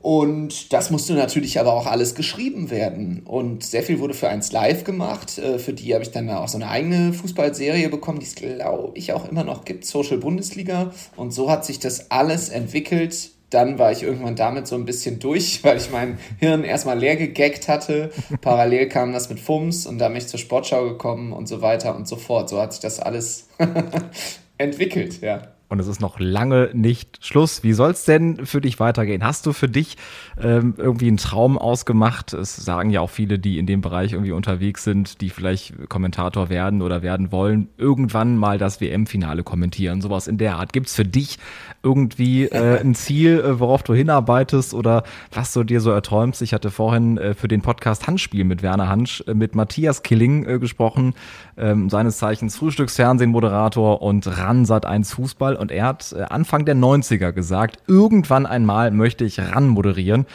Und 0.00 0.72
das 0.72 0.90
musste 0.90 1.14
natürlich 1.14 1.58
aber 1.58 1.72
auch 1.72 1.86
alles 1.86 2.14
geschrieben 2.14 2.70
werden. 2.70 3.22
Und 3.24 3.64
sehr 3.64 3.82
viel 3.82 3.98
wurde 3.98 4.14
für 4.14 4.28
eins 4.28 4.52
live 4.52 4.84
gemacht. 4.84 5.38
Äh, 5.38 5.58
für 5.58 5.72
die 5.72 5.94
habe 5.94 6.04
ich 6.04 6.10
dann 6.10 6.30
auch 6.30 6.48
so 6.48 6.58
eine 6.58 6.68
eigene 6.68 7.12
Fußballserie 7.12 7.88
bekommen, 7.88 8.20
die 8.20 8.26
es, 8.26 8.34
glaube 8.34 8.92
ich, 8.94 9.12
auch 9.12 9.28
immer 9.28 9.42
noch 9.42 9.64
gibt, 9.64 9.84
Social 9.84 10.18
Bundesliga. 10.18 10.92
Und 11.16 11.32
so 11.32 11.50
hat 11.50 11.64
sich 11.64 11.80
das 11.80 12.10
alles 12.10 12.50
entwickelt. 12.50 13.30
Dann 13.50 13.78
war 13.78 13.90
ich 13.90 14.02
irgendwann 14.02 14.36
damit 14.36 14.66
so 14.66 14.76
ein 14.76 14.84
bisschen 14.84 15.18
durch, 15.18 15.60
weil 15.64 15.76
ich 15.78 15.90
mein 15.90 16.18
Hirn 16.38 16.62
erstmal 16.62 16.98
leer 16.98 17.16
gegaggt 17.16 17.66
hatte. 17.66 18.10
Parallel 18.42 18.88
kam 18.88 19.12
das 19.12 19.28
mit 19.28 19.40
FUMS 19.40 19.86
und 19.86 19.98
da 19.98 20.08
bin 20.08 20.18
ich 20.18 20.28
zur 20.28 20.38
Sportschau 20.38 20.84
gekommen 20.84 21.32
und 21.32 21.48
so 21.48 21.62
weiter 21.62 21.96
und 21.96 22.06
so 22.06 22.16
fort. 22.16 22.48
So 22.48 22.60
hat 22.60 22.72
sich 22.72 22.80
das 22.80 23.00
alles 23.00 23.48
entwickelt, 24.58 25.20
ja 25.22 25.55
und 25.68 25.80
es 25.80 25.88
ist 25.88 26.00
noch 26.00 26.20
lange 26.20 26.70
nicht 26.72 27.24
Schluss. 27.24 27.64
Wie 27.64 27.72
soll 27.72 27.90
es 27.90 28.04
denn 28.04 28.46
für 28.46 28.60
dich 28.60 28.78
weitergehen? 28.78 29.24
Hast 29.24 29.46
du 29.46 29.52
für 29.52 29.68
dich 29.68 29.96
ähm, 30.40 30.74
irgendwie 30.76 31.08
einen 31.08 31.16
Traum 31.16 31.58
ausgemacht? 31.58 32.32
Es 32.34 32.54
sagen 32.54 32.90
ja 32.90 33.00
auch 33.00 33.10
viele, 33.10 33.38
die 33.38 33.58
in 33.58 33.66
dem 33.66 33.80
Bereich 33.80 34.12
irgendwie 34.12 34.32
unterwegs 34.32 34.84
sind, 34.84 35.20
die 35.20 35.30
vielleicht 35.30 35.88
Kommentator 35.88 36.48
werden 36.50 36.82
oder 36.82 37.02
werden 37.02 37.32
wollen, 37.32 37.68
irgendwann 37.78 38.36
mal 38.36 38.58
das 38.58 38.80
WM-Finale 38.80 39.42
kommentieren. 39.42 40.00
Sowas 40.00 40.28
in 40.28 40.38
der 40.38 40.56
Art. 40.56 40.72
Gibt 40.72 40.86
es 40.86 40.94
für 40.94 41.04
dich 41.04 41.38
irgendwie 41.82 42.44
äh, 42.44 42.80
ein 42.80 42.94
Ziel, 42.94 43.40
äh, 43.40 43.58
worauf 43.58 43.82
du 43.82 43.92
hinarbeitest 43.92 44.72
oder 44.72 45.02
was 45.32 45.52
du 45.52 45.64
dir 45.64 45.80
so 45.80 45.90
erträumst? 45.90 46.42
Ich 46.42 46.52
hatte 46.52 46.70
vorhin 46.70 47.18
äh, 47.18 47.34
für 47.34 47.48
den 47.48 47.62
Podcast 47.62 48.06
Handspiel 48.06 48.44
mit 48.44 48.62
Werner 48.62 48.88
Hansch 48.88 49.24
äh, 49.26 49.34
mit 49.34 49.56
Matthias 49.56 50.04
Killing 50.04 50.46
äh, 50.46 50.58
gesprochen, 50.60 51.14
ähm, 51.56 51.90
seines 51.90 52.18
Zeichens 52.18 52.56
Frühstücksfernsehen-Moderator 52.56 54.00
und 54.00 54.26
Ransat 54.26 54.86
1 54.86 55.12
Fußball 55.12 55.55
und 55.56 55.70
er 55.70 55.84
hat 55.86 56.14
äh, 56.16 56.22
Anfang 56.22 56.64
der 56.64 56.76
90er 56.76 57.32
gesagt, 57.32 57.78
irgendwann 57.86 58.46
einmal 58.46 58.90
möchte 58.90 59.24
ich 59.24 59.38
ran 59.38 59.68
moderieren. 59.68 60.26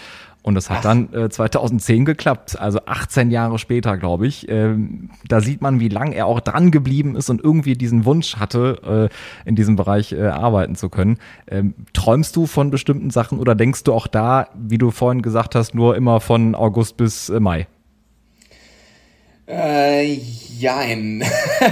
Und 0.44 0.56
das 0.56 0.72
hat 0.72 0.80
Ach. 0.80 0.84
dann 0.84 1.14
äh, 1.14 1.30
2010 1.30 2.04
geklappt, 2.04 2.60
also 2.60 2.80
18 2.86 3.30
Jahre 3.30 3.60
später, 3.60 3.98
glaube 3.98 4.26
ich. 4.26 4.50
Ähm, 4.50 5.12
da 5.28 5.40
sieht 5.40 5.62
man, 5.62 5.80
wie 5.80 5.90
lang 5.90 6.14
er 6.14 6.26
auch 6.26 6.40
dran 6.40 6.72
geblieben 6.72 7.16
ist 7.16 7.30
und 7.30 7.44
irgendwie 7.44 7.76
diesen 7.76 8.06
Wunsch 8.06 8.38
hatte, 8.38 9.10
äh, 9.46 9.48
in 9.48 9.56
diesem 9.56 9.76
Bereich 9.76 10.14
äh, 10.14 10.26
arbeiten 10.26 10.76
zu 10.76 10.90
können. 10.90 11.18
Ähm, 11.48 11.76
träumst 11.94 12.36
du 12.36 12.48
von 12.48 12.72
bestimmten 12.72 13.12
Sachen 13.12 13.38
oder 13.38 13.54
denkst 13.54 13.84
du 13.84 13.94
auch 13.94 14.08
da, 14.08 14.48
wie 14.56 14.80
du 14.80 14.90
vorhin 14.90 15.22
gesagt 15.22 15.54
hast, 15.54 15.76
nur 15.76 15.96
immer 15.96 16.20
von 16.20 16.56
August 16.56 16.98
bis 16.98 17.30
äh, 17.30 17.40
Mai? 17.40 17.68
Äh, 19.52 20.18
jein. 20.58 21.24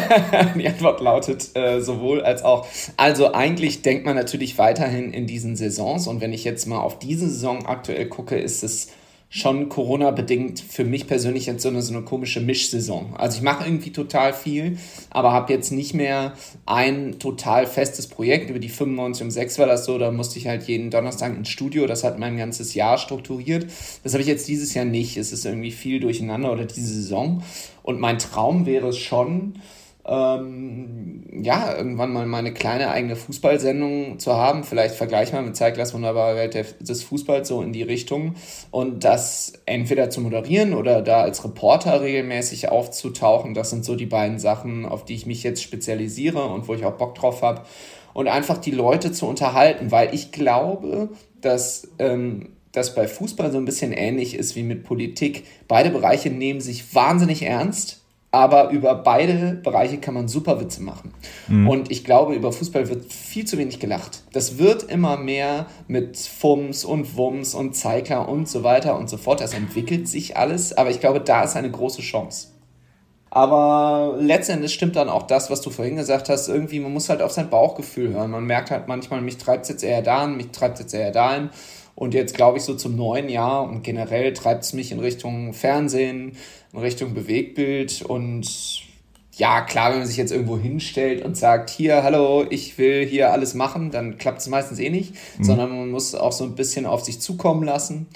Die 0.56 0.68
Antwort 0.68 1.00
lautet 1.00 1.56
äh, 1.56 1.80
sowohl 1.80 2.22
als 2.22 2.44
auch. 2.44 2.68
Also 2.98 3.34
eigentlich 3.34 3.82
denkt 3.84 4.06
man 4.06 4.18
natürlich 4.18 4.58
weiterhin 4.58 5.14
in 5.14 5.28
diesen 5.28 5.56
Saisons 5.56 6.08
und 6.08 6.20
wenn 6.20 6.34
ich 6.34 6.44
jetzt 6.44 6.66
mal 6.66 6.80
auf 6.80 7.00
diese 7.00 7.30
Saison 7.30 7.66
aktuell 7.66 8.08
gucke, 8.08 8.38
ist 8.38 8.64
es 8.64 8.90
schon 9.32 9.70
Corona-bedingt 9.70 10.60
für 10.60 10.84
mich 10.84 11.06
persönlich 11.06 11.46
jetzt 11.46 11.62
so 11.62 11.70
eine, 11.70 11.84
so 11.84 11.94
eine 11.94 12.04
komische 12.04 12.42
Mischsaison. 12.42 13.14
Also 13.16 13.38
ich 13.38 13.44
mache 13.44 13.64
irgendwie 13.64 13.92
total 13.92 14.34
viel, 14.34 14.80
aber 15.12 15.32
habe 15.32 15.54
jetzt 15.54 15.72
nicht 15.72 15.94
mehr 15.94 16.34
ein 16.66 17.20
total 17.20 17.68
festes 17.68 18.08
Projekt. 18.08 18.50
Über 18.50 18.58
die 18.58 18.70
95 18.70 19.24
um 19.24 19.32
6 19.32 19.60
war 19.60 19.68
das 19.68 19.86
so, 19.86 20.00
da 20.00 20.12
musste 20.12 20.40
ich 20.40 20.48
halt 20.48 20.64
jeden 20.64 20.90
Donnerstag 20.90 21.36
ins 21.38 21.50
Studio, 21.50 21.86
das 21.86 22.04
hat 22.04 22.18
mein 22.18 22.38
ganzes 22.38 22.74
Jahr 22.74 22.98
strukturiert. 22.98 23.68
Das 24.04 24.14
habe 24.14 24.24
ich 24.24 24.28
jetzt 24.28 24.48
dieses 24.48 24.74
Jahr 24.74 24.86
nicht. 24.86 25.16
Es 25.16 25.32
ist 25.32 25.46
irgendwie 25.46 25.72
viel 25.72 26.00
durcheinander 26.00 26.52
oder 26.52 26.66
diese 26.66 26.92
Saison. 26.92 27.44
Und 27.84 28.00
mein 28.00 28.18
Traum 28.18 28.66
wäre 28.66 28.88
es 28.88 28.98
schon, 28.98 29.54
ähm, 30.06 31.44
ja, 31.44 31.76
irgendwann 31.76 32.14
mal 32.14 32.26
meine 32.26 32.54
kleine 32.54 32.90
eigene 32.90 33.16
Fußballsendung 33.16 34.20
zu 34.20 34.34
haben. 34.34 34.64
Vielleicht 34.64 34.96
vergleich 34.96 35.34
mal 35.34 35.44
mit 35.44 35.56
Zeitglas 35.56 35.94
wunderbare 35.94 36.36
Welt 36.36 36.56
des 36.80 37.04
Fußballs 37.04 37.48
so 37.48 37.62
in 37.62 37.74
die 37.74 37.84
Richtung 37.84 38.36
und 38.72 39.04
das 39.04 39.54
entweder 39.66 40.10
zu 40.10 40.22
moderieren 40.22 40.74
oder 40.74 41.02
da 41.02 41.22
als 41.22 41.44
Reporter 41.44 42.02
regelmäßig 42.02 42.70
aufzutauchen. 42.70 43.54
Das 43.54 43.70
sind 43.70 43.86
so 43.86 43.96
die 43.96 44.06
beiden 44.06 44.40
Sachen, 44.40 44.86
auf 44.86 45.06
die 45.06 45.16
ich 45.16 45.26
mich 45.26 45.44
jetzt 45.44 45.62
spezialisiere 45.62 46.44
und 46.46 46.68
wo 46.68 46.74
ich 46.74 46.86
auch 46.86 46.98
Bock 46.98 47.16
drauf 47.16 47.42
habe. 47.42 47.62
Und 48.14 48.28
einfach 48.28 48.58
die 48.58 48.72
Leute 48.72 49.12
zu 49.12 49.28
unterhalten, 49.28 49.92
weil 49.92 50.14
ich 50.14 50.32
glaube, 50.32 51.10
dass 51.42 51.88
ähm, 52.00 52.50
das 52.72 52.96
bei 52.96 53.08
Fußball 53.08 53.52
so 53.52 53.58
ein 53.58 53.66
bisschen 53.66 53.94
ähnlich 53.94 54.36
ist 54.36 54.56
wie 54.56 54.64
mit 54.64 54.84
Politik. 54.84 55.46
Beide 55.68 55.90
Bereiche 55.90 56.30
nehmen 56.30 56.62
sich 56.62 56.96
wahnsinnig 56.96 57.44
ernst 57.44 57.99
aber 58.32 58.70
über 58.70 58.94
beide 58.96 59.60
Bereiche 59.64 59.98
kann 59.98 60.14
man 60.14 60.28
super 60.28 60.60
Witze 60.62 60.84
machen. 60.84 61.14
Mhm. 61.48 61.68
Und 61.68 61.92
ich 61.92 62.04
glaube, 62.04 62.36
über 62.36 62.52
Fußball 62.52 62.88
wird 62.88 63.12
viel 63.12 63.46
zu 63.46 63.58
wenig 63.58 63.80
gelacht. 63.80 64.24
Das 64.34 64.60
wird 64.60 64.84
immer 64.84 65.18
mehr 65.18 65.66
mit 65.88 66.18
Fums 66.18 66.86
und 66.86 67.18
Wums 67.18 67.56
und 67.56 67.76
Zeigler 67.76 68.30
und 68.30 68.48
so 68.48 68.64
weiter 68.64 68.98
und 68.98 69.10
so 69.10 69.18
fort. 69.18 69.42
Das 69.42 69.54
entwickelt 69.54 70.08
sich 70.08 70.38
alles, 70.38 70.78
aber 70.78 70.92
ich 70.92 71.00
glaube, 71.00 71.22
da 71.22 71.44
ist 71.44 71.56
eine 71.56 71.72
große 71.72 72.02
Chance. 72.02 72.50
Aber 73.32 74.16
letztendlich 74.20 74.74
stimmt 74.74 74.96
dann 74.96 75.08
auch 75.08 75.24
das, 75.24 75.52
was 75.52 75.62
du 75.62 75.70
vorhin 75.70 75.96
gesagt 75.96 76.30
hast. 76.30 76.48
Irgendwie, 76.48 76.80
man 76.80 76.94
muss 76.94 77.10
halt 77.10 77.22
auf 77.22 77.32
sein 77.32 77.50
Bauchgefühl 77.50 78.14
hören. 78.14 78.32
Man 78.32 78.46
merkt 78.46 78.72
halt 78.72 78.88
manchmal, 78.88 79.22
mich 79.22 79.38
treibt 79.38 79.64
es 79.64 79.70
jetzt 79.70 79.84
eher 79.84 80.02
dahin, 80.02 80.36
mich 80.36 80.50
treibt 80.50 80.76
es 80.76 80.82
jetzt 80.82 80.94
eher 80.94 81.12
dahin. 81.12 81.50
Und 82.00 82.14
jetzt 82.14 82.34
glaube 82.34 82.58
ich 82.58 82.64
so 82.64 82.76
zum 82.76 82.96
neuen 82.96 83.28
Jahr 83.28 83.64
und 83.64 83.84
generell 83.84 84.34
treibt 84.34 84.64
es 84.64 84.72
mich 84.72 84.94
in 84.94 85.02
Richtung 85.02 85.52
Fernsehen, 85.52 86.38
in 86.72 86.80
Richtung 86.80 87.14
Bewegbild 87.14 88.04
und 88.04 88.48
ja, 89.36 89.60
klar, 89.60 89.92
wenn 89.92 90.00
man 90.00 90.08
sich 90.08 90.16
jetzt 90.16 90.32
irgendwo 90.32 90.58
hinstellt 90.58 91.26
und 91.26 91.36
sagt, 91.36 91.70
hier, 91.70 92.02
hallo, 92.02 92.46
ich 92.50 92.78
will 92.78 93.06
hier 93.06 93.34
alles 93.34 93.54
machen, 93.54 93.92
dann 93.92 94.18
klappt 94.18 94.40
es 94.40 94.48
meistens 94.48 94.80
eh 94.80 94.90
nicht, 94.90 95.14
mhm. 95.40 95.44
sondern 95.44 95.70
man 95.78 95.92
muss 95.92 96.16
auch 96.16 96.32
so 96.32 96.46
ein 96.46 96.56
bisschen 96.56 96.86
auf 96.86 97.04
sich 97.04 97.20
zukommen 97.20 97.64
lassen 97.64 98.08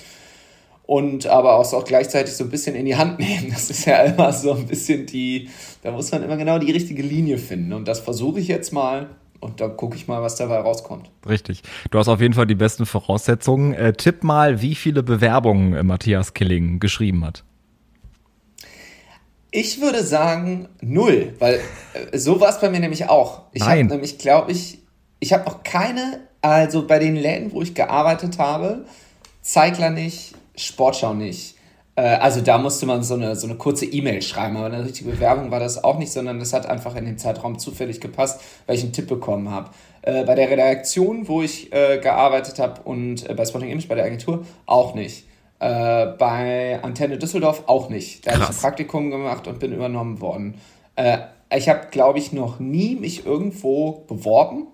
und 0.84 1.26
aber 1.26 1.58
auch, 1.58 1.66
so 1.66 1.76
auch 1.76 1.84
gleichzeitig 1.84 2.34
so 2.36 2.46
ein 2.46 2.50
bisschen 2.50 2.78
in 2.78 2.86
die 2.86 2.96
Hand 2.96 3.20
nehmen. 3.20 3.50
Das 3.52 3.70
ist 3.70 3.84
ja 3.84 4.02
immer 4.04 4.32
so 4.32 4.54
ein 4.54 4.66
bisschen 4.66 5.08
die, 5.08 5.50
da 5.82 5.92
muss 5.92 6.10
man 6.10 6.24
immer 6.24 6.38
genau 6.38 6.58
die 6.58 6.72
richtige 6.72 7.04
Linie 7.04 7.38
finden 7.38 7.74
und 7.74 7.86
das 7.90 8.00
versuche 8.00 8.40
ich 8.40 8.48
jetzt 8.48 8.72
mal 8.72 9.10
und 9.44 9.60
da 9.60 9.68
gucke 9.68 9.96
ich 9.96 10.08
mal, 10.08 10.22
was 10.22 10.36
dabei 10.36 10.58
rauskommt. 10.60 11.12
Richtig. 11.28 11.62
Du 11.92 12.00
hast 12.00 12.08
auf 12.08 12.22
jeden 12.22 12.34
Fall 12.34 12.48
die 12.48 12.56
besten 12.56 12.86
Voraussetzungen. 12.86 13.74
Äh, 13.74 13.94
tipp 13.94 14.24
mal, 14.24 14.62
wie 14.62 14.74
viele 14.74 15.04
Bewerbungen 15.04 15.74
äh, 15.74 15.84
Matthias 15.84 16.34
Killing 16.34 16.80
geschrieben 16.80 17.26
hat. 17.26 17.44
Ich 19.52 19.82
würde 19.82 20.04
sagen 20.04 20.70
null, 20.82 21.34
weil 21.40 21.60
äh, 22.12 22.18
so 22.18 22.40
war 22.40 22.50
es 22.50 22.60
bei 22.60 22.70
mir 22.70 22.80
nämlich 22.80 23.10
auch. 23.10 23.44
Ich 23.52 23.62
habe 23.62 23.84
nämlich, 23.84 24.18
glaube 24.18 24.52
ich, 24.52 24.80
ich 25.20 25.34
habe 25.34 25.46
noch 25.46 25.64
keine, 25.64 26.22
also 26.42 26.88
bei 26.88 26.98
den 26.98 27.16
Läden, 27.16 27.52
wo 27.52 27.62
ich 27.62 27.76
gearbeitet 27.76 28.40
habe, 28.40 28.86
Zeigler 29.42 29.90
nicht, 29.90 30.34
Sportschau 30.56 31.14
nicht. 31.14 31.56
Äh, 31.96 32.02
also 32.02 32.42
da 32.42 32.58
musste 32.58 32.86
man 32.86 33.04
so 33.04 33.14
eine, 33.16 33.36
so 33.36 33.48
eine 33.48 33.56
kurze 33.56 33.86
E-Mail 33.86 34.22
schreiben, 34.22 34.58
aber 34.58 34.68
eine 34.68 34.84
richtige 34.84 35.12
Bewerbung 35.12 35.52
war 35.52 35.60
das 35.60 35.84
auch 35.84 35.98
nicht, 35.98 36.12
sondern 36.12 36.40
das 36.40 36.54
hat 36.54 36.66
einfach 36.66 36.96
in 36.96 37.06
den 37.06 37.18
Zeitraum 37.18 37.60
zufällig 37.60 38.02
gepasst, 38.02 38.42
weil 38.66 38.76
ich 38.76 38.84
einen 38.84 38.94
Tipp 38.94 39.08
bekommen 39.08 39.50
habe. 39.50 39.70
Äh, 40.02 40.24
bei 40.26 40.36
der 40.36 40.50
Redaktion, 40.50 41.28
wo 41.28 41.42
ich 41.42 41.72
äh, 41.74 42.00
gearbeitet 42.00 42.60
habe 42.60 42.82
und 42.84 43.30
äh, 43.30 43.34
bei 43.34 43.46
Spotting 43.46 43.70
Image, 43.70 43.88
bei 43.88 43.96
der 43.96 44.06
Agentur, 44.06 44.46
auch 44.66 44.96
nicht. 44.96 45.26
Äh, 45.60 46.08
bei 46.18 46.80
Antenne 46.84 47.18
Düsseldorf 47.18 47.64
auch 47.68 47.90
nicht. 47.90 48.28
Da 48.28 48.34
habe 48.34 48.44
ich 48.44 48.50
ein 48.50 48.56
Praktikum 48.56 49.12
gemacht 49.12 49.48
und 49.48 49.60
bin 49.60 49.72
übernommen 49.72 50.20
worden. 50.20 50.56
Äh, 50.96 51.20
ich 51.56 51.70
habe, 51.70 51.88
glaube 51.92 52.20
ich, 52.20 52.34
noch 52.34 52.60
nie 52.60 52.96
mich 52.96 53.26
irgendwo 53.26 54.04
beworben 54.08 54.68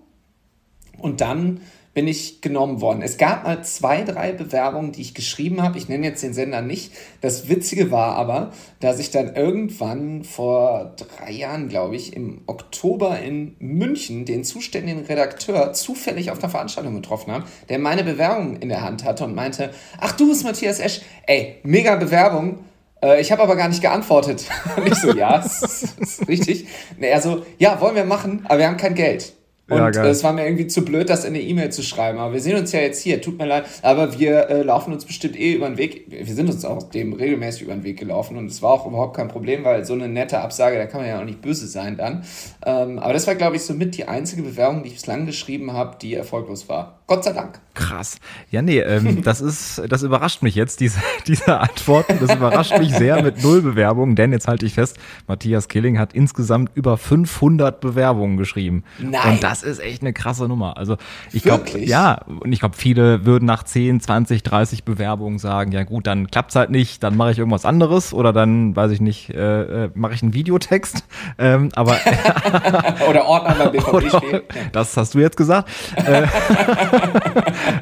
und 0.98 1.20
dann 1.20 1.60
bin 1.92 2.06
ich 2.06 2.40
genommen 2.40 2.80
worden. 2.80 3.02
Es 3.02 3.18
gab 3.18 3.44
mal 3.44 3.64
zwei, 3.64 4.02
drei 4.02 4.32
Bewerbungen, 4.32 4.92
die 4.92 5.00
ich 5.00 5.14
geschrieben 5.14 5.62
habe. 5.62 5.76
Ich 5.76 5.88
nenne 5.88 6.06
jetzt 6.06 6.22
den 6.22 6.32
Sender 6.32 6.62
nicht. 6.62 6.92
Das 7.20 7.48
Witzige 7.48 7.90
war 7.90 8.14
aber, 8.14 8.52
dass 8.78 9.00
ich 9.00 9.10
dann 9.10 9.34
irgendwann 9.34 10.22
vor 10.22 10.94
drei 10.96 11.32
Jahren, 11.32 11.68
glaube 11.68 11.96
ich, 11.96 12.14
im 12.14 12.42
Oktober 12.46 13.18
in 13.18 13.56
München 13.58 14.24
den 14.24 14.44
zuständigen 14.44 15.04
Redakteur 15.04 15.72
zufällig 15.72 16.30
auf 16.30 16.38
einer 16.38 16.50
Veranstaltung 16.50 16.94
getroffen 16.94 17.32
habe, 17.32 17.44
der 17.68 17.80
meine 17.80 18.04
Bewerbung 18.04 18.56
in 18.56 18.68
der 18.68 18.82
Hand 18.82 19.04
hatte 19.04 19.24
und 19.24 19.34
meinte, 19.34 19.70
ach 19.98 20.12
du 20.12 20.28
bist 20.28 20.44
Matthias 20.44 20.78
Esch, 20.78 21.00
ey, 21.26 21.56
mega 21.64 21.96
Bewerbung, 21.96 22.60
äh, 23.02 23.20
ich 23.20 23.32
habe 23.32 23.42
aber 23.42 23.56
gar 23.56 23.68
nicht 23.68 23.80
geantwortet. 23.80 24.44
Und 24.76 24.86
ich 24.86 24.94
so, 24.94 25.12
ja, 25.14 25.38
ist, 25.38 25.98
ist 25.98 26.28
richtig. 26.28 26.66
Er 27.00 27.20
so, 27.20 27.44
ja, 27.58 27.80
wollen 27.80 27.96
wir 27.96 28.04
machen, 28.04 28.44
aber 28.46 28.58
wir 28.58 28.66
haben 28.68 28.76
kein 28.76 28.94
Geld. 28.94 29.32
Und 29.70 29.94
ja, 29.94 30.04
es 30.04 30.24
war 30.24 30.32
mir 30.32 30.44
irgendwie 30.44 30.66
zu 30.66 30.84
blöd, 30.84 31.08
das 31.08 31.24
in 31.24 31.34
eine 31.34 31.42
E-Mail 31.42 31.70
zu 31.70 31.82
schreiben. 31.82 32.18
Aber 32.18 32.32
wir 32.32 32.40
sehen 32.40 32.58
uns 32.58 32.72
ja 32.72 32.80
jetzt 32.80 33.00
hier, 33.02 33.22
tut 33.22 33.38
mir 33.38 33.46
leid, 33.46 33.64
aber 33.82 34.18
wir 34.18 34.48
äh, 34.50 34.62
laufen 34.62 34.92
uns 34.92 35.04
bestimmt 35.04 35.38
eh 35.38 35.54
über 35.54 35.68
den 35.68 35.78
Weg. 35.78 36.06
Wir 36.08 36.34
sind 36.34 36.50
uns 36.50 36.64
auch 36.64 36.82
dem 36.90 37.12
regelmäßig 37.12 37.62
über 37.62 37.74
den 37.74 37.84
Weg 37.84 37.98
gelaufen 37.98 38.36
und 38.36 38.46
es 38.46 38.62
war 38.62 38.72
auch 38.72 38.86
überhaupt 38.86 39.16
kein 39.16 39.28
Problem, 39.28 39.64
weil 39.64 39.84
so 39.84 39.94
eine 39.94 40.08
nette 40.08 40.40
Absage, 40.40 40.76
da 40.76 40.86
kann 40.86 41.00
man 41.00 41.08
ja 41.08 41.20
auch 41.20 41.24
nicht 41.24 41.40
böse 41.40 41.66
sein 41.66 41.96
dann. 41.96 42.24
Ähm, 42.66 42.98
aber 42.98 43.12
das 43.12 43.26
war, 43.26 43.34
glaube 43.34 43.56
ich, 43.56 43.62
somit 43.62 43.96
die 43.96 44.08
einzige 44.08 44.42
Bewerbung, 44.42 44.82
die 44.82 44.88
ich 44.88 44.94
bislang 44.94 45.26
geschrieben 45.26 45.72
habe, 45.72 45.96
die 46.00 46.14
erfolglos 46.14 46.68
war. 46.68 47.00
Gott 47.10 47.24
sei 47.24 47.32
Dank. 47.32 47.58
Krass. 47.74 48.18
Ja, 48.52 48.62
nee, 48.62 48.78
ähm, 48.78 49.22
das 49.24 49.40
ist, 49.40 49.82
das 49.88 50.04
überrascht 50.04 50.42
mich 50.42 50.54
jetzt, 50.54 50.78
diese, 50.78 51.00
diese 51.26 51.58
Antworten. 51.58 52.18
Das 52.20 52.36
überrascht 52.36 52.78
mich 52.78 52.94
sehr 52.94 53.20
mit 53.22 53.42
null 53.42 53.62
Bewerbungen, 53.62 54.14
denn 54.14 54.32
jetzt 54.32 54.46
halte 54.46 54.64
ich 54.64 54.74
fest, 54.74 54.96
Matthias 55.26 55.66
Killing 55.66 55.98
hat 55.98 56.12
insgesamt 56.12 56.70
über 56.74 56.96
500 56.96 57.80
Bewerbungen 57.80 58.36
geschrieben. 58.36 58.84
Nein. 59.00 59.32
Und 59.32 59.42
das 59.42 59.59
ist 59.62 59.78
echt 59.78 60.02
eine 60.02 60.12
krasse 60.12 60.48
Nummer. 60.48 60.76
Also, 60.76 60.96
ich 61.32 61.42
glaube, 61.42 61.78
ja, 61.78 62.20
und 62.26 62.52
ich 62.52 62.60
glaube, 62.60 62.76
viele 62.76 63.24
würden 63.24 63.44
nach 63.46 63.62
10, 63.62 64.00
20, 64.00 64.42
30 64.42 64.84
Bewerbungen 64.84 65.38
sagen, 65.38 65.72
ja 65.72 65.84
gut, 65.84 66.06
dann 66.06 66.28
klappt's 66.28 66.56
halt 66.56 66.70
nicht, 66.70 67.02
dann 67.02 67.16
mache 67.16 67.32
ich 67.32 67.38
irgendwas 67.38 67.64
anderes 67.64 68.12
oder 68.12 68.32
dann, 68.32 68.74
weiß 68.76 68.90
ich 68.92 69.00
nicht, 69.00 69.30
äh, 69.30 69.84
äh 69.84 69.90
mache 69.94 70.14
ich 70.14 70.22
einen 70.22 70.34
Videotext. 70.34 71.04
Ähm, 71.38 71.70
aber 71.74 71.96
oder 73.08 73.24
Ordner 73.26 73.54
beim 73.54 73.72
BVB 73.72 74.16
stehen. 74.16 74.40
Das 74.72 74.96
hast 74.96 75.14
du 75.14 75.18
jetzt 75.20 75.36
gesagt. 75.36 75.68
Äh, 75.96 76.22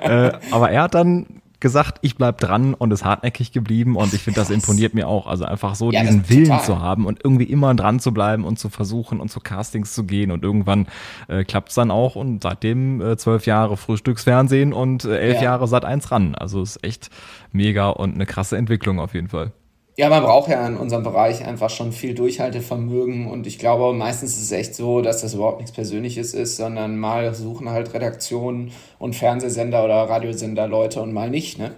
äh, 0.02 0.32
aber 0.50 0.70
er 0.70 0.82
hat 0.82 0.94
dann 0.94 1.26
gesagt, 1.60 1.98
ich 2.02 2.16
bleib 2.16 2.38
dran 2.38 2.74
und 2.74 2.92
ist 2.92 3.04
hartnäckig 3.04 3.52
geblieben 3.52 3.96
und 3.96 4.14
ich 4.14 4.22
finde, 4.22 4.40
das 4.40 4.50
imponiert 4.58 4.94
mir 4.94 5.08
auch. 5.08 5.26
Also 5.26 5.44
einfach 5.44 5.74
so 5.74 5.90
ja, 5.90 6.02
diesen 6.02 6.28
Willen 6.28 6.44
total. 6.44 6.64
zu 6.64 6.80
haben 6.80 7.06
und 7.06 7.20
irgendwie 7.24 7.44
immer 7.44 7.74
dran 7.74 8.00
zu 8.00 8.12
bleiben 8.12 8.44
und 8.44 8.58
zu 8.58 8.68
versuchen 8.68 9.20
und 9.20 9.30
zu 9.30 9.40
Castings 9.40 9.92
zu 9.92 10.04
gehen 10.04 10.30
und 10.30 10.44
irgendwann 10.44 10.86
äh, 11.28 11.44
klappt 11.44 11.70
es 11.70 11.74
dann 11.74 11.90
auch 11.90 12.16
und 12.16 12.42
seitdem 12.42 13.00
äh, 13.00 13.16
zwölf 13.16 13.46
Jahre 13.46 13.76
Frühstücksfernsehen 13.76 14.72
und 14.72 15.04
äh, 15.04 15.18
elf 15.18 15.36
ja. 15.36 15.44
Jahre 15.44 15.66
seit 15.68 15.84
eins 15.84 16.10
ran. 16.10 16.34
Also 16.34 16.62
ist 16.62 16.82
echt 16.84 17.10
mega 17.52 17.88
und 17.88 18.14
eine 18.14 18.26
krasse 18.26 18.56
Entwicklung 18.56 19.00
auf 19.00 19.14
jeden 19.14 19.28
Fall. 19.28 19.52
Ja, 19.98 20.08
man 20.10 20.22
braucht 20.22 20.48
ja 20.48 20.64
in 20.64 20.76
unserem 20.76 21.02
Bereich 21.02 21.44
einfach 21.44 21.70
schon 21.70 21.90
viel 21.90 22.14
Durchhaltevermögen 22.14 23.26
und 23.26 23.48
ich 23.48 23.58
glaube, 23.58 23.92
meistens 23.92 24.36
ist 24.36 24.42
es 24.42 24.52
echt 24.52 24.76
so, 24.76 25.02
dass 25.02 25.22
das 25.22 25.34
überhaupt 25.34 25.58
nichts 25.58 25.72
Persönliches 25.72 26.34
ist, 26.34 26.56
sondern 26.56 26.96
mal 26.96 27.34
suchen 27.34 27.68
halt 27.68 27.92
Redaktionen 27.94 28.70
und 29.00 29.16
Fernsehsender 29.16 29.84
oder 29.84 29.96
Radiosender 30.08 30.68
Leute 30.68 31.02
und 31.02 31.12
mal 31.12 31.30
nicht, 31.30 31.58
ne? 31.58 31.74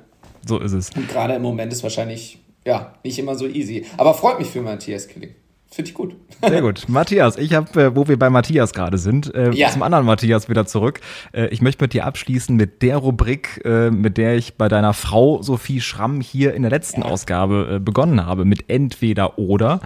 So 0.46 0.58
ist 0.58 0.72
es. 0.72 0.90
Und 0.94 1.08
gerade 1.08 1.32
im 1.32 1.40
Moment 1.40 1.72
ist 1.72 1.82
wahrscheinlich, 1.82 2.38
ja, 2.66 2.92
nicht 3.04 3.18
immer 3.18 3.36
so 3.36 3.46
easy. 3.46 3.86
Aber 3.96 4.12
freut 4.12 4.38
mich 4.38 4.48
für 4.48 4.60
Matthias 4.60 5.08
Killing. 5.08 5.34
Finde 5.72 5.88
ich 5.88 5.94
gut. 5.94 6.16
Sehr 6.42 6.62
gut. 6.62 6.84
Matthias, 6.88 7.36
ich 7.36 7.54
habe, 7.54 7.80
äh, 7.80 7.96
wo 7.96 8.08
wir 8.08 8.18
bei 8.18 8.28
Matthias 8.28 8.72
gerade 8.72 8.98
sind, 8.98 9.32
äh, 9.34 9.52
ja. 9.52 9.70
zum 9.70 9.84
anderen 9.84 10.04
Matthias 10.04 10.48
wieder 10.48 10.66
zurück. 10.66 11.00
Äh, 11.32 11.46
ich 11.48 11.62
möchte 11.62 11.84
mit 11.84 11.92
dir 11.92 12.06
abschließen 12.06 12.56
mit 12.56 12.82
der 12.82 12.96
Rubrik, 12.96 13.60
äh, 13.64 13.90
mit 13.90 14.18
der 14.18 14.34
ich 14.34 14.56
bei 14.56 14.68
deiner 14.68 14.94
Frau 14.94 15.42
Sophie 15.42 15.80
Schramm 15.80 16.20
hier 16.20 16.54
in 16.54 16.62
der 16.62 16.72
letzten 16.72 17.02
ja. 17.02 17.06
Ausgabe 17.06 17.74
äh, 17.76 17.78
begonnen 17.78 18.26
habe, 18.26 18.44
mit 18.44 18.68
entweder 18.68 19.38
oder. 19.38 19.80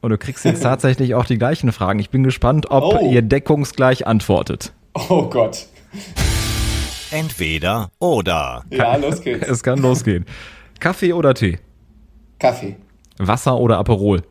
Und 0.00 0.10
du 0.10 0.18
kriegst 0.18 0.44
jetzt 0.44 0.62
tatsächlich 0.64 1.14
auch 1.14 1.24
die 1.24 1.38
gleichen 1.38 1.70
Fragen. 1.70 2.00
Ich 2.00 2.10
bin 2.10 2.24
gespannt, 2.24 2.70
ob 2.70 2.82
oh. 2.82 3.08
ihr 3.08 3.22
deckungsgleich 3.22 4.08
antwortet. 4.08 4.72
Oh 5.08 5.28
Gott. 5.28 5.66
Entweder 7.12 7.90
oder. 8.00 8.64
Ja, 8.70 8.96
los 8.96 9.20
geht's. 9.20 9.46
Es 9.48 9.62
kann 9.62 9.78
losgehen. 9.78 10.24
Kaffee 10.80 11.12
oder 11.12 11.34
Tee? 11.34 11.60
Kaffee. 12.40 12.76
Wasser 13.18 13.56
oder 13.58 13.78
Aperol? 13.78 14.22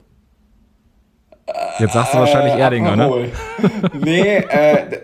Jetzt 1.80 1.94
sagst 1.94 2.14
du 2.14 2.20
wahrscheinlich 2.20 2.54
äh, 2.54 2.60
Erdinger, 2.60 2.96
ne? 2.96 3.06
Aperol. 3.06 3.24
ne? 3.24 3.32
nee, 4.00 4.38
äh, 4.38 5.00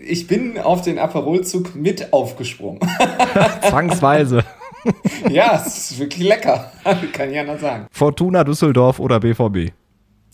ich 0.00 0.26
bin 0.26 0.58
auf 0.58 0.82
den 0.82 0.98
Aperolzug 0.98 1.74
mit 1.74 2.12
aufgesprungen. 2.12 2.80
Zwangsweise. 3.68 4.44
ja, 5.30 5.54
es 5.56 5.90
ist 5.90 5.98
wirklich 5.98 6.26
lecker. 6.26 6.72
Kann 7.12 7.30
ich 7.30 7.38
anders 7.38 7.60
sagen. 7.60 7.86
Fortuna 7.90 8.44
Düsseldorf 8.44 9.00
oder 9.00 9.20
BVB? 9.20 9.72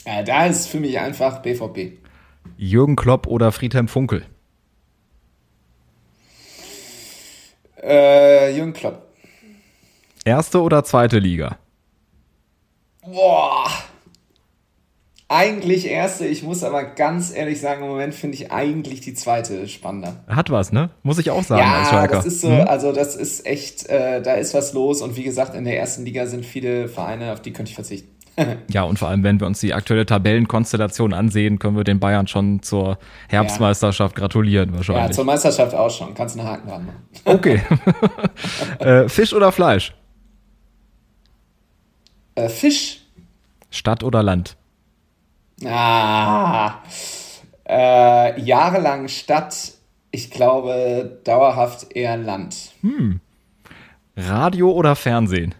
Ja, 0.06 0.22
da 0.22 0.46
ist 0.46 0.68
für 0.68 0.80
mich 0.80 0.98
einfach 0.98 1.42
BVB. 1.42 1.98
Jürgen 2.56 2.96
Klopp 2.96 3.26
oder 3.26 3.52
Friedhelm 3.52 3.88
Funkel? 3.88 4.24
Äh, 7.82 8.54
Jürgen 8.56 8.72
Klopp. 8.72 9.02
Erste 10.24 10.60
oder 10.60 10.84
zweite 10.84 11.18
Liga? 11.18 11.58
Boah 13.06 13.68
eigentlich 15.30 15.86
erste, 15.86 16.26
ich 16.26 16.42
muss 16.42 16.64
aber 16.64 16.82
ganz 16.82 17.32
ehrlich 17.32 17.60
sagen, 17.60 17.84
im 17.84 17.88
Moment 17.88 18.16
finde 18.16 18.36
ich 18.36 18.50
eigentlich 18.50 19.00
die 19.00 19.14
zweite 19.14 19.68
spannender. 19.68 20.24
Hat 20.26 20.50
was, 20.50 20.72
ne? 20.72 20.90
Muss 21.04 21.18
ich 21.18 21.30
auch 21.30 21.44
sagen 21.44 21.62
ja, 21.62 21.78
als 21.78 21.88
Schalker. 21.90 22.16
das 22.16 22.26
ist 22.26 22.40
so, 22.40 22.50
hm? 22.50 22.66
also 22.66 22.92
das 22.92 23.14
ist 23.14 23.46
echt, 23.46 23.86
äh, 23.86 24.20
da 24.20 24.34
ist 24.34 24.54
was 24.54 24.72
los 24.72 25.02
und 25.02 25.16
wie 25.16 25.22
gesagt, 25.22 25.54
in 25.54 25.64
der 25.64 25.78
ersten 25.78 26.04
Liga 26.04 26.26
sind 26.26 26.44
viele 26.44 26.88
Vereine, 26.88 27.32
auf 27.32 27.40
die 27.40 27.52
könnte 27.52 27.70
ich 27.70 27.76
verzichten. 27.76 28.08
ja, 28.72 28.82
und 28.82 28.98
vor 28.98 29.06
allem, 29.06 29.22
wenn 29.22 29.38
wir 29.38 29.46
uns 29.46 29.60
die 29.60 29.72
aktuelle 29.72 30.04
Tabellenkonstellation 30.04 31.12
ansehen, 31.12 31.60
können 31.60 31.76
wir 31.76 31.84
den 31.84 32.00
Bayern 32.00 32.26
schon 32.26 32.60
zur 32.62 32.98
Herbstmeisterschaft 33.28 34.16
ja. 34.16 34.22
gratulieren 34.22 34.74
wahrscheinlich. 34.74 35.04
Ja, 35.04 35.10
zur 35.12 35.24
Meisterschaft 35.24 35.74
auch 35.76 35.90
schon. 35.90 36.12
Kannst 36.14 36.36
einen 36.36 36.48
Haken 36.48 36.68
dran 36.68 36.86
machen. 36.86 36.98
Okay. 37.24 37.62
äh, 38.80 39.08
Fisch 39.08 39.32
oder 39.32 39.52
Fleisch? 39.52 39.94
Äh, 42.34 42.48
Fisch. 42.48 43.02
Stadt 43.70 44.02
oder 44.02 44.24
Land? 44.24 44.56
Ah, 45.64 46.82
äh, 47.68 48.40
jahrelang 48.40 49.08
Stadt, 49.08 49.72
ich 50.10 50.30
glaube 50.30 51.20
dauerhaft 51.24 51.92
eher 51.94 52.16
Land. 52.16 52.72
Hm. 52.80 53.20
Radio 54.16 54.70
oder 54.70 54.96
Fernsehen? 54.96 55.54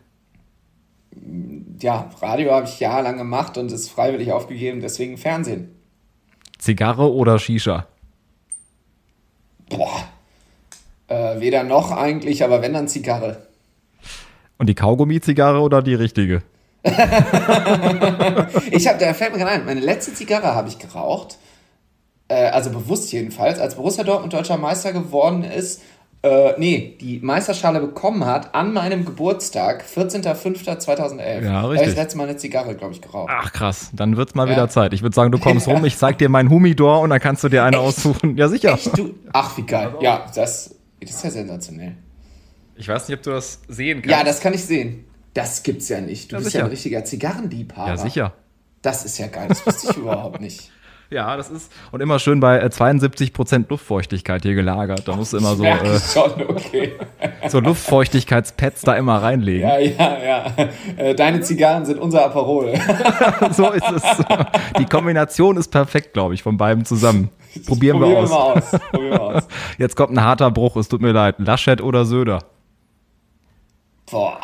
Ja, 1.81 2.11
Radio 2.21 2.53
habe 2.53 2.67
ich 2.67 2.81
jahrelang 2.81 3.17
gemacht 3.17 3.57
und 3.59 3.73
ist 3.73 3.91
freiwillig 3.91 4.33
aufgegeben, 4.33 4.81
deswegen 4.81 5.19
Fernsehen. 5.19 5.75
Zigarre 6.59 7.13
oder 7.13 7.39
Shisha? 7.39 7.87
Boah. 9.69 10.09
Äh, 11.09 11.41
weder 11.41 11.65
noch 11.65 11.91
eigentlich, 11.91 12.45
aber 12.45 12.63
wenn 12.63 12.75
dann 12.75 12.89
Zigarre. 12.89 13.47
Und 14.59 14.69
die 14.69 14.75
Kaugummi-Zigarre 14.75 15.61
oder 15.61 15.83
die 15.83 15.95
richtige? 15.95 16.43
ich 18.71 18.89
habe, 18.89 18.99
da 18.99 19.13
fällt 19.13 19.33
mir 19.33 19.39
gerade 19.39 19.51
ein, 19.51 19.67
meine 19.67 19.81
letzte 19.81 20.15
Zigarre 20.15 20.55
habe 20.55 20.69
ich 20.69 20.79
geraucht. 20.79 21.39
Äh, 22.29 22.51
also 22.51 22.71
bewusst 22.71 23.13
jedenfalls, 23.13 23.59
als 23.59 23.75
Borussia 23.75 24.05
Dortmund 24.05 24.33
deutscher 24.33 24.57
Meister 24.57 24.93
geworden 24.93 25.45
ist. 25.45 25.83
Äh, 26.23 26.53
nee, 26.59 26.99
die 27.01 27.19
Meisterschale 27.21 27.81
bekommen 27.81 28.27
hat 28.27 28.55
an 28.55 28.75
meinem 28.75 29.07
Geburtstag, 29.07 29.85
14.05.2011. 29.85 30.25
Ja, 30.25 30.73
richtig. 30.77 31.45
Da 31.45 31.63
habe 31.63 31.75
ich 31.75 31.81
das 31.81 31.95
letzte 31.97 32.19
Mal 32.19 32.29
eine 32.29 32.37
Zigarre, 32.37 32.75
glaube 32.75 32.93
ich, 32.93 33.01
geraucht. 33.01 33.31
Ach 33.35 33.53
krass, 33.53 33.91
dann 33.95 34.19
wird 34.19 34.29
es 34.31 34.35
mal 34.35 34.47
ja. 34.47 34.53
wieder 34.53 34.69
Zeit. 34.69 34.93
Ich 34.93 35.03
würde 35.03 35.15
sagen, 35.15 35.33
du 35.33 35.39
kommst 35.41 35.67
rum, 35.67 35.85
ich 35.85 35.97
zeig 35.97 36.19
dir 36.19 36.29
meinen 36.29 36.51
Humidor 36.51 37.01
und 37.01 37.11
dann 37.11 37.21
kannst 37.21 37.43
du 37.43 37.49
dir 37.49 37.65
eine 37.65 37.77
Echt? 37.77 37.85
aussuchen. 37.87 38.37
Ja, 38.37 38.49
sicher. 38.49 38.75
Echt? 38.75 38.97
Du? 38.99 39.15
Ach, 39.33 39.57
wie 39.57 39.63
geil. 39.63 39.95
Ja, 40.01 40.27
das, 40.35 40.77
das 41.01 41.11
ist 41.11 41.25
ja 41.25 41.31
sensationell. 41.31 41.97
Ich 42.77 42.89
weiß 42.89 43.09
nicht, 43.09 43.17
ob 43.17 43.23
du 43.23 43.31
das 43.31 43.61
sehen 43.69 44.03
kannst. 44.03 44.11
Ja, 44.11 44.25
das 44.25 44.41
kann 44.41 44.53
ich 44.53 44.65
sehen. 44.65 45.05
Das 45.35 45.63
gibt's 45.63 45.89
ja 45.89 46.01
nicht. 46.01 46.31
Du 46.31 46.37
ja, 46.37 46.39
bist 46.41 46.51
sicher. 46.51 46.59
ja 46.61 46.65
ein 46.65 46.71
richtiger 46.71 47.05
Zigarrenliebhaber. 47.05 47.89
Ja, 47.89 47.97
sicher. 47.97 48.35
Das 48.83 49.05
ist 49.05 49.19
ja 49.19 49.29
geil. 49.29 49.49
Das 49.49 49.65
wusste 49.67 49.91
ich 49.91 49.97
überhaupt 49.99 50.41
nicht. 50.41 50.71
Ja, 51.11 51.37
das 51.37 51.51
ist 51.51 51.73
und 51.91 52.01
immer 52.01 52.21
schön 52.21 52.39
bei 52.39 52.65
72% 52.65 53.55
äh, 53.55 53.65
Luftfeuchtigkeit 53.69 54.43
hier 54.43 54.55
gelagert. 54.55 55.09
Da 55.09 55.17
musst 55.17 55.33
du 55.33 55.39
immer 55.39 55.57
so 55.57 55.65
äh, 55.65 55.99
schon, 55.99 56.47
okay. 56.49 56.93
so 57.49 57.59
Luftfeuchtigkeitspads 57.59 58.83
da 58.83 58.95
immer 58.95 59.21
reinlegen. 59.21 59.69
Ja, 59.69 59.79
ja, 59.79 60.19
ja. 60.23 60.69
Äh, 60.97 61.17
deine 61.17 61.41
Zigarren 61.41 61.85
sind 61.85 61.99
unser 61.99 62.25
Aperol. 62.27 62.75
so 63.51 63.71
ist 63.73 63.91
es. 63.91 64.03
Die 64.79 64.85
Kombination 64.85 65.57
ist 65.57 65.73
perfekt, 65.73 66.13
glaube 66.13 66.35
ich, 66.35 66.45
von 66.45 66.57
beiden 66.57 66.85
zusammen. 66.85 67.31
Probieren, 67.67 67.99
Probieren 67.99 68.29
wir, 68.29 68.37
aus. 68.39 68.71
Wir 68.71 68.77
aus. 68.77 68.81
Probieren 68.91 69.11
wir 69.11 69.21
aus. 69.21 69.49
Jetzt 69.79 69.97
kommt 69.97 70.13
ein 70.13 70.23
harter 70.23 70.53
Bruch. 70.53 70.77
Es 70.77 70.87
tut 70.87 71.01
mir 71.01 71.11
leid. 71.11 71.35
Laschet 71.39 71.81
oder 71.81 72.05
Söder? 72.05 72.39
Boah. 74.09 74.39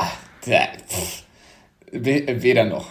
Weder 1.93 2.65
noch. 2.65 2.89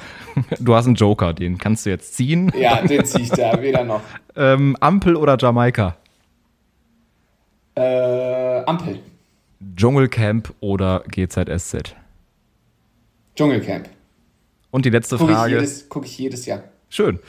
Du 0.59 0.75
hast 0.75 0.85
einen 0.85 0.95
Joker, 0.95 1.33
den 1.33 1.57
kannst 1.57 1.85
du 1.85 1.89
jetzt 1.89 2.15
ziehen. 2.15 2.51
Ja, 2.59 2.81
den 2.81 3.05
ziehe 3.05 3.23
ich 3.23 3.29
da, 3.29 3.61
weder 3.61 3.83
noch. 3.83 4.01
Ähm, 4.35 4.75
Ampel 4.79 5.15
oder 5.15 5.37
Jamaika? 5.39 5.95
Äh, 7.75 8.63
Ampel. 8.65 8.99
Dschungelcamp 9.75 10.53
oder 10.59 11.03
GZSZ? 11.09 11.95
Dschungelcamp. 13.35 13.89
Und 14.71 14.85
die 14.85 14.89
letzte 14.89 15.17
guck 15.17 15.29
Frage. 15.29 15.65
Gucke 15.89 16.05
ich 16.05 16.17
jedes 16.17 16.45
Jahr. 16.45 16.63
Schön. 16.89 17.19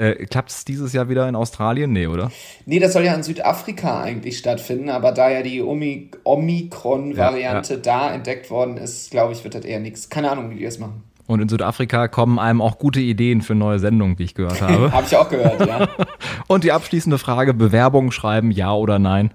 Äh, 0.00 0.26
Klappt 0.26 0.50
es 0.50 0.64
dieses 0.64 0.92
Jahr 0.94 1.10
wieder 1.10 1.28
in 1.28 1.36
Australien? 1.36 1.92
Nee, 1.92 2.06
oder? 2.06 2.32
Nee, 2.64 2.78
das 2.78 2.94
soll 2.94 3.04
ja 3.04 3.12
in 3.12 3.22
Südafrika 3.22 4.00
eigentlich 4.00 4.38
stattfinden, 4.38 4.88
aber 4.88 5.12
da 5.12 5.30
ja 5.30 5.42
die 5.42 5.62
Omikron-Variante 5.62 7.74
ja, 7.74 7.76
ja. 7.76 7.82
da 7.82 8.14
entdeckt 8.14 8.50
worden 8.50 8.78
ist, 8.78 9.10
glaube 9.10 9.34
ich, 9.34 9.44
wird 9.44 9.54
das 9.54 9.66
eher 9.66 9.78
nichts. 9.78 10.08
Keine 10.08 10.30
Ahnung, 10.30 10.50
wie 10.50 10.54
die 10.54 10.64
das 10.64 10.78
machen. 10.78 11.02
Und 11.26 11.40
in 11.40 11.50
Südafrika 11.50 12.08
kommen 12.08 12.38
einem 12.38 12.62
auch 12.62 12.78
gute 12.78 13.00
Ideen 13.00 13.42
für 13.42 13.54
neue 13.54 13.78
Sendungen, 13.78 14.18
wie 14.18 14.24
ich 14.24 14.34
gehört 14.34 14.62
habe. 14.62 14.90
habe 14.92 15.06
ich 15.06 15.14
auch 15.14 15.28
gehört, 15.28 15.66
ja. 15.66 15.86
Und 16.48 16.64
die 16.64 16.72
abschließende 16.72 17.18
Frage: 17.18 17.52
Bewerbung 17.52 18.10
schreiben, 18.10 18.50
ja 18.50 18.72
oder 18.72 18.98
nein? 18.98 19.34